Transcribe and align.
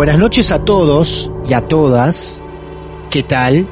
Buenas 0.00 0.16
noches 0.16 0.50
a 0.50 0.64
todos 0.64 1.30
y 1.46 1.52
a 1.52 1.68
todas. 1.68 2.42
¿Qué 3.10 3.22
tal? 3.22 3.68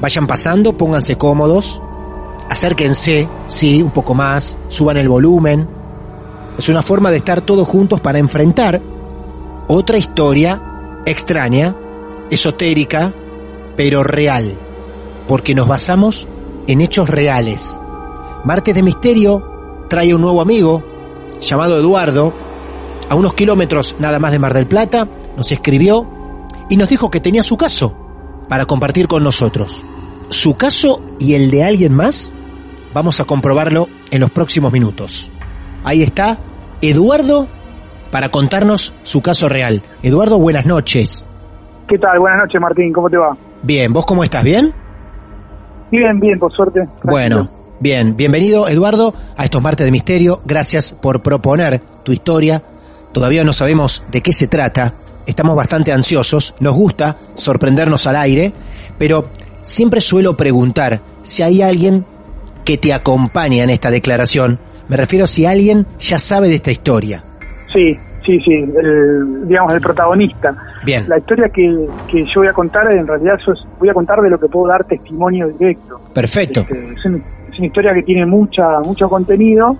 Vayan 0.00 0.28
pasando, 0.28 0.76
pónganse 0.76 1.18
cómodos. 1.18 1.82
Acérquense, 2.48 3.26
sí, 3.48 3.82
un 3.82 3.90
poco 3.90 4.14
más. 4.14 4.58
Suban 4.68 4.96
el 4.96 5.08
volumen. 5.08 5.66
Es 6.56 6.68
una 6.68 6.82
forma 6.82 7.10
de 7.10 7.16
estar 7.16 7.40
todos 7.40 7.66
juntos 7.66 8.00
para 8.00 8.20
enfrentar 8.20 8.80
otra 9.66 9.98
historia 9.98 11.02
extraña, 11.04 11.74
esotérica, 12.30 13.12
pero 13.76 14.04
real. 14.04 14.56
Porque 15.26 15.52
nos 15.52 15.66
basamos 15.66 16.28
en 16.68 16.80
hechos 16.80 17.10
reales. 17.10 17.82
Martes 18.44 18.72
de 18.72 18.84
Misterio 18.84 19.84
trae 19.88 20.14
un 20.14 20.20
nuevo 20.20 20.40
amigo 20.40 20.80
llamado 21.40 21.76
Eduardo, 21.76 22.32
a 23.08 23.16
unos 23.16 23.34
kilómetros 23.34 23.96
nada 23.98 24.20
más 24.20 24.30
de 24.30 24.38
Mar 24.38 24.54
del 24.54 24.68
Plata, 24.68 25.08
nos 25.36 25.52
escribió 25.52 26.08
y 26.68 26.76
nos 26.76 26.88
dijo 26.88 27.10
que 27.10 27.20
tenía 27.20 27.42
su 27.42 27.56
caso 27.56 27.96
para 28.48 28.66
compartir 28.66 29.08
con 29.08 29.22
nosotros. 29.24 29.82
Su 30.28 30.56
caso 30.56 31.02
y 31.18 31.34
el 31.34 31.50
de 31.50 31.64
alguien 31.64 31.94
más, 31.94 32.34
vamos 32.94 33.20
a 33.20 33.24
comprobarlo 33.24 33.88
en 34.10 34.20
los 34.20 34.30
próximos 34.30 34.72
minutos. 34.72 35.30
Ahí 35.84 36.02
está 36.02 36.38
Eduardo 36.80 37.48
para 38.10 38.28
contarnos 38.28 38.94
su 39.02 39.22
caso 39.22 39.48
real. 39.48 39.82
Eduardo, 40.02 40.38
buenas 40.38 40.66
noches. 40.66 41.26
¿Qué 41.88 41.98
tal? 41.98 42.18
Buenas 42.18 42.40
noches, 42.40 42.60
Martín. 42.60 42.92
¿Cómo 42.92 43.08
te 43.08 43.16
va? 43.16 43.36
Bien, 43.62 43.92
¿vos 43.92 44.04
cómo 44.06 44.24
estás? 44.24 44.44
¿Bien? 44.44 44.72
Bien, 45.90 46.18
bien, 46.18 46.38
por 46.38 46.52
suerte. 46.52 46.80
Bueno, 47.04 47.50
bien. 47.80 48.16
Bienvenido, 48.16 48.68
Eduardo, 48.68 49.14
a 49.36 49.44
estos 49.44 49.62
martes 49.62 49.84
de 49.84 49.90
misterio. 49.90 50.40
Gracias 50.44 50.94
por 50.94 51.22
proponer 51.22 51.80
tu 52.02 52.12
historia. 52.12 52.62
Todavía 53.12 53.44
no 53.44 53.52
sabemos 53.52 54.04
de 54.10 54.22
qué 54.22 54.32
se 54.32 54.46
trata, 54.46 54.94
estamos 55.26 55.56
bastante 55.56 55.92
ansiosos, 55.92 56.54
nos 56.60 56.74
gusta 56.74 57.16
sorprendernos 57.34 58.06
al 58.06 58.16
aire, 58.16 58.52
pero 58.98 59.28
siempre 59.62 60.00
suelo 60.00 60.36
preguntar 60.36 61.00
si 61.22 61.42
hay 61.42 61.62
alguien 61.62 62.04
que 62.64 62.78
te 62.78 62.92
acompaña 62.92 63.64
en 63.64 63.70
esta 63.70 63.90
declaración. 63.90 64.58
Me 64.88 64.96
refiero 64.96 65.26
si 65.26 65.46
alguien 65.46 65.86
ya 65.98 66.18
sabe 66.18 66.48
de 66.48 66.56
esta 66.56 66.70
historia. 66.70 67.24
Sí, 67.72 67.96
sí, 68.26 68.38
sí, 68.40 68.52
el, 68.52 69.48
digamos 69.48 69.74
el 69.74 69.80
protagonista. 69.80 70.54
Bien. 70.84 71.08
La 71.08 71.18
historia 71.18 71.48
que, 71.48 71.86
que 72.08 72.24
yo 72.24 72.40
voy 72.40 72.48
a 72.48 72.52
contar, 72.52 72.90
en 72.92 73.06
realidad 73.06 73.38
yo 73.46 73.54
voy 73.78 73.88
a 73.88 73.94
contar 73.94 74.20
de 74.20 74.30
lo 74.30 74.38
que 74.38 74.48
puedo 74.48 74.68
dar 74.68 74.84
testimonio 74.84 75.48
directo. 75.48 76.00
Perfecto. 76.12 76.60
Este, 76.60 76.94
es, 76.94 77.04
una, 77.04 77.18
es, 77.50 77.58
una, 77.58 77.66
historia 77.66 77.94
que 77.94 78.02
tiene 78.02 78.26
mucha 78.26 78.80
mucho 78.84 79.08
contenido 79.08 79.76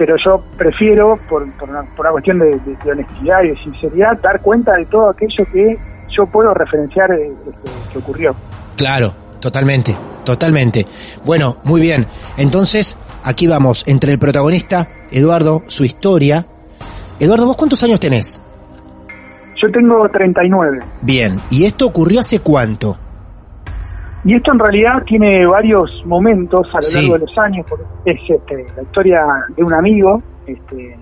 pero 0.00 0.16
yo 0.16 0.42
prefiero, 0.56 1.18
por, 1.28 1.46
por, 1.58 1.68
una, 1.68 1.82
por 1.82 2.06
una, 2.06 2.12
cuestión 2.12 2.38
de, 2.38 2.46
de, 2.46 2.74
de, 2.82 2.90
honestidad 2.90 3.42
y 3.42 3.48
de 3.48 3.56
sinceridad, 3.62 4.18
dar 4.22 4.40
cuenta 4.40 4.72
de 4.72 4.86
todo 4.86 5.10
aquello 5.10 5.44
que 5.52 5.78
yo 6.16 6.24
puedo 6.24 6.54
referenciar 6.54 7.12
eh, 7.12 7.30
este, 7.46 7.70
que 7.92 7.98
ocurrió. 7.98 8.34
Claro, 8.78 9.12
totalmente, 9.40 9.94
totalmente. 10.24 10.86
Bueno, 11.26 11.58
muy 11.64 11.82
bien. 11.82 12.06
Entonces, 12.38 12.98
aquí 13.22 13.46
vamos, 13.46 13.86
entre 13.88 14.12
el 14.12 14.18
protagonista, 14.18 14.88
Eduardo, 15.10 15.64
su 15.66 15.84
historia. 15.84 16.46
Eduardo, 17.18 17.44
¿vos 17.44 17.58
cuántos 17.58 17.82
años 17.82 18.00
tenés? 18.00 18.40
Yo 19.62 19.70
tengo 19.70 20.08
39. 20.08 20.80
Bien, 21.02 21.38
¿y 21.50 21.66
esto 21.66 21.86
ocurrió 21.86 22.20
hace 22.20 22.38
cuánto? 22.38 22.96
Y 24.24 24.34
esto 24.34 24.52
en 24.52 24.58
realidad 24.58 25.02
tiene 25.06 25.46
varios 25.46 25.90
momentos 26.04 26.66
a 26.72 26.76
lo 26.76 26.82
Sí. 26.82 27.08
largo 27.08 27.14
de 27.24 27.30
los 27.30 27.38
años, 27.38 27.66
porque 27.68 27.84
es 28.04 28.20
este, 28.28 28.66
la 28.76 28.82
historia 28.82 29.24
de 29.56 29.64
un 29.64 29.74
amigo 29.74 30.22
este, 30.46 30.98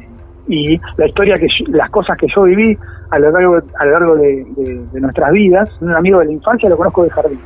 y 0.47 0.79
la 0.97 1.06
historia 1.06 1.37
que 1.39 1.47
yo- 1.49 1.73
las 1.77 1.91
cosas 1.91 2.17
que 2.17 2.27
yo 2.34 2.43
viví 2.45 2.79
a 3.11 3.19
lo 3.19 3.31
largo 3.31 3.59
a 3.79 3.84
lo 3.84 3.91
largo 3.93 4.17
de, 4.17 4.47
de- 4.56 4.87
de 4.93 5.01
nuestras 5.01 5.33
vidas. 5.33 5.69
Un 5.81 5.95
amigo 5.95 6.21
de 6.21 6.27
la 6.27 6.33
infancia 6.33 6.69
lo 6.69 6.77
conozco 6.77 7.03
de 7.05 7.11
jardín. 7.11 7.41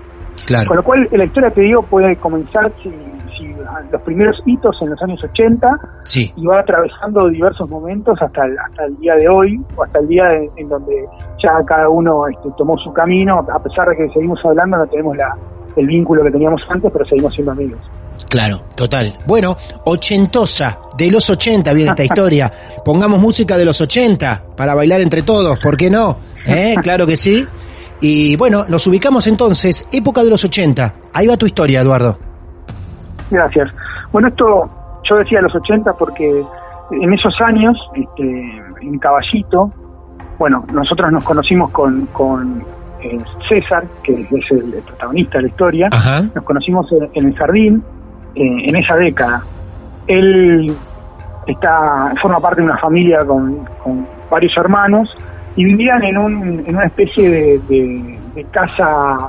Claro. 0.47 0.69
Con 0.69 0.77
lo 0.77 0.83
cual 0.83 1.09
la 1.11 1.25
historia 1.25 1.51
que 1.51 1.61
digo 1.63 1.83
puede 1.83 2.17
comenzar 2.17 2.71
si, 2.83 2.91
si 3.39 3.55
los 3.91 4.03
primeros 4.03 4.37
hitos 4.47 4.77
en 4.83 4.91
los 4.91 5.03
años 5.03 5.23
80 5.25 5.69
Sí, 6.05 6.33
y 6.37 6.47
va 6.47 6.61
atravesando 6.61 7.29
diversos 7.29 7.69
momentos 7.71 8.21
hasta 8.21 8.45
el, 8.45 8.59
hasta 8.59 8.85
el 8.87 8.97
día 8.99 9.15
de 9.15 9.29
hoy 9.29 9.61
o 9.77 9.85
hasta 9.85 10.01
el 10.01 10.09
día 10.09 10.25
en, 10.33 10.51
en 10.57 10.69
donde 10.69 11.07
ya 11.43 11.53
cada 11.67 11.89
uno 11.89 12.27
este, 12.29 12.49
tomó 12.59 12.77
su 12.79 12.93
camino, 12.93 13.39
a 13.53 13.63
pesar 13.63 13.89
de 13.89 13.97
que 13.97 14.09
seguimos 14.11 14.39
hablando, 14.45 14.79
no 14.79 14.87
tenemos 14.87 15.17
la, 15.17 15.35
el 15.77 15.87
vínculo 15.87 16.23
que 16.25 16.31
teníamos 16.31 16.61
antes, 16.69 16.91
pero 16.93 17.05
seguimos 17.05 17.35
siendo 17.35 17.53
amigos. 17.53 17.81
claro, 18.29 18.63
total. 18.75 19.15
Bueno, 19.27 19.57
ochentosa, 19.85 20.79
de 20.97 21.11
los 21.11 21.29
80 21.29 21.73
viene 21.73 21.91
esta 21.91 22.05
historia. 22.11 22.51
Pongamos 22.85 23.21
música 23.21 23.57
de 23.57 23.65
los 23.65 23.81
80 23.81 24.45
para 24.57 24.75
bailar 24.75 25.01
entre 25.01 25.23
todos, 25.23 25.59
¿por 25.59 25.77
qué 25.77 25.91
no? 25.91 26.19
¿Eh? 26.47 26.75
Claro 26.83 27.07
que 27.07 27.17
sí. 27.17 27.47
Y 28.01 28.37
bueno, 28.37 28.65
nos 28.69 28.87
ubicamos 28.89 29.29
entonces, 29.29 29.89
época 29.93 30.25
de 30.25 30.31
los 30.31 30.45
80. 30.45 30.95
Ahí 31.13 31.27
va 31.29 31.37
tu 31.37 31.47
historia, 31.47 31.81
Eduardo. 31.81 32.19
Gracias. 33.31 33.69
Bueno, 34.11 34.29
esto 34.29 34.69
yo 35.09 35.17
decía 35.17 35.41
los 35.41 35.55
80 35.55 35.93
porque 35.99 36.43
en 36.91 37.13
esos 37.13 37.35
años, 37.41 37.77
este, 37.95 38.63
en 38.83 38.99
Caballito, 38.99 39.73
bueno, 40.39 40.65
nosotros 40.73 41.13
nos 41.13 41.23
conocimos 41.23 41.71
con, 41.71 42.07
con 42.07 42.65
eh, 43.03 43.19
César, 43.49 43.85
que 44.03 44.13
es 44.23 44.51
el, 44.51 44.75
el 44.75 44.83
protagonista 44.83 45.39
de 45.39 45.43
la 45.43 45.49
historia, 45.49 45.89
Ajá. 45.93 46.23
nos 46.35 46.45
conocimos 46.45 46.91
en, 46.93 47.09
en 47.15 47.27
el 47.27 47.35
jardín 47.37 47.83
eh, 48.35 48.69
en 48.69 48.77
esa 48.77 48.97
década. 48.97 49.43
Él 50.07 50.73
está 51.47 52.13
forma 52.21 52.41
parte 52.41 52.61
de 52.61 52.67
una 52.67 52.79
familia 52.79 53.19
con, 53.27 53.65
con 53.83 54.07
varios 54.31 54.53
hermanos 54.57 55.09
y 55.57 55.65
vivían 55.65 56.03
en, 56.05 56.19
un, 56.19 56.65
en 56.67 56.77
una 56.77 56.87
especie 56.87 57.29
de, 57.31 57.59
de- 57.69 58.19
de 58.35 58.45
casa 58.45 59.29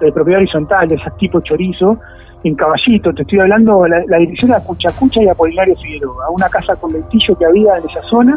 de 0.00 0.10
propiedad 0.12 0.40
horizontal, 0.40 0.88
de 0.88 0.96
esas 0.96 1.16
tipo 1.16 1.40
chorizo, 1.42 1.96
en 2.42 2.56
Caballito, 2.56 3.12
te 3.12 3.22
estoy 3.22 3.38
hablando, 3.38 3.86
la, 3.86 4.02
la 4.08 4.18
dirección 4.18 4.50
era 4.50 4.58
Cuchacucha 4.64 5.22
y 5.22 5.28
Apolinario 5.28 5.76
Figueroa, 5.76 6.28
una 6.30 6.48
casa 6.48 6.74
con 6.74 6.92
ventillo 6.92 7.38
que 7.38 7.46
había 7.46 7.76
en 7.78 7.84
esa 7.88 8.02
zona, 8.02 8.36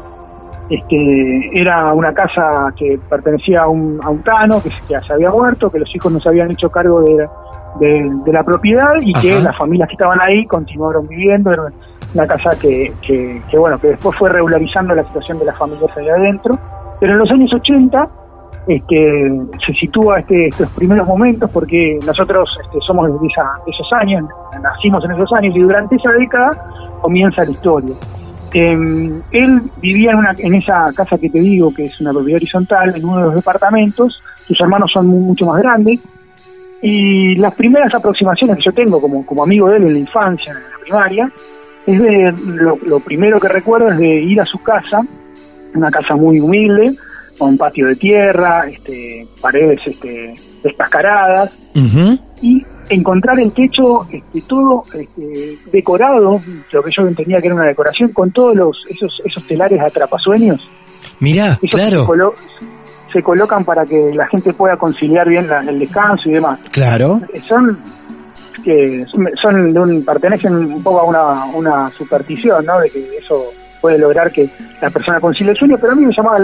este, 0.70 1.60
era 1.60 1.94
una 1.94 2.14
casa 2.14 2.74
que 2.78 3.00
pertenecía 3.10 3.62
a 3.64 3.68
un, 3.70 4.00
a 4.04 4.10
un 4.10 4.24
tano 4.24 4.62
que, 4.62 4.70
que 4.88 5.00
se 5.06 5.14
había 5.14 5.30
muerto, 5.30 5.70
que 5.70 5.80
los 5.80 5.96
hijos 5.96 6.12
no 6.12 6.20
se 6.20 6.30
habían 6.30 6.52
hecho 6.52 6.70
cargo 6.70 7.02
de, 7.02 7.28
de, 7.80 8.12
de 8.26 8.32
la 8.34 8.44
propiedad 8.44 8.90
y 9.02 9.12
que 9.14 9.36
las 9.44 9.58
familias 9.58 9.88
que 9.90 9.94
estaban 9.94 10.20
ahí 10.22 10.46
continuaron 10.46 11.08
viviendo, 11.08 11.52
era 11.52 11.64
una 12.14 12.28
casa 12.28 12.52
que, 12.60 12.94
que, 13.06 13.42
que, 13.50 13.58
bueno, 13.58 13.78
que 13.80 13.90
después 13.90 14.18
fue 14.18 14.30
regularizando 14.30 14.96
la 14.96 15.04
situación 15.04 15.38
de 15.40 15.46
las 15.46 15.58
familias 15.58 15.96
ahí 15.98 16.10
adentro, 16.10 16.58
pero 17.00 17.14
en 17.14 17.20
los 17.20 17.30
años 17.32 17.54
80 17.54 18.08
este, 18.68 19.32
se 19.66 19.74
sitúa 19.74 20.20
este, 20.20 20.48
estos 20.48 20.70
primeros 20.72 21.06
momentos 21.08 21.50
porque 21.52 22.00
nosotros 22.06 22.50
este, 22.66 22.80
somos 22.88 23.08
de, 23.22 23.28
esa- 23.28 23.60
de 23.66 23.72
esos 23.72 23.88
años, 23.94 24.24
nacimos 24.64 25.04
en 25.06 25.12
esos 25.12 25.32
años 25.34 25.56
y 25.56 25.60
durante 25.60 25.96
esa 25.96 26.12
década 26.14 26.52
comienza 27.02 27.44
la 27.46 27.52
historia. 27.52 27.96
Eh, 28.58 28.72
él 29.32 29.62
vivía 29.82 30.12
en, 30.12 30.18
una, 30.18 30.34
en 30.38 30.54
esa 30.56 30.86
casa 30.96 31.18
que 31.18 31.30
te 31.30 31.42
digo, 31.42 31.74
que 31.74 31.86
es 31.86 32.00
una 32.00 32.14
propiedad 32.14 32.38
horizontal, 32.38 32.96
en 32.96 33.04
uno 33.04 33.18
de 33.18 33.24
los 33.26 33.36
departamentos, 33.36 34.22
sus 34.48 34.60
hermanos 34.62 34.90
son 34.94 35.08
mu- 35.08 35.20
mucho 35.20 35.46
más 35.46 35.62
grandes, 35.62 36.00
y 36.82 37.36
las 37.36 37.54
primeras 37.56 37.94
aproximaciones 37.94 38.56
que 38.58 38.64
yo 38.64 38.72
tengo 38.72 39.02
como, 39.02 39.44
amigo 39.44 39.68
de 39.70 39.78
él 39.78 39.84
en 39.88 39.94
la 39.94 40.00
infancia, 40.00 40.54
en 40.54 40.60
la 40.72 40.80
primaria, 40.82 41.32
es 41.86 42.00
de, 42.02 42.34
lo 42.86 43.00
primero 43.02 43.40
que 43.40 43.50
recuerdo 43.50 43.88
es 43.92 43.98
de 43.98 44.08
ir 44.22 44.40
a 44.40 44.46
su 44.46 44.60
casa, 44.60 45.02
una 45.74 45.92
casa 45.92 46.16
muy 46.16 46.40
humilde, 46.40 46.96
con 47.38 47.58
patio 47.58 47.88
de 47.88 47.96
tierra, 47.96 48.66
este, 48.70 49.28
paredes 49.42 49.80
este, 49.86 50.36
descascaradas, 50.64 51.52
y 52.42 52.66
encontrar 52.90 53.40
el 53.40 53.52
techo 53.52 54.06
este, 54.12 54.42
todo 54.48 54.84
este, 54.94 55.58
decorado, 55.72 56.40
lo 56.72 56.84
que 56.84 56.92
yo 56.96 57.08
entendía 57.08 57.38
que 57.40 57.48
era 57.48 57.56
una 57.56 57.66
decoración, 57.66 58.10
con 58.10 58.32
todos 58.32 58.56
los 58.56 58.78
esos, 58.90 59.22
esos 59.26 59.46
telares 59.48 59.82
atrapasueños. 59.82 60.62
Mirá, 61.20 61.58
Esos 61.62 61.70
claro, 61.82 61.98
se, 62.06 62.12
colo- 62.12 62.34
se 63.12 63.24
colocan 63.24 63.64
para 63.66 63.86
que 63.86 64.12
la 64.14 64.28
gente 64.28 64.54
pueda 64.54 64.78
conciliar 64.78 65.28
bien 65.28 65.48
la- 65.48 65.62
el 65.62 65.80
descanso 65.80 66.30
y 66.30 66.34
demás. 66.34 66.60
claro. 66.72 67.20
Son 67.48 67.78
que 68.64 69.06
son, 69.12 69.28
son 69.40 69.74
de 69.74 69.80
un, 69.80 70.04
pertenecen 70.04 70.54
un 70.56 70.82
poco 70.82 71.00
a 71.02 71.04
una, 71.04 71.46
una 71.56 71.88
superstición, 71.90 72.66
¿no? 72.66 72.80
De 72.80 72.90
que 72.90 73.18
eso 73.18 73.52
puede 73.80 74.00
lograr 74.00 74.32
que 74.32 74.50
la 74.82 74.90
persona 74.90 75.20
concilie 75.20 75.52
el 75.52 75.58
sueño, 75.58 75.78
pero 75.80 75.94
a 75.94 75.96
mí 75.96 76.04
me 76.06 76.14
llamaba, 76.16 76.40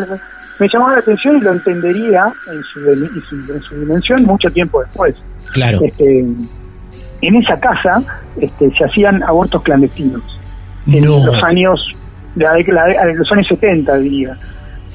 me 0.62 0.69
llamaba 0.72 0.94
la 0.94 1.00
atención 1.00 1.38
y 1.38 1.42
lo 1.42 1.52
entendería 1.54 2.31
en 2.54 2.62
su, 2.63 2.80
en 2.92 3.22
su, 3.28 3.36
en 3.54 3.62
su 3.62 3.75
dimensión 3.80 4.24
mucho 4.24 4.50
tiempo 4.52 4.80
después. 4.81 5.16
Claro. 5.54 5.80
Este, 5.84 6.19
en 6.19 7.36
esa 7.36 7.60
casa 7.60 8.02
este, 8.40 8.72
se 8.78 8.86
hacían 8.86 9.22
abortos 9.24 9.62
clandestinos 9.63 10.22
en 10.88 11.04
No. 11.04 11.25
los 11.25 11.44
años 11.44 11.80
de 12.36 12.46
la 12.46 12.86
de 12.86 13.13
los 13.16 13.31
años 13.31 13.48
70 13.48 13.98
diría 13.98 14.38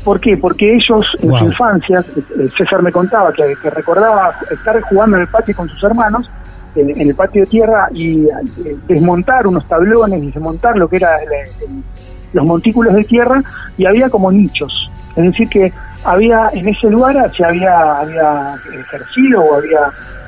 ¿Por 0.04 0.20
qué? 0.20 0.36
Porque 0.36 0.72
ellos 0.76 1.04
en 1.20 1.28
Wow. 1.30 1.38
su 1.40 1.44
infancia, 1.46 1.98
eh, 2.16 2.46
César 2.56 2.80
me 2.80 2.92
contaba 2.92 3.32
que, 3.32 3.42
que 3.60 3.70
recordaba 3.70 4.34
estar 4.48 4.80
jugando 4.82 5.16
en 5.16 5.22
el 5.22 5.28
patio 5.28 5.56
con 5.56 5.68
sus 5.68 5.82
hermanos, 5.82 6.30
en, 6.76 6.90
en 7.00 7.08
el 7.08 7.14
patio 7.16 7.42
de 7.42 7.48
tierra, 7.50 7.88
y 7.92 8.24
eh, 8.26 8.76
desmontar 8.86 9.48
unos 9.48 9.66
tablones 9.68 10.22
y 10.22 10.26
desmontar 10.30 10.76
lo 10.78 10.86
que 10.88 10.96
era 10.96 11.16
el- 11.24 11.32
el- 11.32 11.82
los 12.34 12.44
montículos 12.46 12.94
de 12.94 13.02
tierra, 13.02 13.42
y 13.76 13.84
había 13.84 14.08
como 14.08 14.30
nichos. 14.30 14.72
Es 15.16 15.24
decir, 15.24 15.48
que 15.48 15.72
había 16.04 16.48
en 16.52 16.68
ese 16.68 16.88
lugar 16.90 17.32
se 17.36 17.44
había, 17.44 17.94
había 17.96 18.54
ejercido 18.78 19.40
o 19.42 19.54
había 19.56 19.80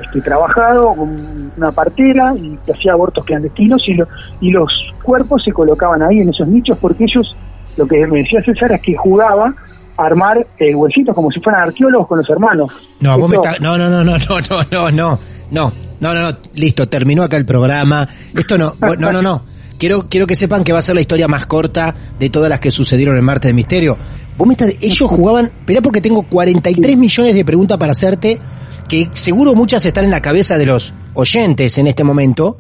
este, 0.03 0.21
trabajado 0.23 0.91
un- 0.93 1.53
una 1.57 1.71
partera 1.73 2.33
y 2.37 2.57
que 2.65 2.73
hacía 2.73 2.93
abortos 2.93 3.25
clandestinos 3.25 3.83
y, 3.87 3.95
lo- 3.95 4.09
y 4.41 4.51
los 4.51 4.73
cuerpos 5.03 5.43
se 5.45 5.53
colocaban 5.53 6.03
ahí 6.03 6.19
en 6.21 6.31
esos 6.31 6.49
nichos 6.49 6.79
porque 6.81 7.05
ellos, 7.05 7.37
lo 7.77 7.87
que 7.87 8.07
me 8.07 8.19
decía 8.21 8.41
César 8.45 8.73
es 8.73 8.81
que 8.83 8.97
jugaba 8.97 9.55
a 9.97 10.05
armar 10.07 10.47
eh, 10.59 10.75
huesitos 10.75 11.15
como 11.15 11.31
si 11.31 11.41
fueran 11.41 11.63
arqueólogos 11.69 12.07
con 12.09 12.19
los 12.19 12.31
hermanos. 12.31 12.71
No, 13.01 13.19
vos 13.19 13.29
me 13.29 13.37
estás... 13.37 13.61
No, 13.61 13.77
no, 13.77 13.89
no, 13.91 14.05
no, 14.05 14.17
no, 14.19 14.41
no, 14.41 14.63
no, 14.71 14.91
no, 14.91 15.19
no, 15.51 15.73
no, 16.01 16.15
no, 16.15 16.15
no, 16.15 16.39
listo, 16.55 16.89
terminó 16.89 17.25
acá 17.25 17.37
el 17.37 17.45
programa. 17.47 18.07
Esto 18.35 18.57
no, 18.57 18.73
no, 18.81 19.11
no, 19.13 19.23
no. 19.23 19.43
Quiero, 19.79 20.07
quiero 20.09 20.27
que 20.27 20.35
sepan 20.35 20.65
que 20.65 20.73
va 20.73 20.81
a 20.81 20.83
ser 20.83 20.97
la 20.97 21.01
historia 21.01 21.29
más 21.29 21.47
corta 21.47 21.95
de 22.19 22.31
todas 22.31 22.51
las 22.51 22.59
que 22.59 22.71
sucedieron 22.73 23.17
en 23.17 23.25
Marte 23.25 23.49
de 23.49 23.55
Misterio. 23.55 23.97
Vos 24.37 24.47
me 24.47 24.55
estás, 24.55 24.73
ellos 24.81 25.09
jugaban, 25.09 25.47
esperá 25.47 25.81
porque 25.81 26.01
tengo 26.01 26.25
43 26.25 26.97
millones 26.97 27.35
de 27.35 27.45
preguntas 27.45 27.79
para 27.79 27.93
hacerte, 27.93 28.41
que 28.89 29.09
seguro 29.13 29.55
muchas 29.55 29.85
están 29.87 30.05
en 30.05 30.11
la 30.11 30.21
cabeza 30.21 30.59
de 30.59 30.67
los 30.67 30.95
oyentes 31.15 31.79
en 31.79 31.87
este 31.87 32.03
momento, 32.03 32.59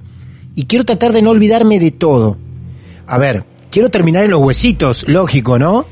y 0.54 0.66
quiero 0.66 0.84
tratar 0.84 1.12
de 1.12 1.22
no 1.22 1.30
olvidarme 1.30 1.80
de 1.80 1.90
todo. 1.90 2.38
A 3.06 3.18
ver, 3.18 3.44
quiero 3.70 3.88
terminar 3.88 4.24
en 4.24 4.30
los 4.30 4.40
huesitos, 4.40 5.08
lógico, 5.08 5.58
¿no? 5.58 5.86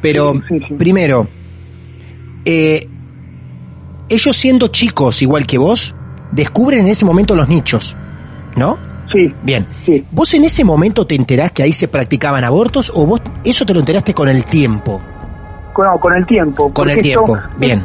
Pero, 0.00 0.32
Sí, 0.32 0.40
sí, 0.48 0.64
sí. 0.66 0.74
primero, 0.74 1.28
eh, 2.44 2.88
ellos 4.08 4.36
siendo 4.36 4.68
chicos 4.68 5.22
igual 5.22 5.46
que 5.46 5.58
vos, 5.58 5.94
descubren 6.32 6.80
en 6.80 6.88
ese 6.88 7.04
momento 7.04 7.36
los 7.36 7.48
nichos, 7.48 7.96
¿no? 8.56 8.78
Sí, 9.12 9.32
Bien. 9.42 9.66
sí. 9.84 10.04
¿Vos 10.10 10.32
en 10.34 10.44
ese 10.44 10.64
momento 10.64 11.06
te 11.06 11.14
enterás 11.14 11.52
que 11.52 11.62
ahí 11.62 11.72
se 11.72 11.88
practicaban 11.88 12.44
abortos 12.44 12.90
o 12.94 13.04
vos 13.06 13.20
eso 13.44 13.64
te 13.66 13.74
lo 13.74 13.80
enteraste 13.80 14.14
con 14.14 14.28
el 14.28 14.44
tiempo? 14.46 15.00
No, 15.76 15.98
con 15.98 16.14
el 16.16 16.26
tiempo. 16.26 16.72
Con 16.72 16.88
el 16.90 16.96
esto- 16.98 17.24
tiempo, 17.24 17.36
bien. 17.58 17.84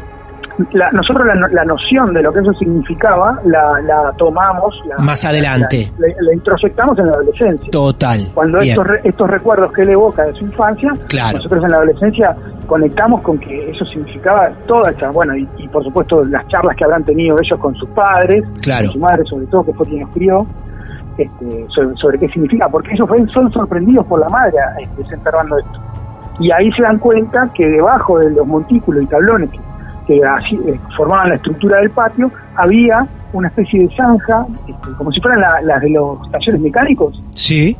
la- 0.73 0.89
nosotros 0.91 1.25
la, 1.27 1.35
la 1.51 1.63
noción 1.65 2.13
de 2.13 2.21
lo 2.21 2.33
que 2.33 2.39
eso 2.39 2.51
significaba 2.53 3.39
la, 3.45 3.79
la 3.85 4.11
tomamos 4.17 4.73
la- 4.87 4.97
Más 5.03 5.23
adelante. 5.25 5.91
la, 5.97 6.33
introyectamos 6.33 6.97
en 6.99 7.05
la 7.05 7.11
adolescencia 7.13 7.69
Total. 7.71 8.19
cuando 8.33 8.57
bien. 8.59 8.69
estos, 8.71 8.87
re- 8.87 9.01
estos 9.03 9.29
recuerdos 9.29 9.71
que 9.71 9.83
él 9.83 9.89
evoca 9.91 10.23
de 10.25 10.33
su 10.33 10.45
infancia 10.45 10.91
Claro. 11.07 11.37
nosotros 11.37 11.63
en 11.63 11.69
la 11.71 11.77
adolescencia 11.77 12.35
conectamos 12.65 13.21
con 13.21 13.37
que 13.37 13.69
eso 13.71 13.85
significaba 13.85 14.49
toda 14.67 14.89
esa 14.91 15.11
bueno 15.11 15.35
y, 15.37 15.47
y 15.57 15.67
por 15.67 15.83
supuesto 15.83 16.25
las 16.25 16.45
charlas 16.47 16.75
que 16.75 16.83
habrán 16.83 17.03
tenido 17.05 17.37
ellos 17.41 17.59
con 17.59 17.73
sus 17.75 17.87
padres 17.89 18.43
Claro. 18.61 18.85
con 18.87 18.93
su 18.93 18.99
madre 18.99 19.23
sobre 19.29 19.45
todo 19.45 19.63
que 19.65 19.73
fue 19.73 19.85
quien 19.87 20.01
los 20.01 20.09
crió 20.09 20.45
este, 21.17 21.65
sobre, 21.69 21.95
sobre 21.95 22.19
qué 22.19 22.27
significa 22.29 22.67
porque 22.69 22.91
ellos 22.93 23.09
son 23.33 23.51
sorprendidos 23.51 24.05
por 24.05 24.19
la 24.19 24.29
madre 24.29 24.53
este, 24.79 25.03
desenterrando 25.03 25.57
esto 25.57 25.79
y 26.39 26.51
ahí 26.51 26.71
se 26.73 26.83
dan 26.83 26.99
cuenta 26.99 27.49
que 27.55 27.67
debajo 27.67 28.19
de 28.19 28.29
los 28.31 28.45
montículos 28.45 29.03
y 29.03 29.07
tablones 29.07 29.49
que, 29.49 29.59
que 30.07 30.23
así, 30.25 30.55
eh, 30.67 30.79
formaban 30.95 31.29
la 31.29 31.35
estructura 31.35 31.77
del 31.79 31.89
patio 31.89 32.29
había 32.55 33.07
una 33.33 33.47
especie 33.49 33.81
de 33.87 33.95
zanja, 33.95 34.45
este, 34.67 34.91
como 34.97 35.11
si 35.11 35.19
fueran 35.19 35.41
la- 35.41 35.61
las 35.61 35.81
de 35.81 35.89
los 35.89 36.31
talleres 36.31 36.61
mecánicos, 36.61 37.21
Sí. 37.35 37.75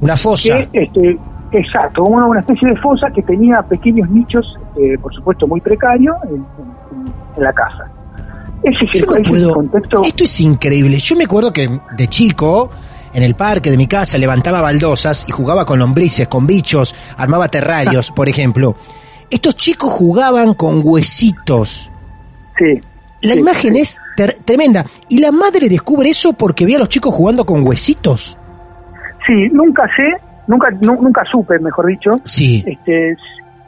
Una 0.00 0.16
fosa. 0.16 0.66
que, 0.70 0.82
este, 0.82 1.18
exacto, 1.52 2.02
una, 2.04 2.26
una 2.26 2.40
especie 2.40 2.68
de 2.68 2.76
fosa 2.76 3.08
que 3.10 3.22
tenía 3.22 3.62
pequeños 3.62 4.08
nichos, 4.10 4.56
eh, 4.76 4.96
por 5.00 5.12
supuesto 5.14 5.46
muy 5.46 5.60
precarios, 5.60 6.16
en, 6.24 6.34
en- 6.36 7.12
en 7.36 7.42
la 7.42 7.52
casa. 7.52 7.86
Ese 8.64 8.84
es 8.86 9.00
Yo 9.00 9.00
el, 9.00 9.06
no 9.06 9.12
ese 9.12 9.20
es 9.22 9.26
el 9.28 9.32
puedo. 9.44 9.54
contexto. 9.54 10.02
Esto 10.04 10.24
es 10.24 10.40
increíble. 10.40 10.98
Yo 10.98 11.16
me 11.16 11.24
acuerdo 11.24 11.52
que 11.52 11.68
de 11.96 12.06
chico, 12.08 12.70
en 13.12 13.22
el 13.22 13.34
parque 13.34 13.70
de 13.70 13.76
mi 13.76 13.86
casa, 13.86 14.18
levantaba 14.18 14.60
baldosas 14.60 15.26
y 15.28 15.32
jugaba 15.32 15.64
con 15.64 15.78
lombrices, 15.78 16.26
con 16.28 16.46
bichos, 16.46 16.94
armaba 17.16 17.48
terrarios, 17.48 18.10
por 18.16 18.28
ejemplo. 18.28 18.74
Estos 19.30 19.56
chicos 19.56 19.92
jugaban 19.92 20.54
con 20.54 20.80
huesitos. 20.82 21.90
Sí. 22.58 22.80
La 23.22 23.32
sí, 23.34 23.40
imagen 23.40 23.74
sí. 23.74 23.80
es 23.80 23.98
tremenda. 24.44 24.84
Y 25.08 25.18
la 25.18 25.32
madre 25.32 25.68
descubre 25.68 26.10
eso 26.10 26.32
porque 26.34 26.66
ve 26.66 26.74
a 26.76 26.78
los 26.78 26.88
chicos 26.88 27.14
jugando 27.14 27.44
con 27.46 27.66
huesitos. 27.66 28.36
Sí, 29.26 29.48
nunca 29.52 29.84
sé, 29.96 30.22
nunca, 30.46 30.68
nu- 30.82 31.00
nunca 31.00 31.22
supe, 31.30 31.58
mejor 31.58 31.86
dicho, 31.86 32.10
Sí. 32.24 32.62
este, 32.66 33.16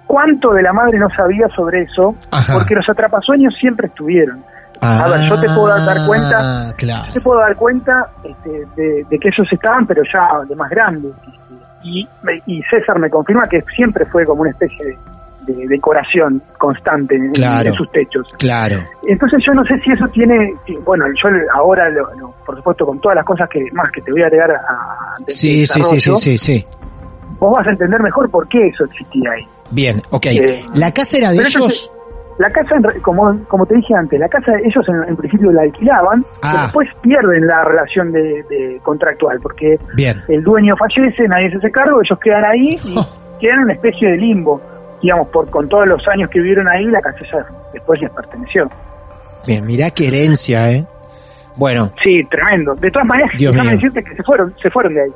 cuánto 0.07 0.51
de 0.53 0.63
la 0.63 0.73
madre 0.75 0.99
no 0.99 1.09
sabía 1.17 1.49
sobre 1.57 1.83
eso, 1.85 2.15
Ajá. 2.31 2.55
porque 2.59 2.75
los 2.75 2.87
atrapasueños 2.89 3.55
siempre 3.59 3.87
estuvieron. 3.89 4.45
A 4.81 5.09
ver, 5.09 5.21
yo 5.29 5.41
te 5.41 5.47
puedo 5.49 5.69
dar, 5.69 5.85
dar 5.85 6.07
cuenta, 6.07 6.39
Ah, 6.41 6.73
claro. 6.77 7.07
yo 7.09 7.13
te 7.15 7.21
puedo 7.21 7.41
dar 7.41 7.57
cuenta 7.57 8.11
este, 8.25 8.51
de, 8.77 9.05
de 9.09 9.19
que 9.19 9.29
ellos 9.29 9.47
estaban, 9.51 9.87
pero 9.87 10.03
ya 10.13 10.29
de 10.49 10.55
más 10.57 10.71
grandes. 10.71 11.13
Y, 11.83 12.07
y 12.47 12.63
César 12.71 12.99
me 12.99 13.09
confirma 13.11 13.49
que 13.49 13.63
siempre 13.75 14.05
fue 14.07 14.25
como 14.27 14.43
una 14.43 14.51
especie 14.51 14.85
de, 15.47 15.55
de 15.55 15.67
decoración 15.69 16.43
constante 16.59 17.15
en, 17.15 17.31
Claro. 17.33 17.69
en 17.69 17.75
sus 17.75 17.91
techos. 17.93 18.27
Claro. 18.39 18.77
Entonces 19.07 19.41
yo 19.47 19.53
no 19.55 19.63
sé 19.65 19.79
si 19.85 19.93
eso 19.93 20.07
tiene, 20.09 20.53
bueno, 20.85 21.05
yo 21.23 21.29
ahora, 21.55 21.89
lo- 21.91 22.13
lo- 22.19 22.35
por 22.45 22.57
supuesto, 22.57 22.85
con 22.87 23.01
todas 23.01 23.15
las 23.17 23.25
cosas 23.25 23.49
que 23.49 23.65
más 23.73 23.91
que 23.93 24.01
te 24.03 24.11
voy 24.11 24.23
a 24.23 24.27
agregar 24.27 24.51
a, 24.51 24.55
a- 24.57 25.13
Sí, 25.29 25.65
sí, 25.67 25.81
sí, 25.85 26.01
sí, 26.01 26.17
sí, 26.17 26.39
sí. 26.39 26.67
vos 27.39 27.53
vas 27.57 27.67
a 27.69 27.71
entender 27.71 28.01
mejor 28.03 28.29
por 28.31 28.49
qué 28.49 28.67
eso 28.69 28.85
existía 28.87 29.31
ahí. 29.31 29.43
Bien, 29.71 30.03
ok. 30.11 30.27
Eh, 30.27 30.65
La 30.75 30.93
casa 30.93 31.19
era 31.19 31.31
de 31.31 31.39
ellos. 31.39 31.91
La 32.39 32.51
casa, 32.51 32.77
como, 33.03 33.39
como 33.49 33.65
te 33.65 33.77
dije 33.77 33.95
antes, 33.95 34.21
la 34.21 34.29
casa 34.29 34.53
ellos 34.63 34.87
en, 34.89 35.09
en 35.09 35.17
principio 35.17 35.51
la 35.53 35.63
alquilaban, 35.63 36.23
Ah. 36.43 36.51
pero 36.51 36.63
después 36.65 36.89
pierden 37.01 37.47
la 37.47 37.65
relación 37.65 38.13
de, 38.13 38.43
de 38.51 38.79
contractual, 38.83 39.39
porque 39.41 39.79
Bien. 39.95 40.17
el 40.29 40.43
dueño 40.43 40.75
fallece, 40.77 41.27
nadie 41.29 41.51
se 41.51 41.57
hace 41.57 41.71
cargo, 41.71 42.01
ellos 42.03 42.19
quedan 42.21 42.45
ahí 42.45 42.79
y 42.85 42.95
Oh. 42.99 43.07
quedan 43.41 43.59
en 43.59 43.65
una 43.65 43.73
especie 43.75 44.11
de 44.11 44.17
limbo. 44.19 44.61
Digamos, 45.03 45.29
por 45.29 45.49
con 45.51 45.69
todos 45.69 45.87
los 45.87 46.07
años 46.09 46.29
que 46.31 46.39
vivieron 46.41 46.67
ahí, 46.69 46.85
la 46.87 47.01
casa 47.01 47.19
ya 47.31 47.47
después 47.73 48.01
les 48.01 48.11
perteneció. 48.11 48.69
Bien, 49.47 49.65
mirá 49.65 49.91
qué 49.91 50.09
herencia, 50.09 50.73
¿eh? 50.73 50.85
Bueno, 51.57 51.91
Sí, 52.03 52.21
tremendo. 52.31 52.75
De 52.75 52.91
todas 52.91 53.07
maneras, 53.07 53.31
déjame 53.39 53.71
decirte 53.73 54.03
que 54.03 54.15
se 54.15 54.23
fueron, 54.23 54.55
se 54.63 54.71
fueron 54.71 54.93
de 54.95 55.03
ahí. 55.05 55.11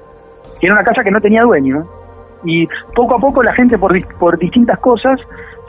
Y 0.61 0.67
era 0.67 0.75
una 0.75 0.85
casa 0.85 1.03
que 1.03 1.11
no 1.11 1.21
tenía 1.21 1.43
dueño. 1.43 1.85
Y 2.45 2.67
poco 2.95 3.17
a 3.17 3.19
poco 3.19 3.43
la 3.43 3.53
gente 3.55 3.77
por, 3.79 3.93
por 4.17 4.39
distintas 4.39 4.79
cosas 4.79 5.19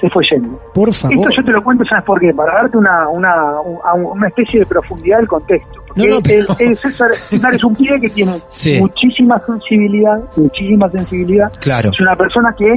se 0.02 0.10
fue 0.10 0.24
yendo. 0.32 0.60
por 0.74 0.92
favor. 0.94 1.16
Esto 1.16 1.30
yo 1.30 1.44
te 1.46 1.52
lo 1.52 1.64
cuento, 1.64 1.86
¿sabes 1.86 2.04
por 2.04 2.20
qué? 2.20 2.34
Para 2.34 2.54
darte 2.56 2.78
una, 2.78 3.08
una, 3.08 3.62
una 3.62 4.28
especie 4.28 4.60
de 4.60 4.66
profundidad 4.66 5.20
del 5.20 5.28
contexto. 5.28 5.80
Porque 5.88 6.08
No, 6.10 6.16
no, 6.16 6.22
pero- 6.22 6.46
el- 6.60 6.68
el 6.70 6.76
César, 6.76 7.12
César 7.14 7.54
es 7.54 7.64
un 7.64 7.76
pibe 7.76 8.02
que 8.02 8.10
tiene 8.10 8.34
Sí. 8.50 8.80
muchísima 8.80 9.40
sensibilidad, 9.46 10.20
muchísima 10.36 10.90
sensibilidad. 10.90 11.52
Claro. 11.62 11.90
Es 11.90 12.00
una 12.02 12.16
persona 12.18 12.54
que 12.58 12.76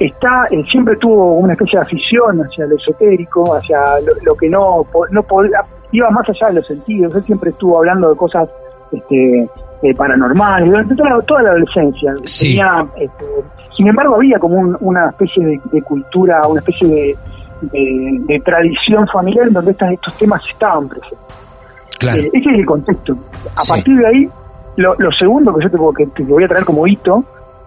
está 0.00 0.46
eh, 0.50 0.60
siempre 0.70 0.96
tuvo 0.96 1.34
una 1.34 1.52
especie 1.52 1.78
de 1.78 1.84
afición 1.84 2.40
hacia 2.40 2.66
lo 2.66 2.76
esotérico, 2.76 3.54
hacia 3.54 3.78
lo, 4.00 4.12
lo 4.24 4.34
que 4.34 4.48
no, 4.48 4.84
no 5.10 5.22
podía, 5.22 5.62
iba 5.92 6.10
más 6.10 6.28
allá 6.28 6.48
de 6.48 6.54
los 6.54 6.66
sentidos. 6.66 7.14
Él 7.14 7.22
siempre 7.22 7.50
estuvo 7.50 7.78
hablando 7.78 8.10
de 8.10 8.16
cosas 8.16 8.48
este, 8.90 9.48
eh, 9.82 9.94
paranormales 9.94 10.68
durante 10.70 10.94
toda, 10.94 11.10
la- 11.10 11.22
toda 11.22 11.42
la 11.42 11.50
adolescencia. 11.50 12.14
Sí. 12.24 12.46
Tenía, 12.56 12.86
este, 12.96 13.24
sin 13.76 13.88
embargo, 13.88 14.14
había 14.16 14.38
como 14.38 14.56
un- 14.56 14.76
una 14.80 15.08
especie 15.10 15.44
de, 15.44 15.60
de 15.72 15.82
cultura, 15.82 16.40
una 16.48 16.60
especie 16.60 16.88
de, 16.88 17.16
de- 17.62 18.18
de 18.26 18.40
tradición 18.40 19.06
familiar 19.08 19.46
en 19.48 19.52
donde 19.54 19.70
estas- 19.72 19.92
estos 19.92 20.16
temas 20.18 20.42
estaban 20.50 20.88
presentes. 20.88 21.18
Claro. 21.98 22.20
Eh, 22.20 22.30
ese 22.32 22.50
es 22.50 22.58
el 22.58 22.66
contexto. 22.66 23.16
A 23.56 23.62
Sí. 23.62 23.72
partir 23.72 23.96
de 23.98 24.06
ahí, 24.06 24.28
lo, 24.76 24.94
lo 24.98 25.10
segundo 25.12 25.54
que 25.54 25.64
yo 25.64 25.70
te, 25.70 25.78
que 25.96 26.06
te 26.10 26.22
voy 26.24 26.44
a 26.44 26.48
traer 26.48 26.64
como 26.64 26.86
hito 26.86 27.24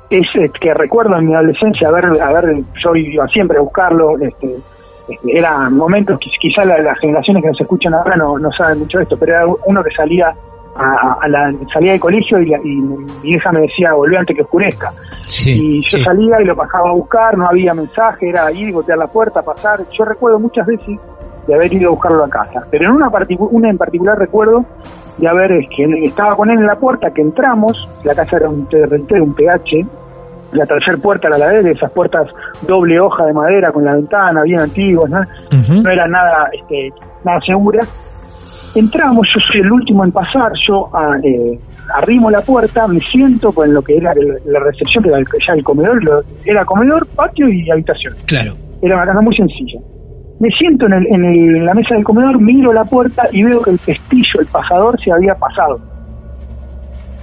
es 0.10 0.28
eh, 0.36 0.50
que 0.60 0.74
recuerdo 0.74 1.16
en 1.18 1.28
mi 1.28 1.34
adolescencia 1.34 1.88
haber, 1.90 2.06
haber 2.22 2.62
yo 2.84 2.96
iba 2.96 3.28
siempre 3.28 3.58
a 3.58 3.62
buscarlo, 3.62 4.18
este, 4.20 4.56
este, 5.10 5.38
eran 5.38 5.76
momentos 5.78 6.20
que 6.20 6.30
quizás 6.42 6.66
las 6.66 6.98
generaciones 7.00 7.44
que 7.44 7.50
nos 7.50 7.62
escuchan 7.62 7.94
ahora 7.94 8.16
no, 8.16 8.38
no 8.40 8.52
saben 8.52 8.80
mucho 8.80 8.98
de 8.98 9.04
esto, 9.04 9.18
pero 9.18 9.34
era 9.34 9.46
uno 9.66 9.84
que 9.84 9.92
salía 9.96 10.34
a, 10.76 11.18
a 11.22 11.28
la 11.30 11.54
salida 11.74 11.94
de 11.94 12.00
colegio 12.00 12.40
y, 12.40 12.48
la- 12.48 12.60
y 12.60 12.76
mi 12.82 13.06
vieja 13.22 13.52
me 13.52 13.62
decía 13.62 13.94
volvé 13.94 14.18
antes 14.18 14.36
que 14.36 14.42
oscurezca 14.44 14.92
Sí, 15.26 15.78
y 15.80 15.82
yo 15.82 15.98
sí. 15.98 16.04
salía 16.04 16.42
y 16.42 16.46
lo 16.46 16.56
bajaba 16.56 16.90
a 16.90 16.94
buscar, 16.94 17.38
no 17.38 17.48
había 17.48 17.74
mensaje, 17.74 18.30
era 18.30 18.52
ir, 18.52 18.72
golpear 18.74 18.98
la 19.00 19.08
puerta, 19.08 19.42
pasar. 19.42 19.80
Yo 19.98 20.06
recuerdo 20.06 20.40
muchas 20.40 20.68
veces 20.68 21.00
de 21.48 21.54
haber 21.56 21.74
ido 21.74 21.90
a 21.90 21.92
buscarlo 21.94 22.24
a 22.24 22.30
casa, 22.30 22.64
pero 22.70 22.86
en 22.90 22.92
una, 22.96 23.10
una 23.52 23.70
en 23.70 23.78
particular 23.78 24.18
recuerdo 24.20 24.66
de 25.18 25.28
haber, 25.28 25.52
es 25.54 25.68
que 25.76 25.86
estaba 26.04 26.36
con 26.36 26.50
él 26.52 26.60
en 26.60 26.68
la 26.68 26.76
puerta, 26.76 27.10
que 27.12 27.22
entramos, 27.22 27.90
la 28.04 28.14
casa 28.14 28.38
era 28.38 28.50
un 28.50 28.68
TRT, 28.68 29.12
un 29.22 29.34
PH, 29.34 29.86
la 30.52 30.66
tercera 30.66 30.98
puerta 30.98 31.28
era 31.28 31.38
la 31.38 31.48
de 31.50 31.72
esas 31.72 31.90
puertas 31.92 32.28
doble 32.68 33.00
hoja 33.00 33.26
de 33.26 33.34
madera 33.34 33.72
con 33.72 33.84
la 33.86 33.96
ventana, 33.96 34.44
bien 34.44 34.60
antiguas, 34.62 35.10
¿no? 35.10 35.22
No 35.84 35.90
era 35.90 36.08
nada 36.08 36.50
este, 36.54 36.94
nada 37.24 37.40
segura. 37.46 37.84
Entramos, 38.76 39.26
yo 39.34 39.40
soy 39.52 39.62
el 39.62 39.72
último 39.72 40.04
en 40.04 40.12
pasar, 40.12 40.52
yo 40.68 40.90
ah, 40.94 41.16
eh, 41.24 41.58
arrimo 41.96 42.30
la 42.30 42.42
puerta, 42.42 42.88
me 42.88 43.00
siento 43.00 43.52
con 43.54 43.74
lo 43.74 43.82
que 43.82 43.96
era 43.98 44.12
el- 44.12 44.40
la 44.52 44.60
recepción, 44.60 45.02
que 45.04 45.10
era 45.10 45.20
el- 45.20 45.26
ya 45.48 45.54
el 45.54 45.64
comedor, 45.64 46.04
lo- 46.04 46.22
era 46.46 46.66
comedor, 46.66 47.08
patio 47.08 47.48
y 47.50 47.70
habitación. 47.72 48.14
Claro. 48.26 48.54
Era 48.82 48.98
una 48.98 49.06
casa 49.06 49.22
muy 49.22 49.36
sencilla. 49.36 49.80
Me 50.40 50.50
siento 50.50 50.88
en, 50.88 50.94
el- 50.94 51.08
en 51.16 51.24
el- 51.26 51.56
en 51.58 51.66
la 51.66 51.74
mesa 51.74 51.96
del 51.96 52.04
comedor, 52.04 52.42
miro 52.42 52.74
la 52.74 52.84
puerta 52.84 53.30
y 53.32 53.44
veo 53.44 53.62
que 53.62 53.72
el 53.72 53.78
pestillo, 53.80 54.42
el 54.42 54.48
pasador, 54.48 55.00
se 55.02 55.12
había 55.12 55.34
pasado. 55.36 55.80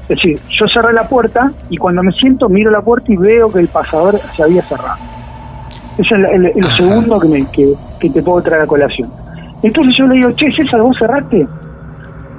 Es 0.08 0.16
decir, 0.16 0.38
yo 0.58 0.66
cerré 0.68 0.92
la 0.94 1.06
puerta 1.06 1.52
y 1.68 1.76
cuando 1.76 2.02
me 2.02 2.12
siento 2.12 2.48
miro 2.48 2.70
la 2.70 2.80
puerta 2.80 3.12
y 3.12 3.16
veo 3.16 3.52
que 3.52 3.60
el 3.60 3.68
pasador 3.68 4.18
se 4.34 4.42
había 4.42 4.62
cerrado. 4.62 4.96
Eso 5.98 6.16
es 6.16 6.24
el, 6.56 6.64
segundo 6.70 7.20
que, 7.20 7.28
me, 7.28 7.44
que, 7.50 7.74
que 8.00 8.10
te 8.10 8.22
puedo 8.22 8.40
traer 8.42 8.62
a 8.62 8.66
colación. 8.66 9.10
Entonces 9.62 9.94
yo 9.98 10.06
le 10.06 10.14
digo, 10.16 10.30
che, 10.32 10.50
César, 10.56 10.80
¿vos 10.80 10.96
cerraste? 10.98 11.46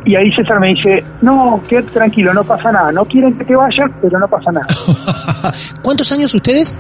Y 0.06 0.16
ahí 0.16 0.30
César 0.36 0.60
me 0.60 0.68
dice, 0.68 1.04
no, 1.22 1.62
quédate 1.70 1.92
tranquilo, 1.92 2.34
no 2.34 2.44
pasa 2.44 2.72
nada. 2.72 2.92
No 2.92 3.06
quieren 3.06 3.38
que 3.38 3.46
te 3.46 3.56
vayas, 3.56 3.90
pero 4.02 4.20
no 4.20 4.28
pasa 4.28 4.52
nada. 4.52 4.68
¿Cuántos 5.82 6.12
años 6.12 6.34
ustedes? 6.36 6.78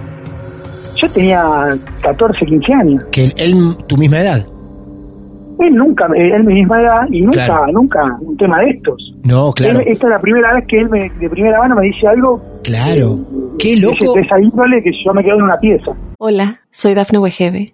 Yo 0.96 1.10
tenía 1.10 1.44
14, 2.02 2.46
15 2.46 2.74
años. 2.74 3.04
Que 3.12 3.26
él, 3.26 3.34
él, 3.38 3.78
tu 3.88 3.98
misma 3.98 4.20
edad. 4.20 4.46
Él 5.60 5.76
nunca, 5.76 6.06
eh, 6.16 6.32
él 6.36 6.44
mi 6.44 6.56
misma 6.56 6.82
edad 6.82 7.08
y 7.10 7.22
nunca, 7.22 7.46
Claro. 7.46 7.72
nunca 7.72 8.00
un 8.22 8.36
tema 8.38 8.58
de 8.60 8.72
estos. 8.72 9.14
No, 9.24 9.54
claro. 9.54 9.80
Él- 9.80 9.86
esta 9.88 10.08
es 10.08 10.12
la 10.14 10.20
primera 10.20 10.52
vez 10.54 10.66
que 10.68 10.78
él 10.78 10.90
me, 10.90 11.10
de 11.10 11.30
primera 11.30 11.60
mano 11.60 11.76
me 11.76 11.86
dice 11.86 12.08
algo 12.08 12.42
Claro. 12.64 13.20
Qué 13.60 13.76
de, 13.76 13.82
loco. 13.82 14.14
de 14.16 14.22
esa 14.22 14.40
índole 14.42 14.82
que 14.84 14.92
yo 15.06 15.14
me 15.14 15.24
quedo 15.24 15.36
en 15.38 15.44
una 15.44 15.58
pieza. 15.58 15.92
Hola, 16.18 16.60
soy 16.72 16.94
Dafne 16.96 17.20
Wegebe 17.20 17.74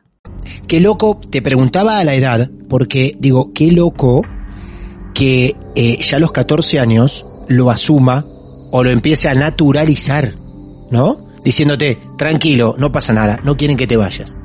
Qué 0.71 0.79
loco, 0.79 1.19
te 1.29 1.41
preguntaba 1.41 1.99
a 1.99 2.03
la 2.05 2.15
edad, 2.15 2.49
porque 2.69 3.17
digo, 3.19 3.51
qué 3.53 3.73
loco 3.73 4.21
que 5.13 5.53
eh, 5.75 5.97
ya 5.99 6.15
a 6.15 6.19
los 6.21 6.31
14 6.31 6.79
años 6.79 7.27
lo 7.49 7.69
asuma 7.69 8.23
o 8.71 8.81
lo 8.81 8.89
empiece 8.89 9.27
a 9.27 9.33
naturalizar, 9.33 10.29
¿no? 10.89 11.17
Diciéndote, 11.43 11.99
tranquilo, 12.17 12.75
no 12.77 12.89
pasa 12.89 13.11
nada, 13.11 13.37
no 13.43 13.57
quieren 13.57 13.75
que 13.75 13.85
te 13.85 13.97
vayas. 13.97 14.39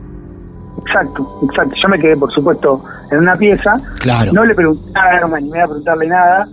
Exacto, 0.85 1.41
exacto. 1.49 1.77
Yo 1.81 1.89
me 1.89 1.99
quedé, 2.01 2.17
por 2.17 2.33
supuesto, 2.33 2.83
en 3.13 3.19
una 3.19 3.37
pieza. 3.37 3.81
Claro. 4.01 4.33
No 4.33 4.45
le 4.45 4.57
pregunté 4.57 4.91
nada, 4.91 5.21
no 5.21 5.29
me 5.29 5.39
animé 5.39 5.61
a 5.61 5.67
preguntarle 5.67 6.09
nada. 6.09 6.49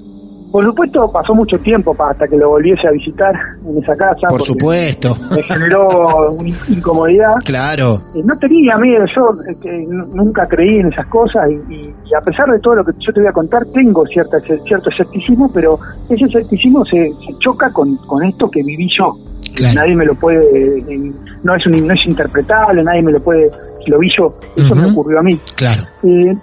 Por 0.53 0.63
supuesto, 0.65 1.11
pasó 1.11 1.33
mucho 1.33 1.57
tiempo 1.57 1.95
hasta 1.97 2.27
que 2.27 2.37
lo 2.37 2.49
volviese 2.49 2.87
a 2.87 2.91
visitar 2.91 3.33
en 3.67 3.75
esa 3.81 3.95
casa. 3.95 4.27
Por 4.29 4.39
supuesto. 4.43 5.09
Me 5.35 5.41
generó 5.41 6.31
una 6.31 6.49
incomodidad. 6.69 7.33
Claro. 7.43 7.95
Eh, 8.13 8.21
No 8.23 8.37
tenía 8.37 8.77
miedo, 8.77 9.03
yo 9.15 9.29
eh, 9.49 9.83
n- 9.89 10.05
nunca 10.13 10.47
creí 10.47 10.77
en 10.77 10.93
esas 10.93 11.07
cosas 11.07 11.49
y, 11.49 11.89
a 12.15 12.21
pesar 12.21 12.45
de 12.51 12.59
todo 12.59 12.75
lo 12.75 12.85
que 12.85 12.91
yo 12.99 13.11
te 13.11 13.19
voy 13.21 13.29
a 13.29 13.33
contar, 13.33 13.65
tengo 13.73 14.05
cierta, 14.05 14.37
cierto 14.67 14.91
escepticismo, 14.91 15.51
pero 15.51 15.79
ese 16.07 16.25
escepticismo 16.25 16.85
se, 16.85 17.09
se 17.25 17.33
choca 17.39 17.71
con, 17.73 17.97
con 18.05 18.23
esto 18.23 18.47
que 18.51 18.61
viví 18.61 18.87
yo. 18.95 19.11
Claro. 19.55 19.73
Nadie 19.81 19.95
me 19.95 20.05
lo 20.05 20.13
puede, 20.13 20.39
eh, 20.77 21.11
no 21.43 21.55
es 21.55 21.65
un, 21.65 21.87
no 21.87 21.93
es 21.95 21.99
interpretable, 22.07 22.83
nadie 22.83 23.01
me 23.01 23.11
lo 23.11 23.19
puede, 23.19 23.49
lo 23.87 23.97
vi 23.97 24.07
yo, 24.15 24.33
eso 24.55 24.75
me 24.75 24.91
ocurrió 24.91 25.19
a 25.19 25.23
mí. 25.23 25.37
Claro. 25.55 25.81
Eh, 26.03 26.35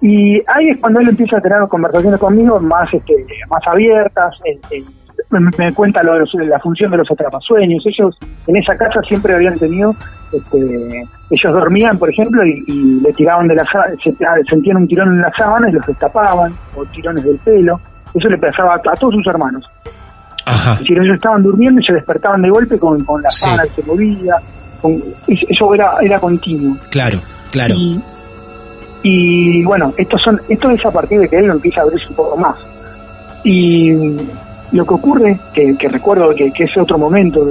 y 0.00 0.36
ahí 0.54 0.68
es 0.70 0.78
cuando 0.78 1.00
él 1.00 1.08
empieza 1.08 1.38
a 1.38 1.40
tener 1.40 1.58
conversaciones 1.68 2.20
conmigo 2.20 2.58
más 2.60 2.88
este, 2.92 3.14
más 3.50 3.60
abiertas, 3.66 4.34
eh, 4.44 4.82
me, 5.30 5.72
cuenta 5.74 6.02
lo 6.02 6.12
de 6.14 6.20
los- 6.20 6.34
la 6.34 6.58
función 6.60 6.90
de 6.92 6.98
los 6.98 7.10
atrapasueños. 7.10 7.84
Ellos 7.86 8.16
en 8.46 8.56
esa 8.56 8.76
casa 8.76 9.00
siempre 9.08 9.34
habían 9.34 9.58
tenido, 9.58 9.94
este, 10.32 10.58
ellos 11.30 11.52
dormían, 11.52 11.98
por 11.98 12.08
ejemplo, 12.10 12.46
y, 12.46 12.62
y 12.68 13.00
le 13.00 13.12
tiraban 13.12 13.48
de 13.48 13.56
la 13.56 13.62
ah, 13.74 14.34
sentían 14.48 14.76
un 14.76 14.86
tirón 14.88 15.08
en 15.14 15.20
la 15.20 15.32
sábana 15.36 15.68
y 15.68 15.72
los 15.72 15.84
destapaban, 15.86 16.52
o 16.76 16.84
tirones 16.86 17.24
del 17.24 17.36
pelo. 17.38 17.80
Eso 18.14 18.28
le 18.28 18.38
pasaba 18.38 18.74
a, 18.74 18.76
a 18.76 18.94
todos 18.94 19.14
sus 19.14 19.26
hermanos. 19.26 19.64
Ajá. 20.46 20.74
Es 20.74 20.78
decir, 20.80 20.98
ellos 20.98 21.16
estaban 21.16 21.42
durmiendo 21.42 21.80
y 21.80 21.84
se 21.84 21.92
despertaban 21.92 22.40
de 22.40 22.48
golpe 22.50 22.78
con, 22.78 23.04
con 23.04 23.20
la 23.20 23.30
Sí. 23.30 23.40
sábana 23.42 23.64
que 23.64 23.82
se 23.82 23.86
movía. 23.88 24.36
con- 24.80 25.02
eso 25.26 25.74
era, 25.74 25.90
era 26.00 26.18
continuo. 26.20 26.76
Claro, 26.90 27.18
claro. 27.50 27.74
Y, 27.76 28.00
y, 29.02 29.64
bueno, 29.64 29.92
estos 29.96 30.20
son, 30.22 30.40
esto 30.48 30.70
es 30.70 30.84
a 30.84 30.90
partir 30.90 31.20
de 31.20 31.28
que 31.28 31.38
él 31.38 31.46
lo 31.46 31.54
empieza 31.54 31.80
a 31.80 31.84
abrirse 31.84 32.08
un 32.08 32.14
poco 32.14 32.36
más. 32.36 32.56
Y 33.44 33.92
lo 34.72 34.84
que 34.84 34.94
ocurre, 34.94 35.38
que, 35.52 35.76
que 35.76 35.88
recuerdo 35.88 36.34
que, 36.34 36.50
que 36.52 36.64
es 36.64 36.76
otro 36.76 36.98
momento 36.98 37.48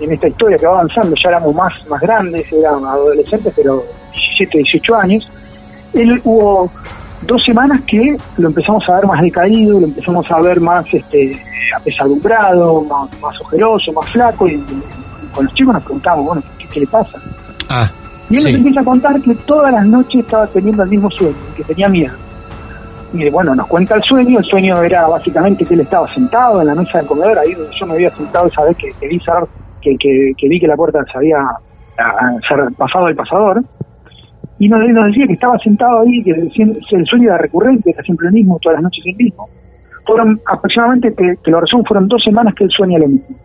en 0.00 0.12
esta 0.12 0.28
historia 0.28 0.58
que 0.58 0.66
va 0.66 0.74
avanzando, 0.74 1.14
ya 1.22 1.30
éramos 1.30 1.54
más, 1.54 1.72
más 1.88 2.00
grandes, 2.00 2.50
éramos 2.52 2.88
adolescentes, 2.88 3.52
pero 3.54 3.84
17, 4.12 4.58
18 4.58 4.94
años, 4.96 5.30
él 5.92 6.20
hubo 6.24 6.70
dos 7.22 7.42
semanas 7.44 7.82
que 7.86 8.16
lo 8.38 8.48
empezamos 8.48 8.88
a 8.88 8.96
ver 8.96 9.06
más 9.06 9.20
decaído, 9.20 9.80
lo 9.80 9.86
empezamos 9.86 10.30
a 10.30 10.40
ver 10.40 10.60
más 10.60 10.86
este 10.92 11.40
apesadumbrado, 11.76 12.82
más, 12.82 13.20
más 13.20 13.40
ojeroso, 13.40 13.92
más 13.92 14.08
flaco, 14.10 14.48
y, 14.48 14.54
y 14.54 14.82
con 15.32 15.44
los 15.44 15.54
chicos 15.54 15.74
nos 15.74 15.82
preguntamos, 15.84 16.24
bueno, 16.24 16.42
¿qué, 16.58 16.66
qué 16.66 16.80
le 16.80 16.86
pasa? 16.86 17.18
Ah, 17.68 17.90
Y 18.30 18.36
él 18.36 18.42
nos 18.42 18.50
sí. 18.52 18.56
empieza 18.56 18.80
a 18.80 18.84
contar 18.84 19.20
que 19.20 19.34
todas 19.34 19.72
las 19.72 19.86
noches 19.86 20.20
estaba 20.20 20.46
teniendo 20.46 20.82
el 20.84 20.88
mismo 20.88 21.10
sueño, 21.10 21.36
que 21.56 21.64
tenía 21.64 21.88
miedo. 21.88 22.14
Y 23.12 23.28
bueno, 23.28 23.56
nos 23.56 23.66
cuenta 23.66 23.96
el 23.96 24.02
sueño, 24.04 24.38
el 24.38 24.44
sueño 24.44 24.80
era 24.82 25.08
básicamente 25.08 25.64
que 25.64 25.74
él 25.74 25.80
estaba 25.80 26.08
sentado 26.14 26.60
en 26.60 26.68
la 26.68 26.76
mesa 26.76 26.98
del 26.98 27.08
comedor, 27.08 27.36
ahí 27.38 27.52
donde 27.54 27.74
yo 27.74 27.86
me 27.86 27.94
había 27.94 28.10
sentado 28.10 28.46
esa 28.46 28.62
vez 28.62 28.76
que, 28.76 28.88
que 29.00 29.08
vi 29.08 29.18
cerrar- 29.18 29.48
que, 29.82 29.96
que, 29.96 30.32
que 30.38 30.48
vi 30.48 30.60
que 30.60 30.68
la 30.68 30.76
puerta 30.76 31.04
se 31.10 31.18
había 31.18 31.38
pasado 32.78 33.08
el 33.08 33.16
pasador, 33.16 33.64
y 34.60 34.68
nos, 34.68 34.80
nos 34.90 35.06
decía 35.06 35.26
que 35.26 35.32
estaba 35.32 35.58
sentado 35.58 36.02
ahí, 36.02 36.22
que 36.22 36.30
el, 36.30 36.52
el 36.90 37.06
sueño 37.06 37.30
era 37.30 37.38
recurrente, 37.38 37.90
era 37.90 38.02
siempre 38.04 38.28
el 38.28 38.34
mismo, 38.34 38.58
todas 38.62 38.76
las 38.76 38.84
noches 38.84 39.04
el 39.06 39.16
mismo. 39.16 39.48
Fueron 40.06 40.40
aproximadamente, 40.46 41.10
te, 41.10 41.36
te 41.42 41.50
lo 41.50 41.60
resumo, 41.60 41.82
fueron 41.84 42.06
dos 42.06 42.22
semanas 42.22 42.54
que 42.54 42.64
él 42.64 42.70
sueña 42.70 42.98
lo 43.00 43.08
mismo 43.08 43.36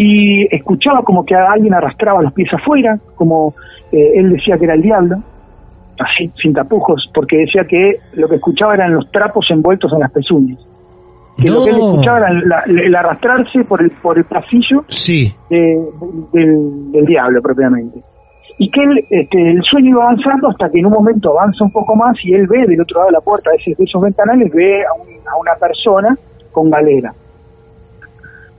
y 0.00 0.46
escuchaba 0.54 1.02
como 1.02 1.26
que 1.26 1.34
alguien 1.34 1.74
arrastraba 1.74 2.22
los 2.22 2.32
pies 2.32 2.48
afuera, 2.54 2.98
como 3.16 3.52
eh, 3.92 4.12
él 4.14 4.30
decía 4.30 4.56
que 4.56 4.64
era 4.64 4.74
el 4.74 4.82
diablo, 4.82 5.16
así, 5.98 6.30
sin 6.40 6.54
tapujos, 6.54 7.10
porque 7.12 7.38
decía 7.38 7.64
que 7.68 7.96
lo 8.14 8.28
que 8.28 8.36
escuchaba 8.36 8.74
eran 8.74 8.94
los 8.94 9.10
trapos 9.10 9.44
envueltos 9.50 9.92
en 9.92 9.98
las 9.98 10.12
pezuñas. 10.12 10.58
Que 11.36 11.50
lo 11.50 11.64
que 11.64 11.70
él 11.70 11.76
escuchaba 11.78 12.18
era 12.18 12.32
la- 12.32 12.62
el 12.66 12.94
arrastrarse 12.94 13.64
por 13.64 13.82
el, 13.82 13.90
por 13.90 14.16
el 14.18 14.24
pasillo 14.24 14.84
Sí. 14.88 15.32
de- 15.50 15.84
del, 16.32 16.92
del 16.92 17.04
diablo 17.04 17.42
propiamente. 17.42 18.00
y 18.60 18.68
que 18.72 18.82
él, 18.82 19.04
este, 19.10 19.50
el 19.52 19.62
sueño 19.62 19.90
iba 19.90 20.02
avanzando 20.02 20.48
hasta 20.48 20.68
que 20.68 20.80
en 20.80 20.86
un 20.86 20.92
momento 20.92 21.30
avanza 21.30 21.62
un 21.64 21.70
poco 21.70 21.94
más 21.94 22.12
y 22.24 22.32
él 22.34 22.48
ve 22.48 22.66
del 22.66 22.80
otro 22.80 22.96
lado 22.98 23.06
de 23.06 23.12
la 23.12 23.20
puerta 23.20 23.50
de 23.52 23.56
esos 23.84 24.02
ventanales, 24.02 24.52
ve 24.52 24.82
a, 24.84 24.92
un- 24.94 25.28
a 25.32 25.36
una 25.40 25.54
persona 25.54 26.16
con 26.50 26.68
galera. 26.68 27.12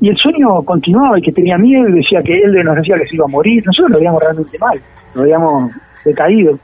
Y 0.02 0.10
el 0.10 0.18
sueño 0.18 0.62
continuaba 0.64 1.20
y 1.20 1.22
que 1.22 1.32
tenía 1.32 1.58
miedo 1.58 1.88
y 1.90 1.94
decía 1.94 2.22
que 2.24 2.38
él 2.40 2.54
nos 2.64 2.76
decía 2.76 2.98
que 2.98 3.08
se 3.08 3.16
iba 3.16 3.26
a 3.26 3.30
morir. 3.30 3.64
Nosotros 3.66 3.92
lo 3.92 3.98
veíamos 3.98 4.22
realmente 4.22 4.58
mal, 4.58 4.80
lo 5.14 5.22
habíamos 5.22 5.72
decaído. 6.06 6.58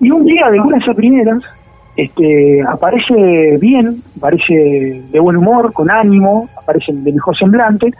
Y 0.00 0.10
un 0.10 0.24
día, 0.24 0.50
de 0.50 0.60
buenas 0.60 0.88
a 0.88 0.94
primeras, 0.94 1.42
este, 1.96 2.62
aparece 2.62 3.58
bien, 3.60 4.02
aparece 4.16 5.02
de 5.10 5.20
buen 5.20 5.36
humor, 5.36 5.72
con 5.72 5.90
ánimo, 5.90 6.48
aparece 6.60 6.92
de 6.92 7.12
mejor 7.12 7.36
semblante. 7.36 7.92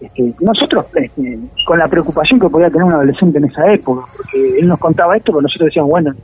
Este, 0.00 0.34
nosotros, 0.40 0.86
este, 0.94 1.38
con 1.66 1.78
la 1.78 1.88
preocupación 1.88 2.40
que 2.40 2.48
podía 2.48 2.70
tener 2.70 2.84
un 2.84 2.92
adolescente 2.94 3.38
en 3.38 3.44
esa 3.44 3.70
época, 3.72 4.06
porque 4.16 4.58
él 4.58 4.68
nos 4.68 4.78
contaba 4.78 5.16
esto, 5.16 5.32
pero 5.32 5.42
nosotros 5.42 5.66
decíamos, 5.66 5.90
bueno, 5.90 6.14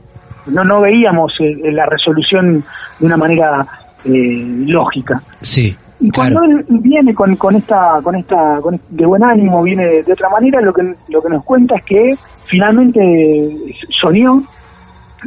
no, 0.47 0.63
no 0.63 0.81
veíamos 0.81 1.33
eh, 1.39 1.71
la 1.71 1.85
resolución 1.85 2.63
de 2.99 3.05
una 3.05 3.17
manera 3.17 3.67
eh, 4.05 4.63
lógica. 4.65 5.21
Sí, 5.41 5.75
Y 5.99 6.11
claro. 6.11 6.35
cuando 6.35 6.57
él 6.57 6.65
viene 6.81 7.13
con, 7.15 7.35
con 7.37 7.55
esta, 7.55 7.99
con 8.03 8.15
esta, 8.15 8.59
con 8.61 8.79
de 8.89 9.05
buen 9.05 9.23
ánimo, 9.23 9.63
viene 9.63 9.85
de, 9.87 10.03
de 10.03 10.13
otra 10.13 10.29
manera, 10.29 10.61
lo 10.61 10.73
que 10.73 10.95
lo 11.07 11.21
que 11.21 11.29
nos 11.29 11.43
cuenta 11.43 11.75
es 11.75 11.83
que 11.83 12.15
finalmente 12.45 13.55
soñó, 13.99 14.43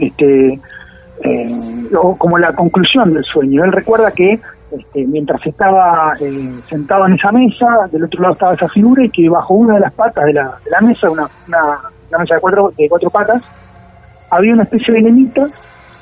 este, 0.00 0.61
eh, 1.23 1.89
o 1.99 2.17
como 2.17 2.39
la 2.39 2.55
conclusión 2.55 3.12
del 3.12 3.25
sueño. 3.25 3.65
Él 3.65 3.73
recuerda 3.73 4.12
que 4.12 4.41
este, 4.71 5.05
mientras 5.07 5.45
estaba 5.45 6.15
eh, 6.21 6.53
sentado 6.69 7.07
en 7.07 7.15
esa 7.15 7.33
mesa, 7.33 7.67
del 7.91 8.05
otro 8.05 8.23
lado 8.23 8.35
estaba 8.35 8.55
esa 8.55 8.69
figura 8.69 9.05
y 9.05 9.11
que 9.11 9.29
bajo 9.29 9.55
una 9.55 9.75
de 9.75 9.81
las 9.81 9.93
patas 9.93 10.25
de 10.25 10.33
la, 10.35 10.55
de 10.65 10.71
la 10.71 10.81
mesa, 10.81 11.11
una, 11.11 11.29
una, 11.49 11.81
una 12.09 12.19
mesa 12.19 12.37
de 12.37 12.41
cuatro, 12.41 12.73
de 12.79 12.89
cuatro 12.89 13.11
patas, 13.11 13.43
había 14.31 14.55
una 14.55 14.62
especie 14.62 14.95
de 14.95 15.03
nenita 15.03 15.49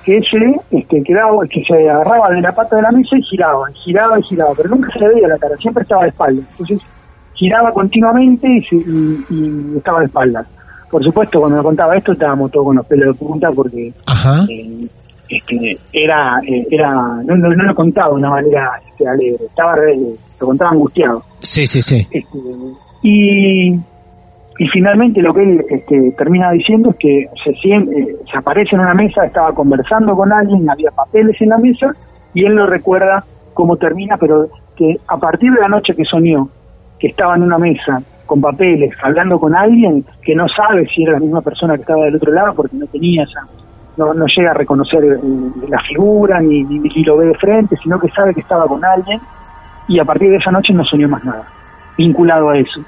que 0.09 0.21
se 0.23 0.79
este, 0.79 1.03
quedaba, 1.03 1.47
que 1.51 1.63
se 1.65 1.89
agarraba 1.91 2.31
de 2.31 2.41
la 2.41 2.53
pata 2.55 2.77
de 2.77 2.83
la 2.83 2.91
mesa 2.93 3.17
y 3.19 3.23
giraba, 3.25 3.71
y 3.71 3.75
giraba 3.81 4.19
y 4.19 4.23
giraba, 4.23 4.51
pero 4.57 4.71
nunca 4.71 4.91
se 4.93 5.01
le 5.01 5.09
veía 5.15 5.29
la 5.29 5.37
cara, 5.39 5.55
siempre 5.59 5.83
estaba 5.83 6.03
de 6.05 6.09
espaldas. 6.09 6.47
Entonces 6.53 6.79
giraba 7.35 7.73
continuamente 7.73 8.49
y, 8.49 8.63
se- 8.63 8.77
y- 8.77 9.25
y 9.29 9.77
estaba 9.77 10.01
de 10.01 10.07
espaldas. 10.07 10.47
Por 10.91 11.05
supuesto, 11.05 11.41
cuando 11.41 11.59
me 11.59 11.63
contaba 11.63 11.95
esto 11.97 12.13
estábamos 12.13 12.51
todos 12.51 12.67
con 12.67 12.77
los 12.77 12.87
pelos 12.87 13.07
de 13.07 13.15
punta 13.27 13.51
porque 13.53 13.93
eh, 14.49 14.89
este, 15.29 15.79
era, 15.93 16.41
eh, 16.47 16.67
era 16.71 16.91
no, 16.91 17.37
no, 17.37 17.51
no 17.51 17.65
lo 17.65 17.75
contaba 17.75 18.09
de 18.09 18.15
una 18.15 18.31
manera 18.31 18.71
este, 18.89 19.07
alegre, 19.07 19.45
estaba 19.45 19.75
re- 19.77 19.99
lo 20.41 20.47
contaba 20.47 20.71
angustiado. 20.71 21.23
Sí, 21.41 21.67
sí, 21.67 21.83
sí. 21.83 22.07
Este, 22.11 22.39
y, 23.03 23.75
y 24.59 24.67
finalmente 24.69 25.23
lo 25.23 25.33
que 25.33 25.43
él 25.43 25.65
este, 25.71 26.13
termina 26.19 26.51
diciendo 26.51 26.91
es 26.91 26.97
que 26.97 27.27
se, 27.45 27.51
eh, 27.51 28.17
se 28.31 28.39
aparece 28.39 28.75
en 28.75 28.81
una 28.81 28.93
mesa, 28.93 29.25
estaba 29.25 29.53
conversando 29.53 30.17
con 30.17 30.33
alguien, 30.33 30.69
había 30.69 30.91
papeles 30.91 31.41
en 31.41 31.51
la 31.51 31.59
mesa 31.59 31.95
y 32.35 32.45
él 32.45 32.57
no 32.57 32.67
recuerda 32.67 33.25
cómo 33.55 33.77
termina, 33.77 34.17
pero 34.17 34.49
que 34.77 34.97
a 35.07 35.17
partir 35.17 35.53
de 35.53 35.61
la 35.61 35.69
noche 35.69 35.95
que 35.95 36.05
soñó, 36.05 36.49
que 36.99 37.07
estaba 37.07 37.37
en 37.37 37.45
una 37.45 37.59
mesa 37.59 38.03
con 38.27 38.41
papeles, 38.41 38.93
hablando 39.01 39.39
con 39.39 39.55
alguien 39.55 40.05
que 40.23 40.35
no 40.35 40.47
sabe 40.49 40.89
si 40.89 41.05
era 41.05 41.13
la 41.13 41.21
misma 41.21 41.41
persona 41.41 41.77
que 41.77 41.83
estaba 41.83 42.05
del 42.07 42.17
otro 42.17 42.33
lado 42.33 42.53
porque 42.55 42.77
no 42.77 42.87
tenía 42.89 43.23
esa, 43.23 43.47
no, 43.97 44.13
no 44.13 44.27
llega 44.27 44.51
a 44.51 44.55
reconocer 44.55 45.05
eh, 45.05 45.19
la 45.69 45.81
figura 45.83 46.41
ni, 46.41 46.65
ni 46.65 47.05
lo 47.05 47.17
ve 47.17 47.27
de 47.27 47.35
frente, 47.35 47.77
sino 47.81 48.01
que 48.01 48.09
sabe 48.09 48.35
que 48.35 48.41
estaba 48.41 48.67
con 48.67 48.85
alguien 48.85 49.21
y 49.87 50.01
a 50.01 50.05
partir 50.05 50.31
de 50.31 50.37
esa 50.37 50.51
noche 50.51 50.73
no 50.73 50.85
soñó 50.85 51.09
más 51.09 51.25
nada 51.25 51.47
vinculado 51.97 52.51
a 52.51 52.59
eso. 52.59 52.81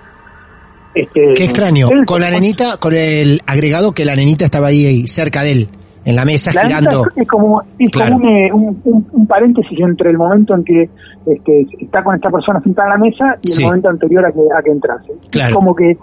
Este, 0.95 1.35
Qué 1.37 1.45
extraño. 1.45 1.89
él- 1.91 2.05
Con 2.05 2.21
la 2.21 2.31
nenita, 2.31 2.77
con 2.79 2.95
el 2.95 3.41
agregado 3.47 3.93
que 3.93 4.05
la 4.05 4.17
nenita 4.17 4.45
estaba 4.45 4.69
ahí, 4.69 5.07
cerca 5.07 5.43
de 5.43 5.53
él, 5.53 5.69
en 6.05 6.17
la 6.17 6.25
mesa 6.25 6.51
La 6.53 6.63
girando. 6.67 7.05
es, 7.15 7.29
como, 7.29 7.63
es 7.79 7.91
Claro. 7.91 8.15
como 8.17 8.29
un, 8.29 8.37
eh, 8.37 8.53
un, 8.53 8.81
un- 8.85 9.07
un 9.13 9.27
paréntesis 9.27 9.79
entre 9.79 10.11
el 10.11 10.19
momento 10.19 10.55
en 10.55 10.65
que 10.65 10.89
este, 11.27 11.67
está 11.81 12.03
con 12.03 12.17
esta 12.17 12.31
persona 12.31 12.61
sentada 12.63 12.89
en 12.95 13.01
la 13.01 13.07
mesa 13.07 13.37
y 13.43 13.49
Sí. 13.49 13.63
el 13.63 13.69
momento 13.69 13.89
anterior 13.91 14.25
a 14.27 14.33
que, 14.33 14.41
a 14.59 14.63
que 14.63 14.71
entrase. 14.71 15.13
Claro. 15.31 15.49
Es 15.49 15.55
como 15.55 15.75
que 15.77 15.97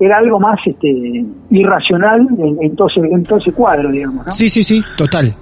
era 0.00 0.18
algo 0.18 0.40
más 0.40 0.58
este, 0.66 1.24
irracional 1.50 2.26
en, 2.38 2.58
en 2.60 2.76
todo 2.76 2.88
ese, 2.88 3.00
en 3.00 3.22
todo 3.22 3.38
ese 3.38 3.52
cuadro, 3.52 3.90
digamos. 3.90 4.26
¿no? 4.26 4.32
Sí, 4.32 4.50
sí, 4.50 4.62
sí, 4.64 4.82
total. 4.96 5.32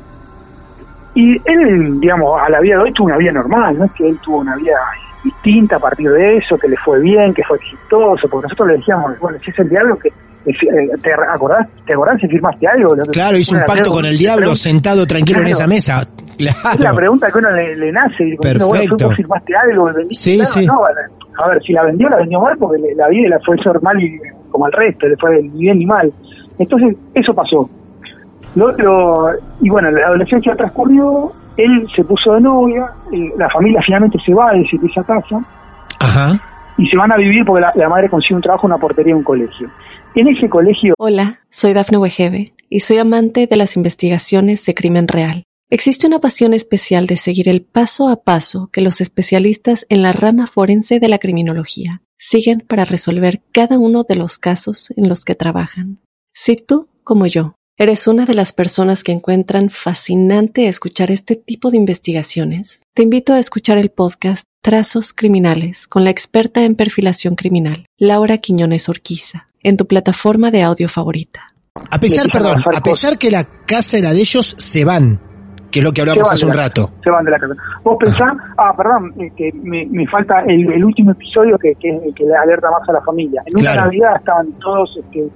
Y 1.14 1.32
él, 1.44 2.00
digamos, 2.00 2.40
a 2.40 2.48
la 2.50 2.60
vida 2.60 2.76
de 2.76 2.82
hoy 2.84 2.92
tuvo 2.92 3.06
una 3.08 3.16
vida 3.18 3.32
normal, 3.32 3.78
no 3.78 3.84
es 3.84 3.92
que 3.92 4.08
él 4.08 4.18
tuvo 4.24 4.38
una 4.38 4.56
vida 4.56 4.72
distinta 5.24 5.76
a 5.76 5.80
partir 5.80 6.10
de 6.10 6.36
eso, 6.38 6.56
que 6.58 6.68
le 6.68 6.76
fue 6.84 7.00
bien, 7.00 7.32
que 7.34 7.42
fue 7.44 7.56
exitoso, 7.58 8.28
porque 8.28 8.44
nosotros 8.46 8.68
le 8.68 8.74
decíamos, 8.78 9.18
bueno, 9.20 9.38
si 9.44 9.50
es 9.50 9.58
el 9.58 9.68
diablo 9.68 9.96
que... 9.98 10.08
eh, 10.08 10.52
¿Te 11.02 11.12
acordás, 11.12 11.68
¿Te 11.86 11.92
acordás 11.94 12.20
si 12.20 12.28
firmaste 12.28 12.66
algo? 12.66 12.94
Claro, 13.12 13.36
hizo 13.38 13.54
un 13.56 13.62
pacto 13.64 13.90
con 13.92 14.04
el 14.06 14.16
diablo 14.18 14.54
sentado 14.54 15.06
tranquilo 15.06 15.38
en 15.40 15.44
Claro. 15.46 15.56
esa 15.56 15.66
mesa. 15.66 16.08
Es 16.38 16.44
la 16.64 16.76
Claro. 16.76 16.96
pregunta 16.96 17.30
que 17.30 17.38
uno 17.38 17.50
le, 17.50 17.76
le 17.76 17.92
nace. 17.92 18.24
Y 18.24 18.36
como, 18.36 18.52
bueno, 18.68 18.72
Perfecto. 18.72 18.96
¿tú 18.96 19.10
firmaste 19.14 19.52
algo? 19.56 19.90
Sí, 20.10 20.34
Claro, 20.36 20.50
sí. 20.50 20.66
no, 20.66 20.80
a 21.44 21.48
ver, 21.48 21.62
si 21.62 21.72
la 21.72 21.84
vendió, 21.84 22.08
la 22.08 22.16
vendió 22.18 22.40
mal 22.40 22.56
porque 22.58 22.78
la 22.96 23.08
vida 23.08 23.28
le 23.36 23.44
fue 23.44 23.56
normal 23.64 24.02
y 24.02 24.18
como 24.50 24.66
al 24.66 24.72
resto, 24.72 25.06
le 25.06 25.16
fue 25.16 25.40
ni 25.42 25.60
bien 25.60 25.78
ni 25.78 25.86
mal. 25.86 26.12
Entonces, 26.58 26.96
eso 27.14 27.32
pasó. 27.34 27.70
Lo, 28.54 28.70
lo- 28.72 29.30
y 29.60 29.70
bueno, 29.70 29.90
la 29.90 30.06
adolescencia 30.08 30.54
transcurrió, 30.56 31.32
él 31.56 31.88
se 31.94 32.04
puso 32.04 32.32
de 32.32 32.40
novia, 32.40 32.86
eh, 33.12 33.32
la 33.36 33.48
familia 33.50 33.80
finalmente 33.84 34.18
se 34.24 34.34
va 34.34 34.52
de 34.52 34.62
esa 34.62 35.04
casa 35.04 35.44
Ajá. 36.00 36.38
y 36.78 36.86
se 36.86 36.96
van 36.96 37.12
a 37.12 37.16
vivir 37.16 37.44
porque 37.44 37.60
la, 37.60 37.72
la 37.74 37.88
madre 37.88 38.08
consigue 38.08 38.36
un 38.36 38.42
trabajo 38.42 38.66
en 38.66 38.72
una 38.72 38.80
portería 38.80 39.12
en 39.12 39.18
un 39.18 39.24
colegio. 39.24 39.70
En 40.14 40.28
ese 40.28 40.48
colegio 40.48 40.94
Hola, 40.98 41.40
soy 41.48 41.72
Dafne 41.72 41.98
Wegebe 41.98 42.52
y 42.68 42.80
soy 42.80 42.98
amante 42.98 43.46
de 43.46 43.56
las 43.56 43.76
investigaciones 43.76 44.64
de 44.66 44.74
crimen 44.74 45.08
real. 45.08 45.44
Existe 45.70 46.06
una 46.06 46.18
pasión 46.18 46.52
especial 46.52 47.06
de 47.06 47.16
seguir 47.16 47.48
el 47.48 47.62
paso 47.62 48.10
a 48.10 48.22
paso 48.22 48.68
que 48.70 48.82
los 48.82 49.00
especialistas 49.00 49.86
en 49.88 50.02
la 50.02 50.12
rama 50.12 50.46
forense 50.46 51.00
de 51.00 51.08
la 51.08 51.18
criminología 51.18 52.02
siguen 52.18 52.60
para 52.60 52.84
resolver 52.84 53.40
cada 53.52 53.78
uno 53.78 54.04
de 54.06 54.16
los 54.16 54.38
casos 54.38 54.92
en 54.98 55.08
los 55.08 55.24
que 55.24 55.34
trabajan. 55.34 55.98
Si 56.34 56.56
tú, 56.56 56.88
como 57.04 57.26
yo, 57.26 57.54
eres 57.82 58.06
una 58.06 58.26
de 58.26 58.34
las 58.34 58.52
personas 58.52 59.02
que 59.02 59.10
encuentran 59.10 59.68
fascinante 59.68 60.68
escuchar 60.68 61.10
este 61.10 61.34
tipo 61.34 61.70
de 61.70 61.76
investigaciones, 61.78 62.82
te 62.94 63.02
invito 63.02 63.32
a 63.32 63.40
escuchar 63.40 63.76
el 63.76 63.90
podcast 63.90 64.46
Trazos 64.62 65.12
Criminales 65.12 65.88
con 65.88 66.04
la 66.04 66.10
experta 66.10 66.62
en 66.64 66.76
perfilación 66.76 67.34
criminal, 67.34 67.86
Laura 67.98 68.38
Quiñones 68.38 68.88
Orquiza, 68.88 69.48
en 69.64 69.76
tu 69.76 69.86
plataforma 69.86 70.52
de 70.52 70.62
audio 70.62 70.88
favorita. 70.88 71.48
A 71.90 71.98
pesar, 71.98 72.26
perdón, 72.32 72.62
a 72.72 72.80
pesar 72.82 73.18
que 73.18 73.30
la 73.30 73.44
casa 73.66 73.98
era 73.98 74.12
de 74.12 74.20
ellos, 74.20 74.54
se 74.58 74.84
van. 74.84 75.20
Que 75.72 75.78
es 75.78 75.84
lo 75.86 75.92
que 75.92 76.02
hablamos 76.02 76.30
hace 76.30 76.44
un 76.44 76.54
la 76.54 76.64
rato. 76.64 76.90
Se 77.02 77.08
van 77.10 77.24
de 77.24 77.30
la 77.30 77.38
casa. 77.38 77.54
Vos 77.82 77.96
pensás, 77.98 78.28
ah, 78.58 78.74
perdón, 78.76 79.14
eh, 79.18 79.32
que 79.34 79.50
me, 79.54 79.86
me 79.86 80.06
falta 80.06 80.40
el, 80.46 80.70
el 80.70 80.84
último 80.84 81.12
episodio 81.12 81.58
que, 81.58 81.74
que, 81.80 81.98
que 82.14 82.24
le 82.24 82.36
alerta 82.36 82.70
más 82.70 82.86
a 82.86 82.92
la 82.92 83.00
familia. 83.00 83.40
En 83.46 83.54
una 83.58 83.72
Claro. 83.72 83.84
Navidad 83.86 84.16
estaban 84.16 84.52
todos, 84.60 84.90
este, 85.02 85.30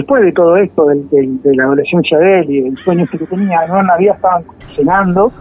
después 0.00 0.22
de 0.22 0.32
todo 0.32 0.56
esto, 0.56 0.84
del, 0.86 1.08
del- 1.10 1.42
de 1.42 1.54
la 1.54 1.64
adolescencia 1.64 2.18
de 2.18 2.40
él 2.40 2.50
y 2.50 2.58
el 2.68 2.76
sueño 2.78 3.04
este 3.04 3.18
que 3.18 3.26
tenía, 3.26 3.58
en 3.64 3.70
una 3.70 3.82
Navidad 3.82 4.16
estaban 4.16 4.42
cenando, 4.74 5.32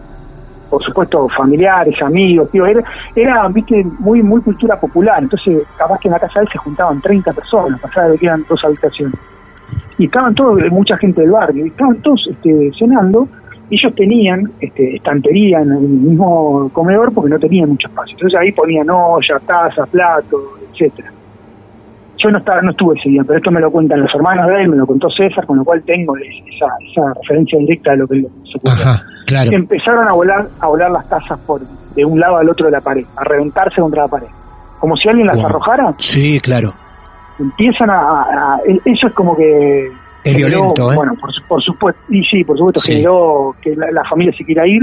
por 0.69 0.83
supuesto, 0.83 1.27
familiares, 1.35 1.95
amigos, 2.01 2.49
tío, 2.51 2.65
era, 2.65 2.83
era, 3.15 3.47
viste, 3.49 3.83
muy, 3.99 4.21
muy 4.21 4.41
cultura 4.41 4.79
popular. 4.79 5.21
Entonces, 5.23 5.63
capaz 5.77 5.99
que 5.99 6.07
en 6.09 6.13
la 6.13 6.19
casa 6.19 6.39
de 6.39 6.45
él 6.45 6.51
se 6.51 6.57
juntaban 6.59 7.01
30 7.01 7.33
personas, 7.33 7.79
pasaba 7.81 8.09
de 8.09 8.17
que 8.17 8.25
eran 8.27 8.45
dos 8.47 8.61
habitaciones. 8.63 9.15
Y 9.97 10.05
estaban 10.05 10.33
todos, 10.35 10.59
mucha 10.71 10.95
gente 10.97 11.21
del 11.21 11.31
barrio, 11.31 11.65
y 11.65 11.69
estaban 11.69 11.97
todos 12.01 12.21
este, 12.29 12.71
cenando, 12.77 13.27
ellos 13.71 13.93
tenían 13.95 14.51
este, 14.59 14.95
estantería 14.95 15.61
en 15.61 15.71
el 15.71 15.79
mismo 15.81 16.69
comedor 16.73 17.13
porque 17.13 17.29
no 17.29 17.39
tenían 17.39 17.69
mucho 17.69 17.87
espacio. 17.87 18.13
Entonces 18.13 18.39
ahí 18.39 18.51
ponían 18.51 18.89
olla, 18.89 19.39
tazas, 19.45 19.87
platos, 19.89 20.41
etcétera. 20.71 21.11
Yo 22.21 22.29
no 22.31 22.37
estaba, 22.39 22.61
no 22.61 22.71
estuve 22.71 22.97
ese 22.99 23.09
día, 23.09 23.23
pero 23.25 23.37
esto 23.37 23.49
me 23.51 23.61
lo 23.61 23.71
cuentan 23.71 24.01
los 24.01 24.13
hermanos 24.13 24.47
de 24.47 24.61
él, 24.63 24.69
me 24.69 24.75
lo 24.77 24.85
contó 24.85 25.07
César, 25.09 25.45
con 25.45 25.57
lo 25.57 25.63
cual 25.63 25.81
tengo 25.85 26.17
esa, 26.17 26.65
esa 26.91 27.13
referencia 27.21 27.57
directa 27.59 27.91
de 27.91 27.97
lo 27.97 28.07
que 28.07 28.21
se 28.21 28.57
ocurrió. 28.57 28.73
Ajá, 28.83 29.03
claro. 29.25 29.51
Empezaron 29.53 30.09
a 30.09 30.13
volar, 30.13 30.47
a 30.59 30.67
volar 30.67 30.91
las 30.91 31.07
tazas 31.09 31.39
por 31.47 31.61
de 31.95 32.03
un 32.05 32.19
lado 32.19 32.37
al 32.37 32.49
otro 32.49 32.65
de 32.65 32.73
la 32.73 32.81
pared, 32.81 33.05
a 33.15 33.23
reventarse 33.23 33.79
contra 33.81 34.03
la 34.03 34.07
pared. 34.09 34.27
Como 34.79 34.95
si 34.97 35.07
alguien 35.09 35.27
las 35.27 35.37
Wow. 35.37 35.45
arrojara, 35.47 35.95
Sí, 35.97 36.39
claro. 36.41 36.73
empiezan 37.39 37.89
a, 37.89 37.95
a- 37.99 38.55
a- 38.55 38.59
eso 38.85 39.07
es 39.07 39.13
como 39.13 39.35
que 39.37 39.87
Es 40.25 40.33
generó, 40.33 40.49
violento, 40.59 40.91
¿eh? 40.91 40.95
bueno 40.97 41.13
por, 41.21 41.29
por 41.47 41.61
supuesto 41.63 42.01
y 42.09 42.21
sí 42.25 42.43
por 42.43 42.57
supuesto 42.57 42.81
Sí. 42.81 42.93
generó 42.93 43.55
que 43.61 43.73
la, 43.77 43.89
la 43.91 44.03
familia 44.09 44.33
se 44.37 44.43
quiera 44.43 44.67
ir 44.67 44.81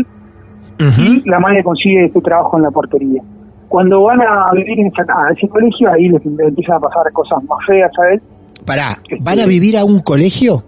y 0.78 1.28
la 1.28 1.38
madre 1.38 1.62
consigue 1.62 2.06
este 2.06 2.20
trabajo 2.22 2.56
en 2.56 2.62
la 2.64 2.70
portería 2.70 3.22
cuando 3.68 4.02
van 4.04 4.20
a 4.22 4.50
vivir 4.52 4.78
en 4.80 4.86
esa- 4.88 5.02
a 5.12 5.32
ese 5.32 5.48
colegio 5.48 5.90
ahí 5.92 6.08
les 6.08 6.24
empiezan 6.24 6.76
a 6.76 6.80
pasar 6.80 7.12
cosas 7.12 7.42
más 7.44 7.58
feas 7.66 7.90
a 8.02 8.14
él 8.14 8.22
Pará, 8.64 8.88
¿van 9.20 9.38
a 9.40 9.46
vivir 9.46 9.76
a 9.76 9.84
un 9.84 10.00
colegio? 10.00 10.62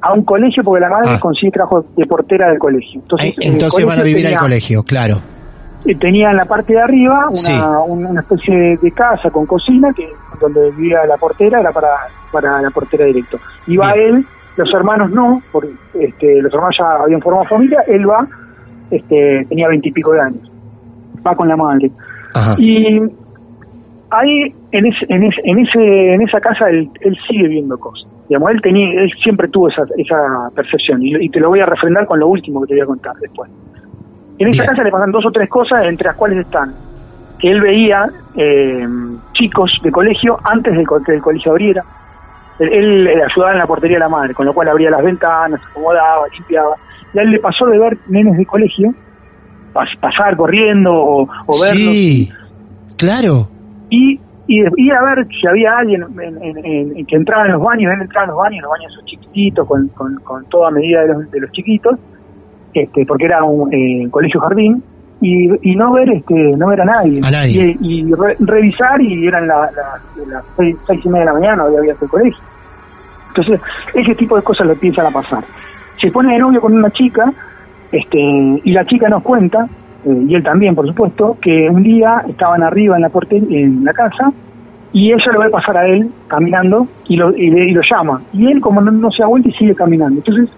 a 0.00 0.12
un 0.12 0.22
colegio 0.24 0.62
porque 0.62 0.80
la 0.80 0.90
madre 0.90 1.10
Ah. 1.14 1.18
consigue 1.20 1.50
trabajo 1.52 1.84
de 1.96 2.06
portera 2.06 2.48
del 2.50 2.58
colegio 2.58 3.00
entonces, 3.04 3.86
van 3.86 3.98
a 3.98 4.02
vivir 4.02 4.26
al 4.26 4.36
colegio, 4.36 4.82
claro. 4.82 5.16
eh, 5.86 5.94
tenía 5.96 6.30
en 6.30 6.36
la 6.36 6.44
parte 6.44 6.72
de 6.74 6.80
arriba 6.80 7.26
una, 7.28 7.34
Sí. 7.34 7.52
una 7.88 8.20
especie 8.20 8.78
de 8.82 8.90
casa 8.92 9.30
con 9.30 9.46
cocina 9.46 9.88
que 9.96 10.06
donde 10.40 10.70
vivía 10.72 11.04
la 11.06 11.16
portera 11.16 11.60
era 11.60 11.72
para 11.72 11.88
para 12.32 12.60
la 12.60 12.70
portera 12.70 13.04
directo. 13.06 13.38
Va 13.80 13.92
él, 13.92 14.26
los 14.56 14.68
hermanos 14.74 15.10
no, 15.12 15.40
porque 15.52 15.70
este, 15.94 16.42
los 16.42 16.52
hermanos 16.52 16.74
ya 16.78 17.02
habían 17.04 17.20
formado 17.20 17.44
familia, 17.44 17.78
él 17.86 18.08
va, 18.10 18.26
este, 18.90 19.46
tenía 19.48 19.68
veintipico 19.68 20.12
de 20.12 20.20
años, 20.20 20.50
va 21.26 21.34
con 21.36 21.46
la 21.48 21.56
madre. 21.56 21.90
Ajá. 22.34 22.54
Y 22.58 23.00
ahí, 24.10 24.54
en, 24.72 24.86
ese, 24.86 25.06
en, 25.08 25.24
ese, 25.24 25.40
en, 25.44 25.58
ese, 25.58 26.14
en 26.14 26.22
esa 26.22 26.40
casa, 26.40 26.68
él, 26.68 26.88
él 27.00 27.16
sigue 27.28 27.48
viendo 27.48 27.78
cosas. 27.78 28.08
Digamos, 28.28 28.50
él, 28.50 28.60
tenía, 28.62 29.02
él 29.02 29.10
siempre 29.22 29.48
tuvo 29.48 29.68
esa, 29.68 29.82
esa 29.96 30.50
percepción, 30.54 31.02
y, 31.02 31.14
y 31.24 31.28
te 31.28 31.40
lo 31.40 31.48
voy 31.50 31.60
a 31.60 31.66
refrendar 31.66 32.06
con 32.06 32.20
lo 32.20 32.28
último 32.28 32.60
que 32.62 32.68
te 32.68 32.74
voy 32.74 32.82
a 32.82 32.86
contar 32.86 33.14
después. 33.16 33.50
En 34.38 34.48
esa 34.48 34.62
Bien. 34.62 34.70
casa 34.70 34.82
le 34.82 34.90
pasan 34.90 35.12
dos 35.12 35.26
o 35.26 35.30
tres 35.30 35.48
cosas, 35.48 35.84
entre 35.84 36.08
las 36.08 36.16
cuales 36.16 36.38
están 36.38 36.74
que 37.38 37.50
él 37.50 37.60
veía 37.60 38.08
eh, 38.36 38.86
chicos 39.32 39.70
de 39.82 39.90
colegio 39.90 40.38
antes 40.44 40.74
de 40.74 40.84
que 41.04 41.14
el 41.14 41.20
colegio 41.20 41.52
abriera. 41.52 41.84
Él, 42.58 42.72
él, 42.72 43.06
eh, 43.06 43.22
ayudaba 43.22 43.52
en 43.52 43.58
la 43.58 43.66
portería 43.66 43.96
de 43.96 44.00
la 44.00 44.08
madre, 44.08 44.32
con 44.32 44.46
lo 44.46 44.54
cual 44.54 44.68
abría 44.68 44.90
las 44.90 45.02
ventanas, 45.02 45.60
acomodaba, 45.70 46.26
limpiaba. 46.32 46.74
Y 47.12 47.18
a 47.18 47.22
él 47.22 47.30
le 47.32 47.38
pasó 47.40 47.66
de 47.66 47.78
ver 47.78 47.98
nenes 48.08 48.38
de 48.38 48.46
colegio 48.46 48.94
pasar 50.00 50.36
corriendo 50.36 50.92
o, 50.94 51.22
o 51.22 51.62
verlos 51.62 51.94
Sí, 51.94 52.30
claro. 52.96 53.48
y, 53.90 54.18
y 54.46 54.60
ir 54.76 54.92
a 54.94 55.02
ver 55.04 55.26
si 55.28 55.46
había 55.46 55.76
alguien 55.78 56.02
en- 56.20 56.42
en- 56.42 56.64
en- 56.64 56.96
en 56.98 57.06
que 57.06 57.16
entraba 57.16 57.46
en 57.46 57.52
los 57.52 57.62
baños, 57.62 57.92
él 57.94 58.02
entraba 58.02 58.24
en 58.26 58.30
los 58.30 58.38
baños, 58.38 58.62
los 58.62 58.70
baños 58.70 58.92
son 58.94 59.04
chiquititos, 59.06 59.66
con, 59.66 59.88
con, 59.88 60.14
con 60.20 60.44
toda 60.46 60.70
medida 60.70 61.00
de 61.02 61.08
los, 61.08 61.30
de 61.30 61.40
los 61.40 61.50
chiquitos, 61.52 61.98
este, 62.72 63.04
porque 63.06 63.24
era 63.26 63.42
un 63.44 63.72
eh, 63.72 64.08
colegio 64.10 64.40
jardín, 64.40 64.82
y, 65.20 65.48
y 65.70 65.76
no 65.76 65.92
ver 65.92 66.10
este 66.10 66.34
no 66.34 66.66
ver 66.68 66.80
a 66.82 66.84
nadie. 66.84 67.20
A 67.24 67.30
nadie. 67.30 67.76
Y, 67.80 68.00
y 68.00 68.12
re- 68.14 68.36
revisar 68.40 69.00
y 69.00 69.26
eran 69.26 69.46
las 69.46 69.72
la, 69.74 70.00
las 70.28 70.44
seis, 70.56 70.76
seis 70.86 71.00
y 71.04 71.08
media 71.08 71.20
de 71.20 71.26
la 71.26 71.32
mañana, 71.40 71.62
había 71.62 71.78
abierto 71.78 72.04
el 72.04 72.10
colegio. 72.10 72.42
Entonces, 73.28 73.60
ese 73.94 74.14
tipo 74.16 74.36
de 74.36 74.42
cosas 74.42 74.66
le 74.66 74.74
empiezan 74.74 75.06
a 75.06 75.10
pasar. 75.10 75.42
Se 76.00 76.10
pone 76.10 76.32
de 76.34 76.38
novio 76.40 76.60
con 76.60 76.74
una 76.74 76.90
chica, 76.90 77.32
este, 77.98 78.18
y 78.64 78.72
la 78.72 78.84
chica 78.86 79.08
nos 79.08 79.22
cuenta, 79.22 79.66
eh, 80.04 80.24
y 80.28 80.34
él 80.34 80.42
también, 80.42 80.74
por 80.74 80.86
supuesto, 80.86 81.36
que 81.40 81.68
un 81.70 81.82
día 81.82 82.24
estaban 82.28 82.62
arriba 82.62 82.96
en 82.96 83.02
la 83.02 83.08
porte 83.08 83.36
en 83.36 83.84
la 83.84 83.92
casa, 83.92 84.32
y 84.92 85.12
ella 85.12 85.32
lo 85.32 85.40
ve 85.40 85.50
pasar 85.50 85.76
a 85.76 85.86
él 85.86 86.08
caminando 86.28 86.86
y 87.08 87.16
lo, 87.16 87.36
y, 87.36 87.46
y 87.46 87.72
lo 87.72 87.80
llama. 87.90 88.22
Y 88.32 88.46
él, 88.50 88.60
como 88.60 88.80
no, 88.80 88.90
no 88.92 89.10
se 89.10 89.22
da 89.22 89.28
vuelta, 89.28 89.48
y 89.48 89.52
sigue 89.52 89.74
caminando. 89.74 90.18
Entonces, 90.18 90.48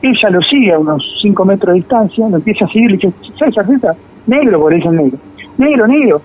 ella 0.00 0.30
lo 0.30 0.40
sigue 0.40 0.72
a 0.72 0.78
unos 0.78 1.02
5 1.22 1.44
metros 1.44 1.74
de 1.74 1.80
distancia, 1.80 2.28
lo 2.28 2.36
empieza 2.36 2.64
a 2.64 2.68
seguir, 2.68 2.90
le 2.90 2.96
dice, 2.96 3.12
César, 3.38 3.66
César, 3.66 3.94
negro, 4.26 4.60
por 4.60 4.72
eso 4.74 4.90
negro. 4.90 5.18
Negro, 5.58 5.86
negro. 5.86 6.22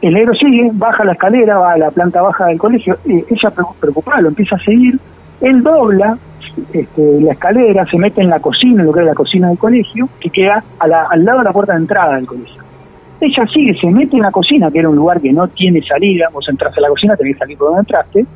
El 0.00 0.14
negro 0.14 0.34
sigue, 0.34 0.70
baja 0.74 1.04
la 1.04 1.12
escalera, 1.12 1.58
va 1.58 1.72
a 1.72 1.78
la 1.78 1.90
planta 1.90 2.20
baja 2.20 2.46
del 2.46 2.58
colegio, 2.58 2.96
ella 3.06 3.50
preocu- 3.54 3.74
preocupada 3.80 4.20
lo 4.20 4.28
empieza 4.28 4.56
a 4.56 4.58
seguir, 4.58 4.98
él 5.44 5.62
dobla 5.62 6.16
este, 6.72 7.20
la 7.20 7.32
escalera, 7.32 7.84
se 7.90 7.98
mete 7.98 8.20
en 8.20 8.28
la 8.30 8.38
cocina, 8.40 8.80
en 8.82 8.86
lo 8.86 8.92
que 8.92 9.00
es 9.00 9.06
la 9.06 9.14
cocina 9.14 9.48
del 9.48 9.58
colegio, 9.58 10.08
que 10.20 10.30
queda 10.30 10.62
a 10.78 10.86
la- 10.86 11.06
al 11.10 11.24
lado 11.24 11.38
de 11.38 11.44
la 11.44 11.52
puerta 11.52 11.72
de 11.72 11.78
entrada 11.80 12.14
del 12.16 12.26
colegio. 12.26 12.62
Ella 13.20 13.46
sigue, 13.52 13.74
se 13.80 13.88
mete 13.90 14.16
en 14.16 14.22
la 14.22 14.30
cocina, 14.30 14.70
que 14.70 14.78
era 14.80 14.88
un 14.88 14.96
lugar 14.96 15.20
que 15.20 15.32
no 15.32 15.48
tiene 15.48 15.80
salida, 15.82 16.26
vos 16.32 16.46
entras 16.48 16.76
a 16.76 16.80
la 16.80 16.88
cocina, 16.88 17.16
tenés 17.16 17.34
que 17.34 17.38
salir 17.40 17.58
por 17.58 17.68
donde 17.68 17.80
entraste, 17.80 18.26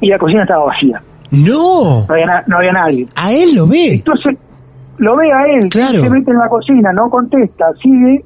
y 0.00 0.08
la 0.08 0.18
cocina 0.18 0.42
estaba 0.42 0.64
vacía, 0.66 1.02
No, 1.30 2.04
no 2.08 2.14
había, 2.14 2.26
na- 2.26 2.44
no 2.46 2.56
había 2.58 2.72
nadie. 2.72 3.06
a 3.16 3.32
él 3.32 3.54
lo 3.56 3.66
ve. 3.66 3.94
Entonces, 3.96 4.36
lo 4.98 5.16
ve 5.16 5.32
a 5.32 5.46
él, 5.58 5.68
Claro. 5.70 5.98
se 5.98 6.10
mete 6.10 6.30
en 6.30 6.38
la 6.38 6.48
cocina, 6.48 6.92
no 6.92 7.10
contesta, 7.10 7.66
sigue, 7.82 8.24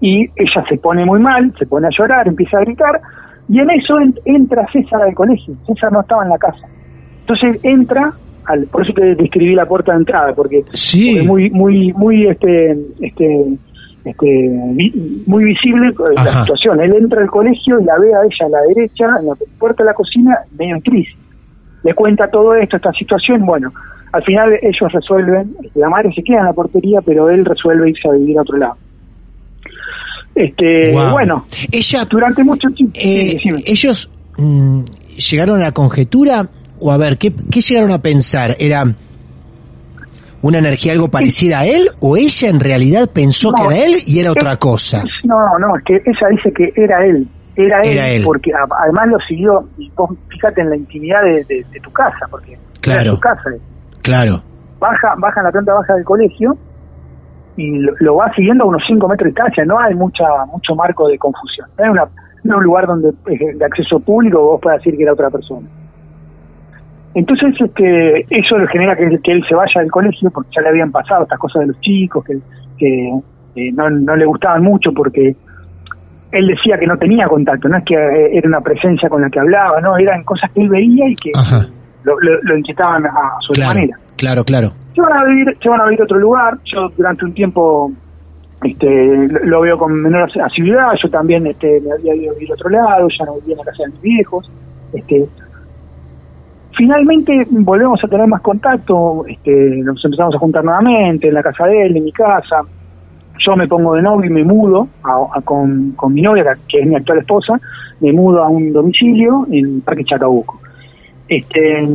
y 0.00 0.22
ella 0.36 0.64
se 0.68 0.76
pone 0.78 1.04
muy 1.04 1.20
mal, 1.20 1.52
se 1.58 1.66
pone 1.66 1.86
a 1.86 1.90
llorar, 1.96 2.26
empieza 2.26 2.58
a 2.58 2.60
gritar, 2.62 3.00
y 3.48 3.58
en 3.60 3.70
eso 3.70 3.98
en- 4.00 4.14
entra 4.24 4.66
César 4.72 5.02
al 5.02 5.14
colegio. 5.14 5.54
César 5.66 5.92
no 5.92 6.00
estaba 6.00 6.24
en 6.24 6.30
la 6.30 6.38
casa. 6.38 6.66
Entonces 7.32 7.60
entra, 7.62 8.12
al, 8.46 8.64
por 8.66 8.82
eso 8.82 8.92
te 8.92 9.14
describí 9.14 9.54
la 9.54 9.66
puerta 9.66 9.92
de 9.92 9.98
entrada, 9.98 10.34
porque, 10.34 10.64
Sí. 10.72 11.12
porque 11.12 11.28
muy, 11.28 11.50
muy, 11.50 11.92
muy, 11.92 12.26
este, 12.26 12.72
este, 13.00 13.46
este, 14.04 14.26
vi- 14.72 15.22
muy 15.26 15.44
visible 15.44 15.88
eh, 15.90 16.12
la 16.16 16.40
situación. 16.42 16.80
Él 16.80 16.92
entra 16.96 17.20
al 17.22 17.28
colegio 17.30 17.78
y 17.80 17.84
la 17.84 17.98
ve 17.98 18.08
a 18.14 18.22
ella 18.24 18.46
a 18.46 18.48
la 18.48 18.60
derecha, 18.74 19.04
en 19.20 19.26
la 19.26 19.34
puerta 19.58 19.84
de 19.84 19.90
la 19.90 19.94
cocina, 19.94 20.38
medio 20.58 20.74
en 20.76 20.80
crisis 20.82 21.14
le 21.82 21.94
cuenta 21.94 22.28
todo 22.28 22.54
esto, 22.56 22.76
esta 22.76 22.92
situación, 22.92 23.46
bueno, 23.46 23.70
al 24.12 24.22
final 24.24 24.52
ellos 24.60 24.92
resuelven, 24.92 25.56
la 25.74 25.88
madre 25.88 26.12
se 26.14 26.22
queda 26.22 26.40
en 26.40 26.44
la 26.44 26.52
portería, 26.52 27.00
pero 27.00 27.30
él 27.30 27.42
resuelve 27.42 27.88
irse 27.88 28.06
a 28.06 28.12
vivir 28.12 28.36
a 28.38 28.42
otro 28.42 28.58
lado. 28.58 28.74
Este, 30.34 30.92
bueno, 31.10 31.46
Ella, 31.72 32.04
durante 32.04 32.44
mucho 32.44 32.68
tiempo, 32.70 32.92
eh, 33.02 33.38
ellos 33.66 34.10
mm, 34.36 34.82
llegaron 35.30 35.60
a 35.60 35.64
la 35.64 35.72
conjetura, 35.72 36.46
o 36.80 36.90
a 36.90 36.96
ver, 36.96 37.18
¿qué, 37.18 37.32
qué 37.50 37.60
llegaron 37.60 37.92
a 37.92 37.98
pensar? 38.02 38.54
¿Era 38.58 38.84
una 40.42 40.58
energía 40.58 40.92
algo 40.92 41.08
parecida 41.08 41.60
a 41.60 41.66
él, 41.66 41.90
o 42.00 42.16
ella 42.16 42.48
en 42.48 42.60
realidad 42.60 43.10
pensó 43.12 43.50
No, 43.50 43.56
que 43.68 43.74
era 43.74 43.84
él 43.86 43.96
y 44.06 44.20
era 44.20 44.30
otra 44.32 44.56
cosa? 44.56 45.04
no, 45.24 45.58
no, 45.58 45.76
es 45.76 45.84
que 45.84 45.94
ella 45.96 46.28
dice 46.30 46.52
que 46.52 46.72
era 46.76 47.04
él, 47.04 47.28
era 47.56 47.80
él, 47.82 47.92
Era 47.92 48.08
él. 48.08 48.22
porque 48.24 48.50
además 48.54 49.08
lo 49.08 49.18
siguió, 49.28 49.68
y 49.76 49.90
vos 49.94 50.10
fíjate 50.28 50.62
en 50.62 50.70
la 50.70 50.76
intimidad 50.76 51.22
de, 51.22 51.44
de- 51.44 51.66
de 51.70 51.80
tu 51.80 51.90
casa, 51.92 52.26
porque 52.30 52.58
Claro. 52.80 53.00
era 53.02 53.10
tu 53.12 53.20
casa, 53.20 53.50
Claro, 54.00 54.42
baja, 54.78 55.14
baja 55.18 55.40
en 55.40 55.44
la 55.44 55.52
planta 55.52 55.74
baja 55.74 55.94
del 55.94 56.04
colegio 56.04 56.56
y 57.56 57.78
lo, 57.80 57.92
lo 58.00 58.16
va 58.16 58.32
siguiendo 58.34 58.64
a 58.64 58.68
unos 58.68 58.82
5 58.86 59.06
metros 59.08 59.24
de 59.26 59.30
distancia, 59.32 59.64
no 59.66 59.78
hay 59.78 59.94
mucha 59.94 60.24
mucho 60.50 60.74
marco 60.74 61.06
de 61.06 61.18
confusión. 61.18 61.68
No 61.78 61.84
es, 61.84 61.90
una, 61.90 62.04
no 62.44 62.56
un 62.56 62.64
lugar 62.64 62.86
donde 62.86 63.10
eh, 63.10 63.54
de 63.56 63.64
acceso 63.66 64.00
público 64.00 64.40
vos 64.42 64.60
puedas 64.62 64.78
decir 64.78 64.96
que 64.96 65.02
era 65.02 65.12
otra 65.12 65.28
persona. 65.28 65.68
Entonces, 67.14 67.54
este, 67.60 68.20
eso 68.30 68.56
le 68.58 68.68
genera 68.68 68.94
que, 68.96 69.08
que 69.22 69.32
él 69.32 69.44
se 69.48 69.54
vaya 69.54 69.80
del 69.80 69.90
colegio 69.90 70.30
porque 70.30 70.50
ya 70.54 70.62
le 70.62 70.68
habían 70.68 70.92
pasado 70.92 71.24
estas 71.24 71.38
cosas 71.38 71.60
de 71.60 71.66
los 71.68 71.80
chicos, 71.80 72.24
que, 72.24 72.38
que 72.78 73.08
eh, 73.56 73.72
no, 73.72 73.90
no 73.90 74.14
le 74.16 74.26
gustaban 74.26 74.62
mucho 74.62 74.92
porque 74.92 75.34
él 76.32 76.46
decía 76.46 76.78
que 76.78 76.86
no 76.86 76.96
tenía 76.96 77.26
contacto, 77.26 77.68
no 77.68 77.78
es 77.78 77.84
que 77.84 77.94
eh, 77.94 78.30
era 78.38 78.46
una 78.48 78.60
presencia 78.60 79.08
con 79.08 79.22
la 79.22 79.28
que 79.30 79.40
hablaba, 79.40 79.80
no, 79.80 79.96
eran 79.98 80.22
cosas 80.22 80.50
que 80.52 80.60
él 80.62 80.68
veía 80.68 81.08
y 81.08 81.14
que 81.16 81.32
lo, 82.04 82.18
lo- 82.20 82.40
lo 82.42 82.56
inquietaban 82.56 83.04
a 83.06 83.10
su 83.40 83.52
claro, 83.54 83.74
manera 83.74 83.96
claro, 84.16 84.44
claro. 84.44 84.68
se 84.94 85.00
van 85.00 85.12
a 85.12 85.24
vivir, 85.24 85.56
se 85.60 85.68
van 85.68 85.80
a 85.80 85.84
vivir 85.86 86.00
a 86.02 86.04
otro 86.04 86.18
lugar. 86.18 86.58
Yo 86.64 86.88
durante 86.96 87.24
un 87.24 87.34
tiempo 87.34 87.90
este, 88.62 89.28
lo, 89.44 89.62
veo 89.62 89.76
con 89.78 89.92
menor 90.00 90.22
as- 90.30 90.36
asiduidad. 90.52 90.92
Yo 91.02 91.08
también 91.10 91.46
este, 91.46 91.80
me 91.80 91.92
había 91.92 92.14
ido 92.14 92.30
a 92.30 92.34
vivir 92.34 92.50
a 92.52 92.54
otro 92.54 92.68
lado, 92.70 93.08
ya 93.18 93.24
no 93.26 93.34
vivía 93.40 93.54
en 93.54 93.58
la 93.58 93.64
casa 93.64 93.82
de 93.84 93.88
mis 93.90 94.00
viejos. 94.02 94.50
Este, 94.92 95.26
finalmente 96.76 97.46
volvemos 97.50 98.00
a 98.04 98.08
tener 98.08 98.26
más 98.26 98.40
contacto, 98.42 99.24
este, 99.28 99.50
nos 99.84 100.04
empezamos 100.04 100.34
a 100.34 100.38
juntar 100.38 100.64
nuevamente 100.64 101.28
en 101.28 101.34
la 101.34 101.42
casa 101.42 101.66
de 101.66 101.86
él, 101.86 101.96
en 101.96 102.04
mi 102.04 102.12
casa. 102.12 102.62
Yo 103.46 103.56
me 103.56 103.66
pongo 103.66 103.94
de 103.94 104.02
novio 104.02 104.30
y 104.30 104.32
me 104.34 104.44
mudo 104.44 104.88
a- 105.02 105.38
a- 105.38 105.40
con, 105.42 105.92
con 105.92 106.12
mi 106.12 106.20
novia, 106.22 106.44
que 106.68 106.80
es 106.80 106.86
mi 106.86 106.94
actual 106.94 107.18
esposa, 107.18 107.54
me 108.00 108.12
mudo 108.12 108.42
a 108.42 108.48
un 108.48 108.72
domicilio 108.72 109.46
en 109.50 109.80
Parque 109.80 110.04
Chacabuco. 110.04 110.60
Este, 111.28 111.86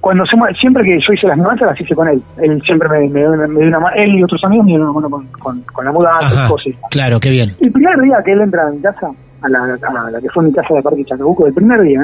cuando 0.00 0.24
se 0.26 0.36
siempre 0.60 0.82
que 0.84 0.98
yo 0.98 1.12
hice 1.12 1.26
las 1.28 1.36
mudanzas 1.38 1.68
las 1.70 1.80
hice 1.80 1.94
con 1.94 2.08
él. 2.08 2.20
Él 2.38 2.60
siempre 2.64 2.88
me, 2.88 3.00
me, 3.08 3.08
me 3.48 3.60
dio 3.60 3.68
una 3.68 3.78
mano, 3.80 3.94
él 3.96 4.16
y 4.18 4.22
otros 4.24 4.42
amigos 4.44 4.66
me 4.66 4.72
dieron 4.72 4.88
una 4.88 5.08
mano 5.08 5.10
con, 5.10 5.26
con, 5.40 5.60
con 5.72 5.84
la 5.84 5.92
mudanza, 5.92 6.26
Ajá, 6.26 6.48
cosas. 6.48 6.74
claro, 6.90 7.20
qué 7.20 7.30
bien. 7.30 7.50
El 7.60 7.70
primer 7.72 8.00
día 8.00 8.16
que 8.24 8.32
él 8.32 8.40
entra 8.40 8.66
a 8.66 8.70
mi 8.72 8.80
casa, 8.80 9.10
a 9.42 9.48
la, 9.48 9.58
a 9.64 10.10
la 10.10 10.20
que 10.20 10.28
fue 10.30 10.44
mi 10.44 10.52
casa 10.52 10.74
de 10.74 10.82
Parque 10.82 11.04
Chacabuco, 11.04 11.46
el 11.46 11.54
primer 11.54 11.80
día, 11.82 12.00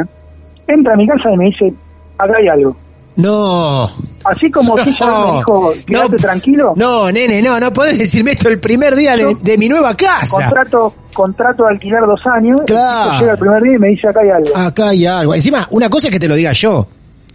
entra 0.68 0.94
a 0.94 0.96
mi 0.96 1.06
casa 1.08 1.30
y 1.32 1.36
me 1.36 1.44
dice, 1.46 1.72
acá 2.18 2.34
hay 2.38 2.48
algo. 2.48 2.76
No, 3.16 3.90
Así 4.24 4.48
como 4.48 4.76
que 4.76 4.90
ella 4.90 4.96
No, 5.00 5.32
me 5.32 5.38
dijo, 5.38 5.72
quédate 5.86 6.08
no, 6.10 6.16
tranquilo, 6.18 6.72
no, 6.76 7.10
nene, 7.10 7.42
no, 7.42 7.58
no 7.58 7.72
podés 7.72 7.98
decirme 7.98 8.30
esto 8.32 8.48
el 8.48 8.60
primer 8.60 8.94
día 8.94 9.16
de, 9.16 9.24
No. 9.24 9.34
de 9.34 9.58
mi 9.58 9.68
nueva 9.68 9.96
casa. 9.96 10.36
contrato 10.44 10.94
contrato 11.12 11.64
de 11.64 11.70
alquilar 11.70 12.06
dos 12.06 12.20
años, 12.32 12.60
Claro. 12.64 13.18
llega 13.18 13.32
el 13.32 13.38
primer 13.38 13.60
día 13.62 13.74
y 13.74 13.78
me 13.80 13.88
dice, 13.88 14.06
acá 14.06 14.20
hay 14.20 14.30
algo. 14.30 14.56
Acá 14.56 14.88
hay 14.90 15.04
algo. 15.06 15.34
Encima, 15.34 15.66
una 15.72 15.90
cosa 15.90 16.06
es 16.06 16.12
que 16.12 16.20
te 16.20 16.28
lo 16.28 16.36
diga 16.36 16.52
yo, 16.52 16.86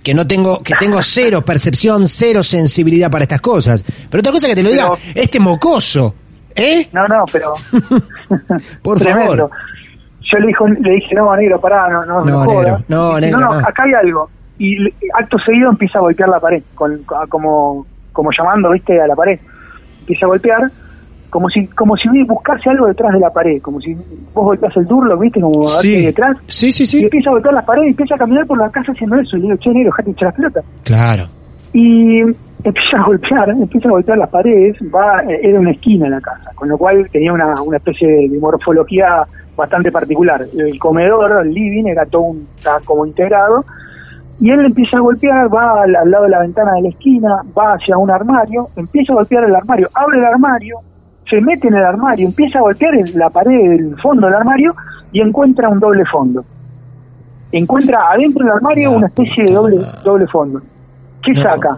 que 0.02 0.13
no 0.13 0.26
tengo, 0.26 0.63
que 0.63 0.74
tengo 0.80 1.02
cero 1.02 1.41
percepción, 1.41 2.08
cero 2.08 2.43
sensibilidad 2.43 3.12
para 3.12 3.24
estas 3.24 3.41
cosas. 3.41 3.84
Pero 4.10 4.19
otra 4.22 4.32
cosa 4.32 4.48
es 4.48 4.52
que 4.52 4.56
te 4.56 4.63
lo 4.63 4.69
diga 4.72 4.89
Pero- 4.89 5.22
este 5.22 5.39
mocoso, 5.41 6.15
¿eh? 6.56 6.88
No, 6.93 7.06
no, 7.10 7.26
pero... 7.30 7.56
Por 8.82 9.04
favor. 9.04 9.50
Yo 10.34 10.39
le, 10.39 10.48
dijo, 10.48 10.67
le 10.67 10.91
dije, 10.96 11.15
no, 11.15 11.36
negro, 11.36 11.60
pará, 11.62 11.88
no, 11.89 12.04
no, 12.06 12.26
No, 12.26 12.46
no, 12.46 12.46
negro, 12.46 12.78
no, 12.88 13.19
negro, 13.19 13.39
no, 13.39 13.52
acá 13.54 13.84
hay 13.84 13.93
algo. 13.93 14.30
Y 14.58 14.76
acto 15.13 15.38
seguido 15.46 15.69
empieza 15.69 16.00
a 16.00 16.02
golpear 16.02 16.30
la 16.30 16.39
pared, 16.39 16.63
con, 16.76 17.04
como, 17.30 17.86
como 18.12 18.30
llamando, 18.38 18.72
viste, 18.72 19.00
a 19.00 19.08
la 19.08 19.15
pared. 19.15 19.39
Empieza 20.00 20.26
a 20.26 20.30
golpear, 20.30 20.62
como 21.30 21.50
si, 21.50 21.67
como 21.67 21.96
si 21.98 22.08
buscase 22.28 22.69
algo 22.69 22.88
detrás 22.88 23.13
de 23.13 23.19
la 23.19 23.30
pared, 23.30 23.62
como 23.62 23.80
si 23.82 23.93
vos 23.93 24.46
golpeas 24.46 24.76
el 24.78 24.86
durlo, 24.86 25.17
viste, 25.17 25.41
como 25.41 25.65
hay 25.82 26.06
detrás. 26.06 26.38
sí, 26.48 26.72
sí, 26.72 26.84
Y 26.84 26.86
sí. 26.86 27.04
empieza 27.04 27.30
a 27.30 27.34
golpear 27.34 27.54
las 27.56 27.65
paredes 27.65 27.88
y 27.88 27.91
empieza 27.91 28.15
a 28.15 28.17
caminar 28.19 28.46
por 28.46 28.58
la 28.58 28.69
casa 28.69 28.91
haciendo 28.91 29.15
eso. 29.17 29.38
Y 29.38 29.41
le 29.41 29.46
digo, 29.48 29.58
che, 29.58 29.69
negro, 29.72 29.91
dejate 29.91 30.12
echar 30.12 30.26
las 30.28 30.36
pelotas. 30.36 30.65
Claro. 30.84 31.24
Y 31.74 32.19
empieza 32.63 32.98
a 32.98 33.06
golpear, 33.06 33.50
empieza 33.50 33.88
a 33.88 33.91
golpear 33.91 34.17
las 34.19 34.30
paredes, 34.30 34.78
va, 34.93 35.24
eh, 35.24 35.39
era 35.41 35.60
una 35.60 35.72
esquina 35.72 36.06
en 36.06 36.12
la 36.12 36.22
casa, 36.22 36.52
con 36.56 36.69
lo 36.69 36.78
cual 36.78 37.10
tenía 37.12 37.34
una, 37.34 37.54
una 37.65 37.78
especie 37.78 38.08
de 38.08 38.39
morfología 38.39 39.24
bastante 39.56 39.92
particular. 39.92 40.42
El 40.58 40.80
comedor, 40.80 41.46
el 41.46 41.54
living, 41.54 41.86
era 41.86 42.06
todo 42.06 42.24
un, 42.24 42.48
estaba 42.56 42.80
como 42.86 43.06
integrado. 43.06 43.63
Y 44.39 44.50
él 44.50 44.66
empieza 44.66 44.98
a 44.98 45.00
golpear, 45.00 45.54
va 45.54 45.84
al, 45.84 45.96
al 45.96 46.10
lado 46.10 46.24
de 46.24 46.30
la 46.32 46.39
ventana 46.39 46.74
de 46.74 46.82
la 46.82 46.89
esquina, 46.89 47.42
va 47.58 47.74
hacia 47.74 47.98
un 47.98 48.10
armario, 48.10 48.68
empieza 48.76 49.13
a 49.13 49.18
golpear 49.18 49.44
el 49.46 49.56
armario, 49.56 49.88
abre 49.94 50.18
el 50.18 50.26
armario, 50.26 50.78
se 51.30 51.39
mete 51.39 51.68
en 51.68 51.76
el 51.76 51.86
armario, 51.86 52.28
empieza 52.28 52.58
a 52.60 52.62
golpear 52.63 52.96
en 52.96 53.18
la 53.18 53.30
pared 53.30 53.58
del 53.70 53.96
fondo 54.02 54.26
del 54.28 54.36
armario 54.36 54.74
y 55.12 55.22
encuentra 55.22 55.70
un 55.70 55.80
doble 55.80 56.04
fondo. 56.12 56.44
Encuentra 57.52 58.10
adentro 58.12 58.44
del 58.44 58.54
armario 58.56 58.92
una 58.92 59.08
especie 59.08 59.46
de 59.46 59.54
doble, 59.54 59.78
doble 60.04 60.28
fondo. 60.28 60.62
¿Qué 61.22 61.32
No. 61.34 61.42
saca? 61.42 61.70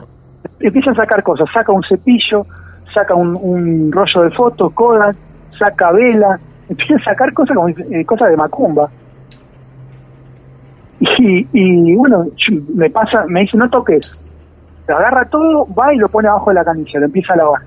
Empieza 0.59 0.91
a 0.91 0.95
sacar 0.95 1.21
cosas, 1.21 1.47
saca 1.53 1.71
un 1.73 1.83
cepillo, 1.83 2.45
saca 2.93 3.13
un, 3.13 3.37
un 3.39 3.91
rollo 3.91 4.21
de 4.23 4.31
fotos, 4.31 4.71
Kodak, 4.73 5.15
saca 5.51 5.91
vela, 5.91 6.39
empieza 6.69 6.95
a 6.95 7.03
sacar 7.11 7.33
cosas 7.33 7.55
como 7.55 7.69
eh, 7.69 8.05
cosas 8.05 8.29
de 8.29 8.37
macumba. 8.37 8.89
Y, 10.99 11.47
y 11.53 11.95
bueno, 11.95 12.25
me 12.73 12.89
pasa, 12.89 13.25
me 13.27 13.41
dice 13.41 13.57
no 13.57 13.69
toques, 13.69 14.17
agarra 14.87 15.25
todo, 15.29 15.67
va 15.77 15.93
y 15.93 15.97
lo 15.97 16.07
pone 16.07 16.27
abajo 16.29 16.49
de 16.51 16.55
la 16.55 16.63
canilla, 16.63 16.99
lo 16.99 17.05
empieza 17.05 17.33
a 17.33 17.37
lavar 17.37 17.61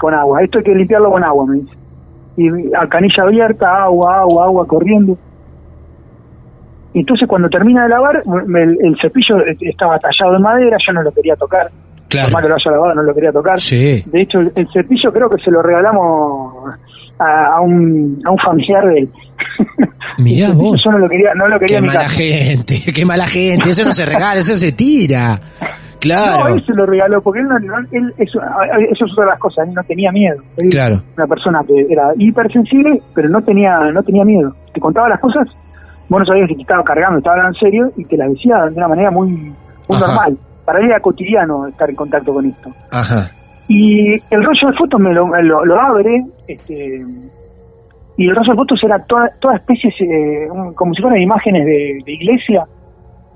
con 0.00 0.14
agua. 0.14 0.42
Esto 0.42 0.58
hay 0.58 0.64
que 0.64 0.74
limpiarlo 0.74 1.10
con 1.10 1.22
agua, 1.22 1.46
me 1.46 1.56
dice. 1.56 1.76
Y 2.36 2.48
a 2.74 2.88
canilla 2.88 3.24
abierta, 3.24 3.84
agua, 3.84 4.20
agua, 4.20 4.44
agua 4.46 4.66
corriendo. 4.66 5.16
Y 6.94 7.00
entonces 7.00 7.28
cuando 7.28 7.48
termina 7.48 7.82
de 7.84 7.88
lavar, 7.90 8.22
me- 8.46 8.62
el, 8.62 8.78
el 8.82 8.96
cepillo 9.00 9.36
estaba 9.60 9.98
tallado 9.98 10.36
en 10.36 10.42
madera, 10.42 10.76
yo 10.86 10.92
no 10.94 11.02
lo 11.02 11.12
quería 11.12 11.36
tocar. 11.36 11.70
Claro. 12.08 12.26
Por 12.28 12.32
más 12.34 12.42
que 12.42 12.48
lo 12.48 12.54
haya 12.56 12.70
lavado, 12.72 12.94
no 12.94 13.02
lo 13.02 13.14
quería 13.14 13.32
tocar. 13.32 13.58
Sí. 13.58 14.02
De 14.10 14.22
hecho, 14.22 14.40
el, 14.40 14.50
el 14.56 14.66
cepillo 14.72 15.12
creo 15.12 15.28
que 15.30 15.42
se 15.42 15.50
lo 15.50 15.62
regalamos 15.62 16.74
a, 17.22 17.56
a 17.56 17.60
un, 17.60 18.20
a 18.24 18.30
un 18.30 18.38
familiar 18.38 18.84
de 18.86 18.98
él. 19.00 19.10
Mirá 20.18 20.52
vos. 20.54 20.82
Yo 20.82 20.90
no 20.90 20.98
lo 20.98 21.08
quería, 21.08 21.34
no 21.34 21.48
lo 21.48 21.58
quería 21.58 21.80
Qué 21.80 21.86
mala 21.86 22.00
casa. 22.00 22.10
gente, 22.22 22.74
qué 22.94 23.04
mala 23.04 23.26
gente. 23.26 23.70
Eso 23.70 23.84
no 23.84 23.92
se 23.92 24.04
regala, 24.06 24.40
eso 24.40 24.54
se 24.56 24.72
tira. 24.72 25.40
Claro. 26.00 26.48
No, 26.48 26.54
él 26.56 26.64
se 26.66 26.72
lo 26.74 26.84
regaló, 26.84 27.22
porque 27.22 27.40
él, 27.40 27.46
no, 27.46 27.56
él- 27.92 28.12
eso, 28.18 28.40
eso 28.90 29.04
es 29.06 29.12
otra 29.12 29.24
de 29.24 29.30
las 29.30 29.38
cosas, 29.38 29.68
él 29.68 29.74
no 29.74 29.84
tenía 29.84 30.10
miedo. 30.10 30.36
Él 30.56 30.68
Claro. 30.68 31.00
Una 31.16 31.26
persona 31.28 31.60
que 31.66 31.86
era 31.88 32.08
hipersensible, 32.18 33.00
pero 33.14 33.28
no 33.28 33.40
tenía 33.42 33.78
no 33.92 34.02
tenía 34.02 34.24
miedo. 34.24 34.52
Te 34.74 34.80
contaba 34.80 35.08
las 35.08 35.20
cosas, 35.20 35.46
vos 36.08 36.18
no 36.20 36.26
sabías 36.26 36.48
que 36.48 36.56
te 36.56 36.62
estaba 36.62 36.82
cargando, 36.82 37.18
estaba 37.18 37.36
hablando 37.36 37.56
en 37.56 37.64
serio, 37.64 37.92
y 37.96 38.04
te 38.04 38.16
las 38.16 38.30
decía 38.30 38.56
de 38.68 38.74
una 38.76 38.88
manera 38.88 39.12
muy, 39.12 39.28
muy 39.28 39.54
normal. 40.00 40.36
Para 40.64 40.80
él 40.80 40.86
era 40.86 40.98
cotidiano 41.00 41.68
estar 41.68 41.88
en 41.88 41.94
contacto 41.96 42.32
con 42.34 42.46
esto. 42.46 42.68
Ajá. 42.90 43.30
Y 43.74 44.12
el 44.30 44.44
rollo 44.44 44.70
de 44.70 44.76
fotos 44.76 45.00
me 45.00 45.14
lo, 45.14 45.26
lo, 45.42 45.64
lo 45.64 45.80
abre, 45.80 46.22
este, 46.46 47.02
y 48.18 48.28
el 48.28 48.36
rollo 48.36 48.52
de 48.52 48.56
fotos 48.56 48.80
era 48.84 48.98
toda, 49.06 49.30
toda 49.40 49.56
especie, 49.56 49.88
eh, 50.00 50.46
como 50.74 50.92
si 50.92 51.00
fueran 51.00 51.22
imágenes 51.22 51.64
de, 51.64 51.98
de 52.04 52.12
iglesia, 52.12 52.66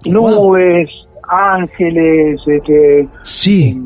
nubes, 0.04 0.90
ángeles, 1.28 2.38
este, 2.46 3.08
Sí, 3.22 3.80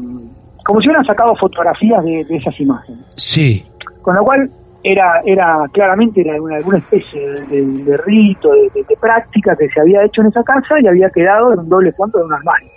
como 0.64 0.80
si 0.80 0.88
hubieran 0.88 1.04
sacado 1.04 1.36
fotografías 1.36 2.04
de, 2.04 2.24
de 2.24 2.36
esas 2.36 2.58
imágenes. 2.60 3.06
sí. 3.14 3.64
Con 4.02 4.16
lo 4.16 4.24
cual 4.24 4.50
era 4.82 5.20
era 5.26 5.58
claramente 5.72 6.22
era 6.22 6.40
una, 6.40 6.56
alguna 6.56 6.78
especie 6.78 7.20
de, 7.50 7.96
rito, 7.98 8.48
de 8.50 8.96
práctica 8.98 9.54
que 9.54 9.68
se 9.68 9.78
había 9.78 10.02
hecho 10.04 10.22
en 10.22 10.28
esa 10.28 10.42
casa 10.42 10.80
y 10.82 10.86
había 10.86 11.10
quedado 11.10 11.52
en 11.52 11.60
un 11.60 11.68
doble 11.68 11.92
fondo 11.92 12.18
de 12.18 12.24
un 12.24 12.32
armario. 12.32 12.68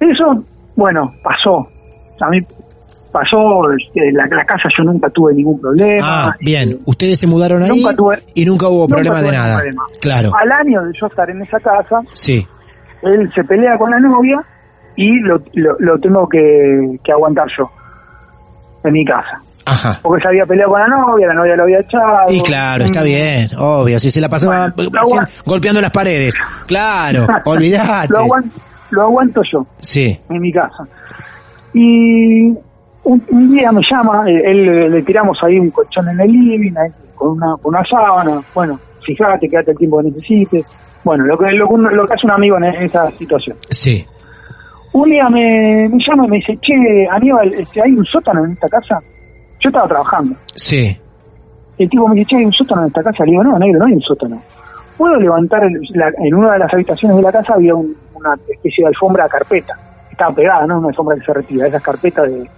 Eso, 0.00 0.44
bueno, 0.76 1.14
pasó. 1.22 1.68
A 2.20 2.28
mí 2.30 2.38
pasó, 3.12 3.70
este, 3.78 4.10
la, 4.12 4.26
la 4.26 4.44
casa 4.44 4.68
yo 4.76 4.84
nunca 4.84 5.08
tuve 5.10 5.34
ningún 5.34 5.60
problema. 5.60 6.28
Ah, 6.30 6.36
bien. 6.40 6.70
este, 6.70 6.82
Ustedes 6.86 7.20
se 7.20 7.26
mudaron 7.26 7.62
ahí 7.62 7.68
Nunca 7.68 7.94
tuve- 7.94 8.22
y 8.34 8.44
nunca 8.44 8.68
hubo 8.68 8.82
nunca 8.82 8.94
problema 8.96 9.22
de 9.22 9.32
nada. 9.32 9.56
problema. 9.58 9.82
Claro. 10.00 10.30
Al 10.36 10.52
año 10.52 10.82
de 10.84 10.92
yo 11.00 11.06
estar 11.06 11.30
en 11.30 11.42
esa 11.42 11.60
casa, 11.60 11.98
Sí. 12.12 12.46
él 13.02 13.30
se 13.34 13.44
pelea 13.44 13.76
con 13.78 13.90
la 13.90 14.00
novia 14.00 14.42
y 14.96 15.20
lo, 15.20 15.38
lo, 15.54 15.76
lo 15.78 15.98
tengo 16.00 16.28
que, 16.28 16.98
que 17.04 17.12
aguantar 17.12 17.46
yo 17.58 17.70
en 18.84 18.92
mi 18.92 19.04
casa. 19.04 19.40
Ajá. 19.66 19.98
Porque 20.02 20.20
se 20.22 20.28
había 20.28 20.44
peleado 20.44 20.72
con 20.72 20.80
la 20.80 20.88
novia, 20.88 21.26
la 21.28 21.34
novia 21.34 21.56
lo 21.56 21.62
había 21.62 21.78
echado. 21.80 22.30
Y 22.30 22.42
claro, 22.42 22.84
está 22.84 23.00
Mm, 23.00 23.04
bien, 23.04 23.48
obvio. 23.58 23.98
Si 23.98 24.10
se 24.10 24.20
la 24.20 24.28
pasaba 24.28 24.72
Bueno, 24.76 25.26
golpeando 25.46 25.80
las 25.80 25.90
paredes. 25.90 26.36
Claro, 26.66 27.26
olvidate. 27.46 28.08
lo, 28.12 28.18
aguan- 28.24 28.52
lo 28.90 29.02
aguanto 29.02 29.40
yo 29.50 29.66
Sí. 29.78 30.20
en 30.28 30.40
mi 30.40 30.52
casa. 30.52 30.84
Y 31.74 32.46
un, 33.04 33.22
un 33.30 33.52
día 33.52 33.70
me 33.72 33.82
llama, 33.90 34.24
eh, 34.30 34.42
él, 34.44 34.90
le 34.92 35.02
tiramos 35.02 35.36
ahí 35.42 35.58
un 35.58 35.70
colchón 35.70 36.08
en 36.08 36.20
el 36.20 36.30
living, 36.30 36.72
ahí, 36.76 36.90
con 37.14 37.30
una, 37.32 37.56
con 37.60 37.74
una 37.74 37.84
sábana. 37.84 38.40
Bueno, 38.54 38.78
fíjate, 39.04 39.48
quédate 39.48 39.72
el 39.72 39.76
tiempo 39.78 39.98
que 39.98 40.04
necesites. 40.04 40.64
Bueno, 41.04 41.24
lo 41.26 41.36
que, 41.36 41.50
lo, 41.52 41.68
que 41.68 41.74
uno- 41.74 41.90
lo 41.90 42.06
que 42.06 42.14
hace 42.14 42.26
un 42.26 42.30
amigo 42.32 42.56
en, 42.56 42.64
en 42.64 42.82
esa 42.84 43.10
situación. 43.18 43.56
Sí. 43.68 44.04
Un 44.92 45.10
día 45.10 45.28
me, 45.28 45.88
me 45.88 45.98
llama 46.08 46.26
y 46.26 46.30
me 46.30 46.36
dice, 46.36 46.56
che, 46.62 47.06
Aníbal, 47.10 47.52
este, 47.54 47.82
¿hay 47.82 47.92
un 47.92 48.04
sótano 48.04 48.44
en 48.44 48.52
esta 48.52 48.68
casa? 48.68 49.00
Yo 49.60 49.68
estaba 49.68 49.88
trabajando. 49.88 50.36
Sí. 50.54 50.96
El 51.76 51.90
tipo 51.90 52.06
me 52.08 52.14
dice, 52.14 52.28
che, 52.30 52.36
¿hay 52.36 52.44
un 52.44 52.52
sótano 52.52 52.82
en 52.82 52.86
esta 52.88 53.02
casa? 53.02 53.24
Le 53.24 53.32
digo, 53.32 53.42
no, 53.42 53.58
negro, 53.58 53.80
no 53.80 53.86
hay 53.86 53.92
un 53.94 54.00
sótano. 54.00 54.40
¿Puedo 54.96 55.16
levantar? 55.16 55.64
el- 55.64 55.80
la- 55.94 56.12
en 56.24 56.32
una 56.34 56.52
de 56.52 56.60
las 56.60 56.72
habitaciones 56.72 57.16
de 57.16 57.22
la 57.24 57.32
casa 57.32 57.54
había 57.54 57.74
un- 57.74 57.96
una 58.14 58.34
especie 58.48 58.84
de 58.84 58.88
alfombra 58.88 59.28
carpeta. 59.28 59.74
Estaba 60.14 60.34
pegada, 60.34 60.66
¿no? 60.66 60.78
Una 60.78 60.88
alfombra 60.88 61.16
que 61.16 61.24
se 61.24 61.32
retira, 61.34 61.66
esas 61.68 61.82
carpetas 61.82 62.24
de, 62.30 62.48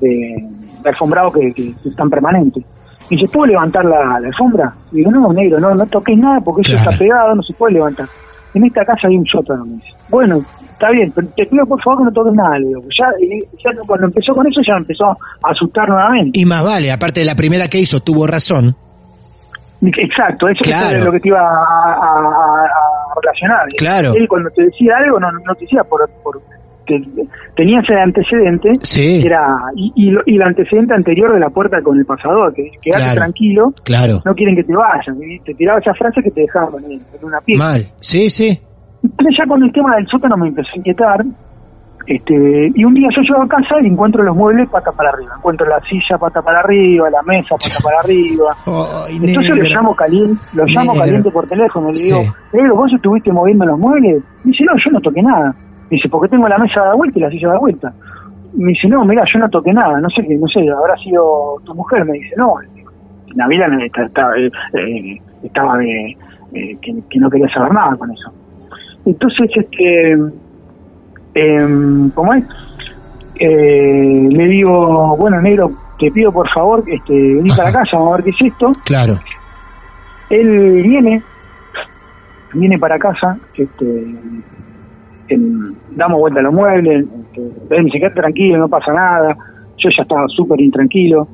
de, 0.00 0.48
de 0.82 0.88
alfombrado 0.88 1.30
que, 1.32 1.52
que- 1.52 1.74
que 1.82 1.88
están 1.88 2.08
permanentes. 2.08 2.64
Y 3.08 3.16
dice, 3.16 3.28
¿puedo 3.32 3.46
levantar 3.46 3.84
la, 3.84 4.18
la 4.20 4.28
alfombra? 4.28 4.72
Y 4.92 4.96
digo, 4.98 5.10
no, 5.10 5.32
negro, 5.32 5.58
no, 5.58 5.74
no 5.74 5.86
toques 5.86 6.16
nada 6.16 6.40
porque 6.40 6.62
eso 6.62 6.74
está 6.74 6.90
pegado, 6.96 7.34
no 7.34 7.42
se 7.42 7.52
puede 7.54 7.74
levantar. 7.74 8.06
En 8.54 8.64
esta 8.64 8.84
casa 8.84 9.08
hay 9.08 9.16
un 9.16 9.26
sótano, 9.26 9.64
me 9.64 9.74
dice. 9.74 9.88
Bueno, 10.08 10.44
está 10.72 10.90
bien, 10.90 11.12
pero 11.14 11.26
te 11.36 11.46
pido 11.46 11.66
por 11.66 11.80
favor 11.82 12.00
que 12.00 12.04
no 12.06 12.12
toques 12.12 12.32
nada, 12.34 12.58
le 12.58 12.66
digo. 12.68 12.80
Ya, 12.98 13.06
ya 13.64 13.70
cuando 13.86 14.06
empezó 14.06 14.32
con 14.34 14.46
eso 14.46 14.60
ya 14.66 14.74
empezó 14.76 15.04
a 15.06 15.16
asustar 15.50 15.88
nuevamente. 15.88 16.38
Y 16.38 16.44
más 16.44 16.64
vale, 16.64 16.90
aparte 16.92 17.20
de 17.20 17.26
la 17.26 17.34
primera 17.34 17.68
que 17.68 17.78
hizo, 17.78 18.00
tuvo 18.00 18.26
razón. 18.26 18.74
Exacto, 19.82 20.46
eso, 20.48 20.58
eso 20.62 20.70
Claro. 20.70 20.98
es 20.98 21.04
lo 21.04 21.12
que 21.12 21.20
te 21.20 21.28
iba 21.28 21.40
a- 21.40 21.94
a 21.94 23.14
relacionar. 23.22 23.66
Claro. 23.78 24.12
Él 24.14 24.28
cuando 24.28 24.50
te 24.50 24.64
decía 24.64 24.92
algo 25.04 25.18
no, 25.18 25.32
no 25.32 25.54
te 25.54 25.64
decía 25.64 25.82
por, 25.84 26.08
por 26.22 26.40
que 26.86 27.00
tenía 27.56 27.80
ese 27.80 27.94
antecedente 28.00 28.72
Sí. 28.80 29.20
que 29.20 29.26
era 29.26 29.46
y, 29.76 29.92
y, 29.94 30.12
y 30.26 30.36
el 30.36 30.42
antecedente 30.42 30.94
anterior 30.94 31.32
de 31.32 31.40
la 31.40 31.50
puerta 31.50 31.80
con 31.82 31.98
el 31.98 32.04
pasador, 32.06 32.52
que 32.54 32.70
quedate 32.82 33.02
Claro. 33.04 33.20
tranquilo, 33.20 33.72
Claro. 33.84 34.14
no 34.24 34.34
quieren 34.34 34.56
que 34.56 34.64
te 34.64 34.74
vayas, 34.74 35.16
y 35.20 35.38
te 35.40 35.54
tiraba 35.54 35.78
esa 35.78 35.94
frase 35.94 36.22
que 36.22 36.30
te 36.30 36.40
dejaban 36.42 36.82
en, 36.84 36.92
en 36.92 37.24
una 37.24 37.38
pieza. 37.40 37.64
Mal. 37.64 37.80
Sí, 38.00 38.28
sí. 38.30 38.58
Entonces 39.02 39.36
ya 39.38 39.46
con 39.46 39.62
el 39.62 39.72
tema 39.72 39.96
del 39.96 40.06
sótano 40.08 40.36
me 40.36 40.48
empezó 40.48 40.68
a 40.74 40.76
inquietar. 40.78 41.24
Este, 42.06 42.72
y 42.74 42.84
un 42.84 42.94
día 42.94 43.08
yo 43.14 43.22
llego 43.22 43.42
a 43.42 43.46
casa 43.48 43.76
y 43.82 43.86
encuentro 43.86 44.22
los 44.24 44.34
muebles 44.34 44.68
pata 44.70 44.90
para 44.90 45.10
arriba. 45.10 45.32
Encuentro 45.36 45.66
la 45.68 45.78
silla 45.88 46.18
pata 46.18 46.42
para 46.42 46.60
arriba, 46.60 47.08
la 47.10 47.22
mesa 47.22 47.50
pata 47.54 47.78
para 47.84 48.00
arriba. 48.00 48.56
Ay, 49.06 49.16
Entonces 49.22 49.56
lo 49.56 49.62
llamo 49.64 49.94
caliente, 49.94 50.40
lo 50.54 50.64
llamo 50.66 50.94
caliente 50.94 51.30
por 51.30 51.46
teléfono, 51.46 51.88
le 51.88 51.96
Sí. 51.96 52.12
digo, 52.12 52.34
negro, 52.52 52.76
¿vos 52.76 52.90
estuviste 52.92 53.30
moviendo 53.32 53.64
los 53.66 53.78
muebles? 53.78 54.22
Me 54.44 54.50
dice, 54.50 54.64
no, 54.64 54.72
yo 54.84 54.90
no 54.92 55.00
toqué 55.00 55.22
nada. 55.22 55.54
Me 55.90 55.96
dice, 55.96 56.08
porque 56.08 56.28
tengo 56.28 56.48
la 56.48 56.58
mesa 56.58 56.82
da 56.82 56.94
vuelta 56.94 57.18
y 57.18 57.22
la 57.22 57.30
silla 57.30 57.48
da 57.48 57.58
vuelta. 57.58 57.92
Me 58.54 58.68
dice, 58.68 58.88
no, 58.88 59.04
mira, 59.04 59.24
yo 59.32 59.38
no 59.40 59.48
toqué 59.48 59.72
nada, 59.72 60.00
no 60.00 60.08
sé 60.10 60.22
qué, 60.26 60.36
no 60.36 60.46
sé, 60.48 60.60
habrá 60.68 60.96
sido 60.96 61.56
tu 61.64 61.74
mujer, 61.74 62.04
me 62.04 62.12
dice, 62.12 62.34
no, 62.36 62.54
Navila 63.34 63.66
eh, 63.66 63.86
eh, 63.86 65.20
estaba 65.42 65.78
de, 65.78 66.16
eh, 66.52 66.76
que, 66.80 66.94
que 67.08 67.18
no 67.20 67.30
quería 67.30 67.48
saber 67.48 67.72
nada 67.72 67.96
con 67.96 68.10
eso. 68.10 68.32
Entonces, 69.06 69.50
este, 69.54 70.12
em, 71.34 72.10
¿cómo 72.10 72.34
es? 72.34 72.44
Eh, 73.36 74.28
le 74.30 74.44
digo, 74.48 75.16
bueno, 75.16 75.40
negro, 75.40 75.70
te 75.98 76.10
pido 76.10 76.32
por 76.32 76.48
favor, 76.50 76.84
este, 76.86 77.12
vení 77.12 77.50
para 77.50 77.72
casa, 77.72 77.96
vamos 77.96 78.12
a 78.12 78.16
ver 78.16 78.24
qué 78.24 78.30
es 78.30 78.52
esto. 78.52 78.72
Claro. 78.84 79.14
Él 80.28 80.82
viene, 80.82 81.22
viene 82.54 82.78
para 82.78 82.98
casa, 82.98 83.38
este, 83.54 83.84
damos 85.96 86.18
vuelta 86.20 86.40
a 86.40 86.42
los 86.42 86.52
muebles, 86.54 87.06
este, 87.34 87.82
me 87.82 87.90
quédate 87.90 88.14
tranquilo, 88.20 88.58
no 88.58 88.68
pasa 88.68 88.92
nada. 88.92 89.36
Yo 89.78 89.88
ya 89.96 90.02
estaba 90.02 90.24
súper 90.28 90.60
intranquilo. 90.60 91.26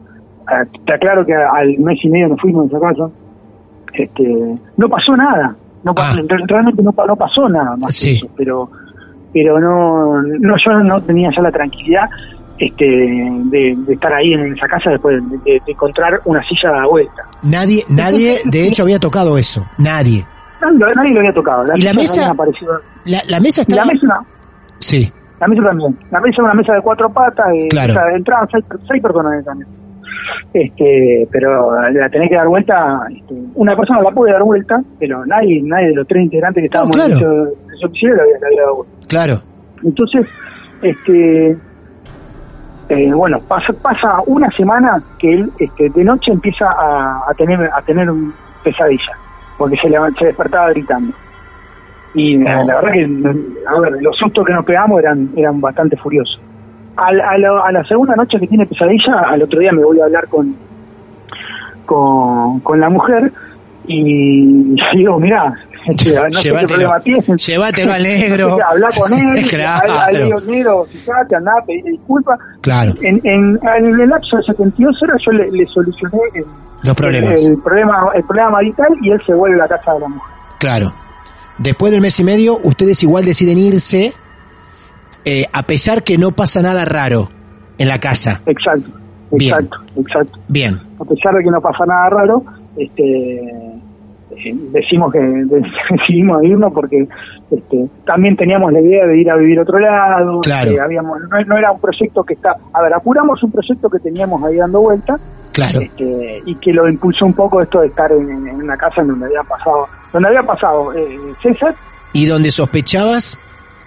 Ah, 0.48 0.64
Te 0.86 0.94
aclaro 0.94 1.24
que 1.26 1.34
al 1.34 1.76
mes 1.78 1.98
y 2.02 2.08
medio 2.08 2.28
nos 2.28 2.40
fuimos 2.40 2.70
de 2.70 2.76
esa 2.76 2.86
casa. 2.88 3.08
Este, 3.92 4.56
no 4.76 4.88
pasó 4.88 5.16
nada. 5.16 5.56
No 5.84 5.94
pasó, 5.94 6.20
Ah. 6.20 6.36
Realmente 6.46 6.82
no, 6.82 6.92
pa- 6.92 7.06
no 7.06 7.16
pasó 7.16 7.48
nada 7.48 7.76
más. 7.76 7.94
Sí. 7.94 8.12
eso, 8.14 8.28
pero 8.36 8.68
pero 9.32 9.60
no, 9.60 10.22
no 10.22 10.54
yo 10.64 10.72
no 10.82 11.00
tenía 11.02 11.28
ya 11.36 11.42
la 11.42 11.50
tranquilidad 11.52 12.08
este 12.58 12.84
de, 12.86 13.74
de 13.86 13.92
estar 13.92 14.12
ahí 14.14 14.32
en 14.32 14.54
esa 14.54 14.66
casa 14.66 14.90
después 14.90 15.16
de, 15.30 15.36
de- 15.38 15.60
de 15.66 15.72
encontrar 15.72 16.20
una 16.24 16.42
silla 16.48 16.70
a 16.70 16.80
la 16.82 16.86
vuelta. 16.88 17.22
Nadie, 17.42 17.82
nadie, 17.90 18.38
de 18.46 18.66
hecho, 18.66 18.82
había 18.84 18.98
tocado 18.98 19.36
eso. 19.36 19.66
Nadie. 19.78 20.24
Nadie, 20.62 20.78
lo- 20.78 20.92
nadie 20.94 21.12
lo 21.12 21.20
había 21.20 21.34
tocado. 21.34 21.62
¿Y 21.74 21.82
la 21.82 21.92
mesa? 21.92 22.34
La, 23.06 23.18
la 23.28 23.40
mesa 23.40 23.62
Y 23.66 23.72
la 23.74 23.84
mesa, 23.84 24.20
Sí. 24.78 25.12
la 25.40 25.46
mesa 25.48 25.62
también. 25.62 25.98
La 26.10 26.20
mesa 26.20 26.32
es 26.32 26.38
una 26.38 26.54
mesa 26.54 26.74
de 26.74 26.82
cuatro 26.82 27.08
patas, 27.10 27.46
eh, 27.54 27.68
Claro. 27.68 27.94
entrada, 28.14 28.46
seis, 28.52 28.64
seis 28.88 29.02
personas 29.02 29.34
en 29.34 29.40
esa 29.40 29.54
mesa. 29.54 29.70
Este, 30.52 31.28
pero 31.30 31.70
la 31.92 32.08
tenés 32.10 32.28
que 32.30 32.36
dar 32.36 32.48
vuelta, 32.48 32.98
este, 33.10 33.34
una 33.54 33.76
persona 33.76 34.00
la 34.02 34.10
puede 34.10 34.32
dar 34.32 34.42
vuelta, 34.42 34.80
pero 34.98 35.24
nadie, 35.26 35.60
nadie 35.62 35.88
de 35.88 35.94
los 35.94 36.06
tres 36.08 36.24
integrantes 36.24 36.62
que 36.62 36.64
estábamos 36.66 36.96
claro. 36.96 37.12
en 37.12 37.74
ese 37.74 37.86
episodio 37.86 38.14
la 38.16 38.22
había, 38.22 38.38
dado 38.62 38.76
vuelta. 38.76 38.96
Claro. 39.08 39.34
Entonces, 39.84 40.78
este, 40.82 41.56
eh, 42.88 43.12
bueno, 43.12 43.38
pasa, 43.46 43.72
pasa 43.82 44.20
una 44.26 44.48
semana 44.56 45.02
que 45.18 45.32
él 45.32 45.50
este, 45.58 45.90
de 45.90 46.04
noche 46.04 46.32
empieza 46.32 46.66
a, 46.66 47.22
a 47.30 47.34
tener 47.34 47.60
a 47.72 47.82
tener 47.82 48.10
un 48.10 48.32
pesadilla, 48.64 49.12
porque 49.58 49.76
se, 49.76 49.88
levant- 49.88 50.18
se 50.18 50.26
despertaba 50.26 50.70
gritando. 50.70 51.12
Y 52.16 52.38
la, 52.38 52.64
la 52.64 52.76
verdad 52.80 52.92
que, 52.92 53.04
a 53.68 53.80
ver, 53.80 53.92
los 54.02 54.16
sustos 54.16 54.44
que 54.46 54.52
nos 54.54 54.64
pegamos 54.64 54.98
eran, 55.00 55.30
eran 55.36 55.60
bastante 55.60 55.96
furiosos. 55.98 56.40
Al- 56.96 57.20
a, 57.20 57.36
la, 57.36 57.60
a 57.66 57.72
la 57.72 57.84
segunda 57.84 58.14
noche 58.16 58.38
que 58.40 58.46
tiene 58.46 58.64
pesadilla, 58.66 59.20
al 59.28 59.42
otro 59.42 59.60
día 59.60 59.70
me 59.72 59.84
voy 59.84 60.00
a 60.00 60.04
hablar 60.06 60.26
con, 60.28 60.56
con, 61.84 62.60
con 62.60 62.80
la 62.80 62.88
mujer 62.88 63.32
y 63.86 64.74
digo, 64.96 65.18
mirá, 65.20 65.52
este, 65.86 66.14
no 66.14 66.32
sé 66.32 66.42
qué 66.42 66.48
Llévatelo. 66.48 66.68
problema 66.68 67.00
tienes. 67.00 67.46
Llévatelo 67.46 67.92
al 67.92 68.02
negro. 68.02 68.56
Habla 68.66 68.88
con 68.98 69.12
él, 69.12 69.44
Claro. 69.50 69.92
al, 69.92 70.46
negro, 70.46 70.84
fíjate, 70.84 71.36
andá, 71.36 71.52
pedile 71.66 71.90
disculpas. 71.90 72.38
Claro. 72.62 72.92
En, 73.02 73.20
en, 73.24 73.58
en 73.76 74.00
el 74.00 74.08
lapso 74.08 74.38
de 74.38 74.42
72 74.44 75.02
horas 75.02 75.20
yo 75.24 75.32
le, 75.32 75.50
le 75.52 75.66
solucioné 75.66 76.18
el, 76.34 76.44
Los 76.82 76.94
problemas. 76.94 77.44
el, 77.46 77.58
problema 77.62 78.06
el 78.14 78.22
problema 78.24 78.50
marital 78.50 78.88
y 79.02 79.10
él 79.10 79.20
se 79.26 79.34
vuelve 79.34 79.56
a 79.56 79.64
la 79.64 79.68
casa 79.68 79.92
de 79.92 80.00
la 80.00 80.08
mujer. 80.08 80.32
Claro. 80.58 80.86
Después 81.58 81.92
del 81.92 82.00
mes 82.00 82.18
y 82.20 82.24
medio, 82.24 82.58
ustedes 82.62 83.02
igual 83.02 83.24
deciden 83.24 83.58
irse, 83.58 84.12
eh, 85.24 85.46
a 85.52 85.62
pesar 85.64 86.02
que 86.02 86.18
no 86.18 86.32
pasa 86.32 86.60
nada 86.62 86.84
raro 86.84 87.30
en 87.78 87.88
la 87.88 87.98
casa. 87.98 88.42
Exacto, 88.46 88.90
Bien. 89.30 89.54
exacto, 89.54 89.76
exacto. 89.96 90.38
Bien. 90.48 90.74
A 91.00 91.04
pesar 91.04 91.34
de 91.34 91.42
que 91.42 91.50
no 91.50 91.60
pasa 91.60 91.84
nada 91.86 92.10
raro, 92.10 92.44
este 92.76 93.38
eh, 94.30 94.54
decimos 94.70 95.12
que 95.12 95.18
decidimos 95.90 96.44
irnos 96.44 96.72
porque 96.72 97.08
este, 97.50 97.88
también 98.04 98.36
teníamos 98.36 98.72
la 98.72 98.80
idea 98.80 99.06
de 99.06 99.18
ir 99.18 99.30
a 99.30 99.36
vivir 99.36 99.58
a 99.58 99.62
otro 99.62 99.78
lado. 99.78 100.40
Claro. 100.40 100.70
eh, 100.72 100.80
habíamos, 100.80 101.18
no, 101.30 101.40
no 101.46 101.56
era 101.56 101.72
un 101.72 101.80
proyecto 101.80 102.22
que 102.22 102.34
está. 102.34 102.54
A 102.72 102.82
ver, 102.82 102.92
apuramos 102.92 103.42
un 103.42 103.50
proyecto 103.50 103.88
que 103.88 103.98
teníamos 103.98 104.42
ahí 104.44 104.56
dando 104.56 104.80
vuelta 104.80 105.18
Claro. 105.56 105.80
este, 105.80 106.42
y 106.46 106.54
que 106.56 106.72
lo 106.72 106.88
impulsó 106.88 107.24
un 107.26 107.34
poco 107.34 107.60
esto 107.62 107.80
de 107.80 107.88
estar 107.88 108.12
en, 108.12 108.28
en 108.46 108.56
una 108.56 108.76
casa 108.76 109.00
en 109.00 109.08
donde 109.08 109.26
había 109.26 109.42
pasado, 109.42 109.88
donde 110.12 110.28
había 110.28 110.42
pasado 110.42 110.92
eh, 110.94 111.18
César. 111.42 111.74
Y 112.12 112.26
donde 112.26 112.50
sospechabas 112.50 113.38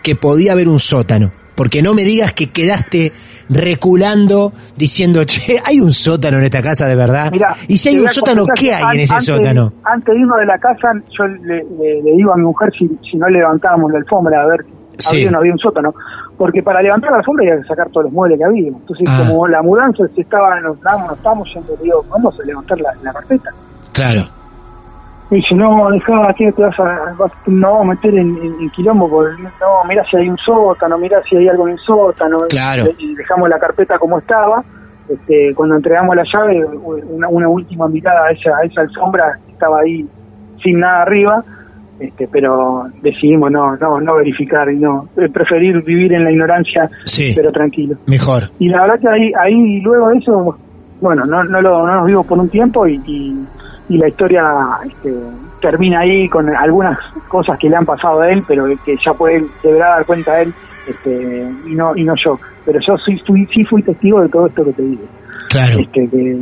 que 0.04 0.16
podía 0.16 0.52
haber 0.54 0.68
un 0.68 0.80
sótano. 0.80 1.32
Porque 1.56 1.82
no 1.82 1.94
me 1.94 2.04
digas 2.04 2.34
que 2.34 2.52
quedaste 2.52 3.12
reculando 3.50 4.54
diciendo, 4.76 5.24
che, 5.26 5.60
hay 5.64 5.80
un 5.80 5.92
sótano 5.94 6.38
en 6.38 6.44
esta 6.46 6.62
casa 6.62 6.88
de 6.88 6.96
verdad. 6.96 7.32
Mirá, 7.32 7.56
y 7.68 7.78
si 7.78 7.90
hay 7.90 8.00
un 8.00 8.08
sótano, 8.10 8.46
¿qué 8.56 8.74
hay 8.74 8.96
en 8.96 9.02
ese 9.02 9.14
antes 9.14 9.26
sótano? 9.26 9.74
Antes 9.84 10.14
de 10.16 10.20
irnos 10.22 10.38
de 10.40 10.46
la 10.46 10.58
casa, 10.58 10.88
yo 11.18 11.26
le, 11.28 11.64
le- 11.64 12.02
le 12.04 12.12
digo 12.16 12.32
a 12.34 12.38
mi 12.38 12.44
mujer 12.44 12.72
si, 12.78 12.88
si 13.10 13.18
no 13.18 13.28
levantábamos 13.30 13.92
la 13.92 13.98
alfombra 14.00 14.42
a 14.42 14.48
ver 14.48 14.66
Sí. 14.98 15.16
había 15.16 15.30
o 15.30 15.32
no 15.32 15.38
había 15.40 15.52
un 15.54 15.60
sótano. 15.60 15.94
Porque 16.40 16.64
para 16.64 16.82
levantar 16.82 17.12
la 17.12 17.18
alfombra 17.18 17.44
había 17.52 17.62
que 17.62 17.68
sacar 17.68 17.90
todos 17.90 18.06
los 18.06 18.14
muebles 18.14 18.40
que 18.40 18.46
había. 18.46 18.70
Entonces, 18.70 19.08
Ah. 19.08 19.26
como 19.30 19.48
la 19.48 19.62
mudanza 19.62 20.08
se 20.16 20.22
estaba, 20.22 20.60
nos 20.62 20.78
estábamos, 20.78 21.48
yendo, 21.54 21.76
digo, 21.84 22.04
vamos 22.10 22.34
a 22.40 22.44
levantar 22.46 22.80
la, 22.80 22.92
la 23.04 23.14
carpeta. 23.14 23.50
Claro. 23.94 24.22
Y 25.32 25.42
si 25.44 25.54
no, 25.54 25.92
dejaba 25.92 26.34
que 26.34 26.52
te 26.54 26.62
vas 26.64 26.80
a, 26.80 27.14
vas, 27.20 27.32
no 27.46 27.68
vamos 27.74 27.82
a 27.82 27.90
meter 27.90 28.16
en, 28.16 28.36
en- 28.38 28.62
en 28.62 28.70
quilombo, 28.72 29.08
porque 29.10 29.44
no, 29.44 29.84
mirá 29.88 30.04
si 30.10 30.18
hay 30.18 30.28
un 30.30 30.38
sótano, 30.38 30.98
mirá 30.98 31.22
si 31.30 31.36
hay 31.38 31.48
algo 31.50 31.68
en 31.68 31.74
el 31.74 31.80
sótano. 31.86 32.40
Claro. 32.50 32.86
Y 32.98 33.14
dejamos 33.16 33.48
la 33.50 33.60
carpeta 33.60 34.00
como 34.00 34.18
estaba. 34.18 34.64
Este, 35.10 35.54
cuando 35.56 35.76
entregamos 35.76 36.16
la 36.16 36.24
llave, 36.24 36.66
una, 36.66 37.28
una 37.28 37.50
última 37.50 37.88
mirada 37.88 38.28
a 38.28 38.32
esa, 38.32 38.52
a 38.58 38.66
esa 38.66 38.82
alfombra 38.82 39.38
que 39.46 39.52
estaba 39.52 39.82
ahí 39.82 40.08
sin 40.64 40.80
nada 40.80 41.02
arriba, 41.04 41.44
este, 42.00 42.28
pero 42.32 42.84
decidimos 43.02 43.52
no, 43.52 43.76
no, 43.78 44.00
no 44.00 44.16
verificar 44.16 44.72
y 44.72 44.78
no, 44.78 45.10
eh, 45.18 45.30
preferir 45.30 45.84
vivir 45.84 46.14
en 46.14 46.24
la 46.24 46.32
ignorancia, 46.32 46.90
Sí. 47.06 47.34
pero 47.36 47.52
tranquilo. 47.52 47.98
Mejor. 48.08 48.44
Y 48.60 48.70
la 48.70 48.82
verdad 48.84 49.00
que 49.00 49.08
ahí, 49.10 49.32
ahí 49.40 49.82
luego 49.82 50.10
de 50.10 50.18
eso, 50.18 50.58
bueno, 51.02 51.24
no, 51.26 51.44
no, 51.44 51.62
lo, 51.62 51.86
no 51.86 51.96
nos 51.96 52.06
vimos 52.08 52.26
por 52.26 52.40
un 52.40 52.50
tiempo 52.50 52.88
y, 52.88 53.02
y, 53.06 53.46
y 53.90 53.98
la 53.98 54.08
historia 54.08 54.44
este, 54.86 55.14
termina 55.62 56.02
ahí 56.02 56.28
con 56.30 56.48
algunas 56.56 56.98
cosas 57.28 57.58
que 57.60 57.70
le 57.70 57.76
han 57.76 57.86
pasado 57.86 58.22
a 58.22 58.30
él, 58.30 58.44
pero 58.48 58.66
que 58.86 58.96
ya 59.06 59.14
puede, 59.14 59.46
deberá 59.64 59.90
dar 59.90 60.06
cuenta 60.06 60.42
él 60.42 60.54
este, 60.88 61.52
y 61.68 61.76
no 61.76 61.96
y 61.96 62.04
no 62.04 62.14
yo. 62.24 62.40
Pero 62.66 62.80
yo 62.88 62.96
sí 63.06 63.18
fui, 63.26 63.46
sí 63.54 63.64
fui 63.66 63.82
testigo 63.84 64.22
de 64.22 64.30
todo 64.30 64.48
esto 64.48 64.64
que 64.66 64.74
te 64.74 64.82
digo. 64.84 65.04
Claro. 65.50 65.80
Este, 65.80 66.08
que, 66.10 66.38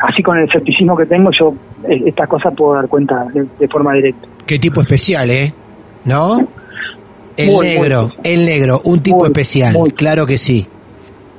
así 0.00 0.22
con 0.22 0.38
el 0.38 0.44
escepticismo 0.44 0.96
que 0.96 1.06
tengo, 1.06 1.30
yo 1.38 1.54
eh, 1.88 2.02
estas 2.06 2.28
cosas 2.28 2.54
puedo 2.56 2.74
dar 2.74 2.88
cuenta 2.88 3.24
de, 3.32 3.46
de 3.58 3.68
forma 3.68 3.92
directa. 3.94 4.28
Qué 4.46 4.58
tipo 4.58 4.80
especial, 4.80 5.30
¿eh? 5.30 5.52
¿No? 6.04 6.38
El 7.36 7.50
Muy, 7.50 7.66
negro, 7.66 8.12
el 8.24 8.44
negro, 8.46 8.80
un 8.84 9.00
tipo 9.02 9.18
Muy, 9.18 9.26
especial, 9.26 9.76
claro 9.94 10.24
que 10.24 10.38
sí. 10.38 10.66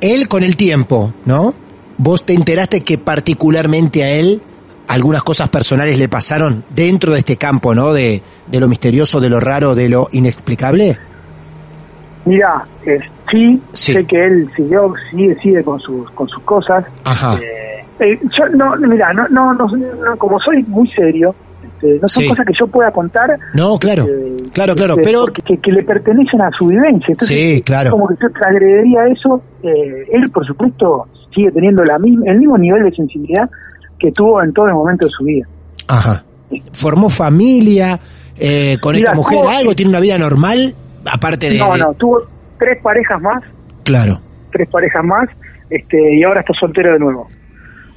Él 0.01 0.27
con 0.27 0.43
el 0.43 0.55
tiempo, 0.55 1.13
¿no? 1.25 1.55
Vos 1.97 2.23
te 2.23 2.33
enteraste 2.33 2.81
que 2.81 2.97
particularmente 2.99 4.03
a 4.03 4.09
él 4.11 4.41
algunas 4.87 5.23
cosas 5.23 5.49
personales 5.49 5.97
le 5.97 6.07
pasaron 6.07 6.63
dentro 6.69 7.13
de 7.13 7.19
este 7.19 7.37
campo, 7.37 7.73
¿no? 7.73 7.93
De, 7.93 8.21
de 8.45 8.59
lo 8.59 8.67
misterioso, 8.67 9.19
de 9.19 9.29
lo 9.29 9.39
raro, 9.39 9.73
de 9.73 9.89
lo 9.89 10.07
inexplicable. 10.11 10.97
Mira, 12.25 12.65
eh, 12.85 12.99
sí, 13.31 13.61
Sí. 13.71 13.93
sé 13.93 14.05
que 14.05 14.23
él 14.23 14.49
siguió, 14.55 14.93
sigue, 15.09 15.35
sigue 15.41 15.63
con 15.63 15.79
sus, 15.79 16.09
con 16.11 16.27
sus 16.27 16.43
cosas. 16.43 16.85
Ajá. 17.05 17.35
Eh, 17.41 17.85
eh, 17.99 18.19
yo 18.37 18.45
no, 18.55 18.75
mira, 18.87 19.11
no, 19.13 19.27
no, 19.29 19.53
no, 19.53 19.65
no, 19.67 20.17
como 20.17 20.37
soy 20.39 20.61
muy 20.63 20.87
serio, 20.91 21.33
este, 21.77 21.99
no 22.01 22.07
son 22.07 22.23
Sí. 22.23 22.29
cosas 22.29 22.45
que 22.45 22.53
yo 22.59 22.67
pueda 22.67 22.91
contar. 22.91 23.29
No, 23.53 23.77
claro, 23.77 24.05
eh, 24.05 24.35
claro, 24.53 24.75
claro, 24.75 24.93
este, 24.95 25.03
pero 25.03 25.25
que, 25.27 25.57
que 25.57 25.71
le 25.71 25.83
pertenecen 25.83 26.41
a 26.41 26.49
su 26.57 26.67
vivencia. 26.67 27.07
Entonces, 27.13 27.37
Sí, 27.37 27.61
claro. 27.61 27.91
como 27.91 28.07
que 28.07 28.15
yo 28.21 28.29
transgrediría 28.31 29.07
eso. 29.07 29.41
Eh, 29.63 30.05
él, 30.11 30.29
por 30.31 30.45
supuesto, 30.45 31.07
sigue 31.33 31.51
teniendo 31.51 31.83
la 31.83 31.97
misma, 31.99 32.25
el 32.31 32.39
mismo 32.39 32.57
nivel 32.57 32.83
de 32.83 32.91
sensibilidad 32.95 33.49
que 33.99 34.11
tuvo 34.11 34.41
en 34.43 34.51
todo 34.53 34.67
el 34.67 34.73
momento 34.73 35.05
de 35.05 35.11
su 35.11 35.23
vida. 35.23 35.47
Ajá. 35.87 36.23
Formó 36.73 37.09
familia 37.09 37.99
eh, 38.39 38.77
con 38.81 38.93
Mira, 38.95 39.05
esta 39.11 39.15
mujer, 39.15 39.39
tuvo- 39.39 39.49
algo, 39.49 39.75
tiene 39.75 39.89
una 39.89 39.99
vida 39.99 40.17
normal, 40.17 40.75
aparte 41.11 41.49
de... 41.49 41.57
No, 41.57 41.75
no, 41.77 41.93
tuvo 41.95 42.21
tres 42.59 42.79
parejas 42.83 43.19
más, 43.21 43.43
Claro. 43.83 44.19
tres 44.51 44.69
parejas 44.69 45.03
más, 45.03 45.27
este, 45.69 45.97
y 46.17 46.23
ahora 46.23 46.41
está 46.41 46.53
soltero 46.59 46.93
de 46.93 46.99
nuevo. 46.99 47.27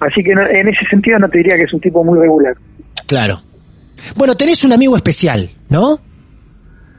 Así 0.01 0.23
que 0.23 0.35
no- 0.35 0.47
en 0.47 0.67
ese 0.69 0.85
sentido 0.91 1.19
no 1.19 1.29
te 1.29 1.39
diría 1.39 1.57
que 1.57 1.65
es 1.65 1.75
un 1.75 1.81
tipo 1.81 2.03
muy 2.03 2.19
regular. 2.19 2.55
Claro. 3.07 3.41
Bueno, 4.17 4.35
tenés 4.35 4.65
un 4.65 4.73
amigo 4.73 4.97
especial, 4.97 5.51
¿no? 5.69 5.99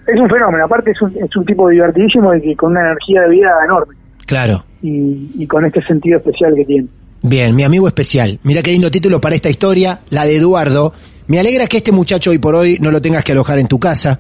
Es 0.08 0.20
un 0.20 0.30
fenómeno, 0.30 0.66
aparte 0.66 0.92
es 0.92 1.02
un, 1.02 1.12
es 1.12 1.36
un 1.36 1.46
tipo 1.46 1.70
divertidísimo 1.70 2.34
y 2.36 2.42
que 2.42 2.56
con 2.56 2.72
una 2.72 2.82
energía 2.82 3.22
de 3.22 3.30
vida 3.30 3.50
enorme 3.66 3.96
Claro. 4.26 4.66
y, 4.82 5.32
y 5.36 5.48
con 5.48 5.66
este 5.66 5.82
sentido 5.84 6.18
especial 6.18 6.54
que 6.56 6.66
tiene. 6.66 6.88
Bien, 7.22 7.56
mi 7.56 7.64
amigo 7.64 7.88
especial. 7.88 8.40
Mira 8.44 8.62
qué 8.64 8.72
lindo 8.72 8.90
título 8.90 9.22
para 9.22 9.36
esta 9.36 9.50
historia, 9.50 10.02
la 10.10 10.26
de 10.26 10.38
Eduardo. 10.38 10.94
Me 11.28 11.40
alegra 11.40 11.68
que 11.68 11.78
este 11.78 11.92
muchacho 11.92 12.32
hoy 12.32 12.40
por 12.40 12.56
hoy 12.56 12.78
no 12.82 12.90
lo 12.92 13.00
tengas 13.02 13.24
que 13.24 13.32
alojar 13.34 13.60
en 13.60 13.68
tu 13.68 13.80
casa, 13.80 14.20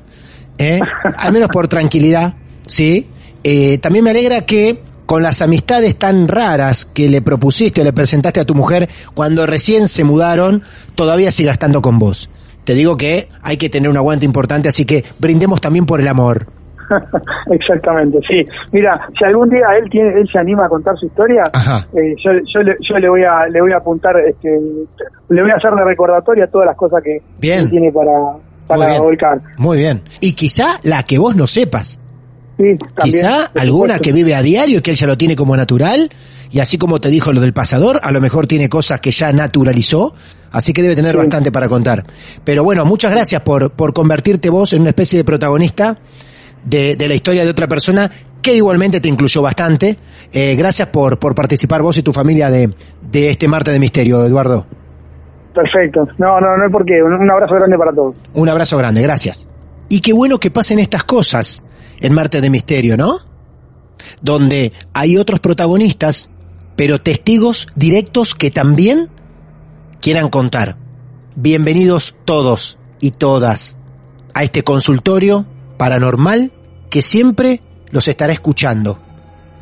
¿eh? 0.57 0.79
al 1.17 1.33
menos 1.33 1.49
por 1.49 1.67
tranquilidad, 1.67 2.35
¿sí? 2.67 3.07
Eh, 3.43 3.79
también 3.79 4.03
me 4.05 4.11
alegra 4.11 4.45
que 4.45 4.83
con 5.07 5.23
las 5.23 5.41
amistades 5.41 5.97
tan 5.97 6.27
raras 6.27 6.85
que 6.85 7.09
le 7.09 7.21
propusiste 7.21 7.81
o 7.81 7.83
le 7.83 7.91
presentaste 7.91 8.39
a 8.39 8.45
tu 8.45 8.53
mujer 8.55 8.87
cuando 9.13 9.45
recién 9.45 9.87
se 9.87 10.03
mudaron, 10.05 10.63
todavía 10.95 11.31
siga 11.31 11.51
estando 11.51 11.81
con 11.81 11.99
vos. 11.99 12.29
Te 12.63 12.73
digo 12.73 12.97
que 12.97 13.27
hay 13.41 13.57
que 13.57 13.69
tener 13.69 13.89
un 13.89 13.97
aguante 13.97 14.25
importante, 14.25 14.69
así 14.69 14.85
que 14.85 15.03
brindemos 15.19 15.59
también 15.61 15.85
por 15.85 15.99
el 15.99 16.07
amor. 16.07 16.45
Exactamente, 17.51 18.19
sí. 18.27 18.43
Mira, 18.71 18.99
si 19.17 19.25
algún 19.25 19.49
día 19.49 19.65
él 19.81 19.89
tiene, 19.89 20.09
él 20.19 20.27
se 20.31 20.39
anima 20.39 20.65
a 20.65 20.69
contar 20.69 20.95
su 20.97 21.05
historia, 21.05 21.43
eh, 21.93 22.15
yo, 22.23 22.31
yo, 22.53 22.61
le, 22.61 22.75
yo 22.87 22.97
le 22.97 23.09
voy 23.09 23.23
a 23.23 23.47
le 23.49 23.61
voy 23.61 23.71
a 23.71 23.77
apuntar, 23.77 24.13
este, 24.27 24.49
le 25.29 25.41
voy 25.41 25.51
a 25.51 25.55
hacer 25.55 25.71
de 25.71 25.83
recordatorio 25.85 26.47
todas 26.49 26.67
las 26.67 26.75
cosas 26.75 27.01
que 27.03 27.21
Bien. 27.39 27.61
él 27.61 27.69
tiene 27.69 27.91
para 27.91 28.11
Muy 28.11 28.41
para 28.67 28.87
bien. 28.87 29.01
volcar. 29.03 29.41
Muy 29.57 29.77
bien. 29.77 30.01
Y 30.19 30.33
quizá 30.33 30.79
la 30.83 31.03
que 31.03 31.17
vos 31.17 31.35
no 31.35 31.47
sepas. 31.47 31.99
Sí, 32.57 32.77
también, 32.95 33.21
Quizá 33.21 33.45
alguna 33.59 33.97
que 33.99 34.11
vive 34.11 34.35
a 34.35 34.41
diario 34.41 34.79
y 34.79 34.81
que 34.81 34.91
él 34.91 34.97
ya 34.97 35.07
lo 35.07 35.17
tiene 35.17 35.35
como 35.35 35.55
natural. 35.57 36.09
Y 36.51 36.59
así 36.59 36.77
como 36.77 36.99
te 36.99 37.09
dijo 37.09 37.31
lo 37.31 37.39
del 37.41 37.53
pasador, 37.53 37.99
a 38.03 38.11
lo 38.11 38.19
mejor 38.19 38.45
tiene 38.47 38.67
cosas 38.69 38.99
que 38.99 39.11
ya 39.11 39.31
naturalizó. 39.31 40.13
Así 40.51 40.73
que 40.73 40.81
debe 40.81 40.95
tener 40.95 41.13
Sí. 41.13 41.17
bastante 41.17 41.51
para 41.51 41.69
contar. 41.69 42.05
Pero 42.43 42.63
bueno, 42.63 42.83
muchas 42.85 43.11
gracias 43.11 43.41
por, 43.41 43.71
por 43.71 43.93
convertirte 43.93 44.49
vos 44.49 44.73
en 44.73 44.81
una 44.81 44.89
especie 44.89 45.17
de 45.17 45.23
protagonista 45.23 45.97
de, 46.65 46.95
de 46.97 47.07
la 47.07 47.15
historia 47.15 47.43
de 47.45 47.49
otra 47.51 47.67
persona 47.67 48.11
que 48.41 48.55
igualmente 48.55 48.99
te 48.99 49.07
incluyó 49.07 49.41
bastante. 49.41 49.97
Eh, 50.33 50.55
gracias 50.55 50.89
por, 50.89 51.19
por 51.19 51.33
participar 51.35 51.81
vos 51.81 51.97
y 51.99 52.03
tu 52.03 52.11
familia 52.11 52.49
de, 52.49 52.73
de 53.11 53.29
este 53.29 53.47
martes 53.47 53.73
de 53.73 53.79
misterio, 53.79 54.25
Eduardo. 54.25 54.65
Perfecto. 55.55 56.07
No, 56.17 56.39
no, 56.41 56.57
no 56.57 56.65
es 56.65 56.71
porque. 56.71 57.01
Un, 57.03 57.13
un 57.13 57.31
abrazo 57.31 57.55
grande 57.55 57.77
para 57.77 57.93
todos. 57.93 58.15
Un 58.33 58.49
abrazo 58.49 58.77
grande, 58.77 59.01
gracias. 59.01 59.47
Y 59.89 60.01
qué 60.01 60.11
bueno 60.13 60.37
que 60.39 60.51
pasen 60.51 60.79
estas 60.79 61.03
cosas 61.05 61.63
en 61.99 62.13
Martes 62.13 62.41
de 62.41 62.49
Misterio, 62.49 62.97
¿no? 62.97 63.19
Donde 64.21 64.71
hay 64.93 65.17
otros 65.17 65.39
protagonistas, 65.39 66.29
pero 66.81 66.99
testigos 66.99 67.67
directos 67.75 68.33
que 68.33 68.49
también 68.49 69.07
quieran 70.01 70.29
contar. 70.31 70.77
Bienvenidos 71.35 72.15
todos 72.25 72.79
y 72.99 73.11
todas 73.11 73.77
a 74.33 74.41
este 74.41 74.63
consultorio 74.63 75.45
paranormal 75.77 76.51
que 76.89 77.03
siempre 77.03 77.61
los 77.91 78.07
estará 78.07 78.33
escuchando. 78.33 78.97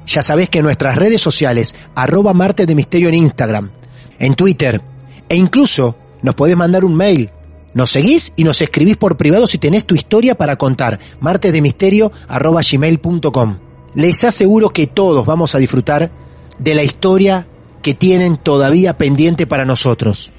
Ya 0.06 0.22
sabés 0.22 0.48
que 0.48 0.60
en 0.60 0.64
nuestras 0.64 0.96
redes 0.96 1.20
sociales, 1.20 1.76
arroba 1.94 2.34
martes 2.34 2.66
de 2.66 2.76
misterio 2.76 3.10
en 3.10 3.16
Instagram, 3.16 3.70
en 4.18 4.36
Twitter, 4.36 4.82
e 5.28 5.36
incluso 5.36 5.98
nos 6.22 6.36
podés 6.36 6.56
mandar 6.56 6.86
un 6.86 6.96
mail. 6.96 7.32
Nos 7.74 7.92
seguís 7.92 8.32
y 8.38 8.46
nos 8.46 8.62
escribís 8.62 8.96
por 8.96 9.18
privado 9.18 9.46
si 9.46 9.58
tenés 9.58 9.84
tu 9.84 9.94
historia 9.94 10.38
para 10.38 10.56
contar. 10.56 10.98
martesdemisterio 11.20 12.14
arroba 12.30 12.62
gmail.com. 12.62 13.58
Les 13.96 14.24
aseguro 14.24 14.70
que 14.70 14.88
todos 14.88 15.26
vamos 15.26 15.54
a 15.54 15.58
disfrutar 15.58 16.29
de 16.60 16.76
la 16.76 16.84
historia 16.84 17.48
que 17.82 17.94
tienen 17.94 18.38
todavía 18.38 18.98
pendiente 18.98 19.48
para 19.48 19.66
nosotros. 19.66 20.32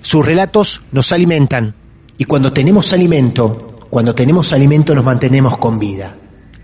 Sus 0.00 0.24
relatos 0.24 0.82
nos 0.92 1.12
alimentan 1.12 1.74
y 2.18 2.24
cuando 2.24 2.52
tenemos 2.52 2.92
alimento, 2.92 3.76
cuando 3.90 4.14
tenemos 4.14 4.52
alimento 4.52 4.94
nos 4.94 5.04
mantenemos 5.04 5.58
con 5.58 5.78
vida. 5.78 6.16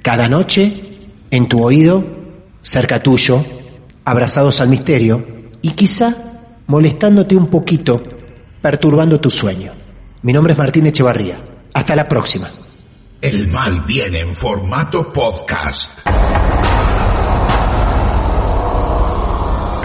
Cada 0.02 0.28
noche, 0.28 0.82
en 1.30 1.48
tu 1.48 1.62
oído, 1.62 2.04
cerca 2.62 3.02
tuyo, 3.02 3.44
abrazados 4.04 4.60
al 4.60 4.68
misterio 4.68 5.24
y 5.60 5.70
quizá 5.70 6.14
molestándote 6.66 7.36
un 7.36 7.48
poquito, 7.48 8.02
perturbando 8.60 9.20
tu 9.20 9.30
sueño. 9.30 9.72
Mi 10.22 10.32
nombre 10.32 10.54
es 10.54 10.58
Martín 10.58 10.86
Echevarría. 10.86 11.38
Hasta 11.74 11.96
la 11.96 12.06
próxima. 12.06 12.50
El 13.20 13.48
mal 13.48 13.82
viene 13.82 14.20
en 14.20 14.34
formato 14.34 15.12
podcast. 15.12 16.00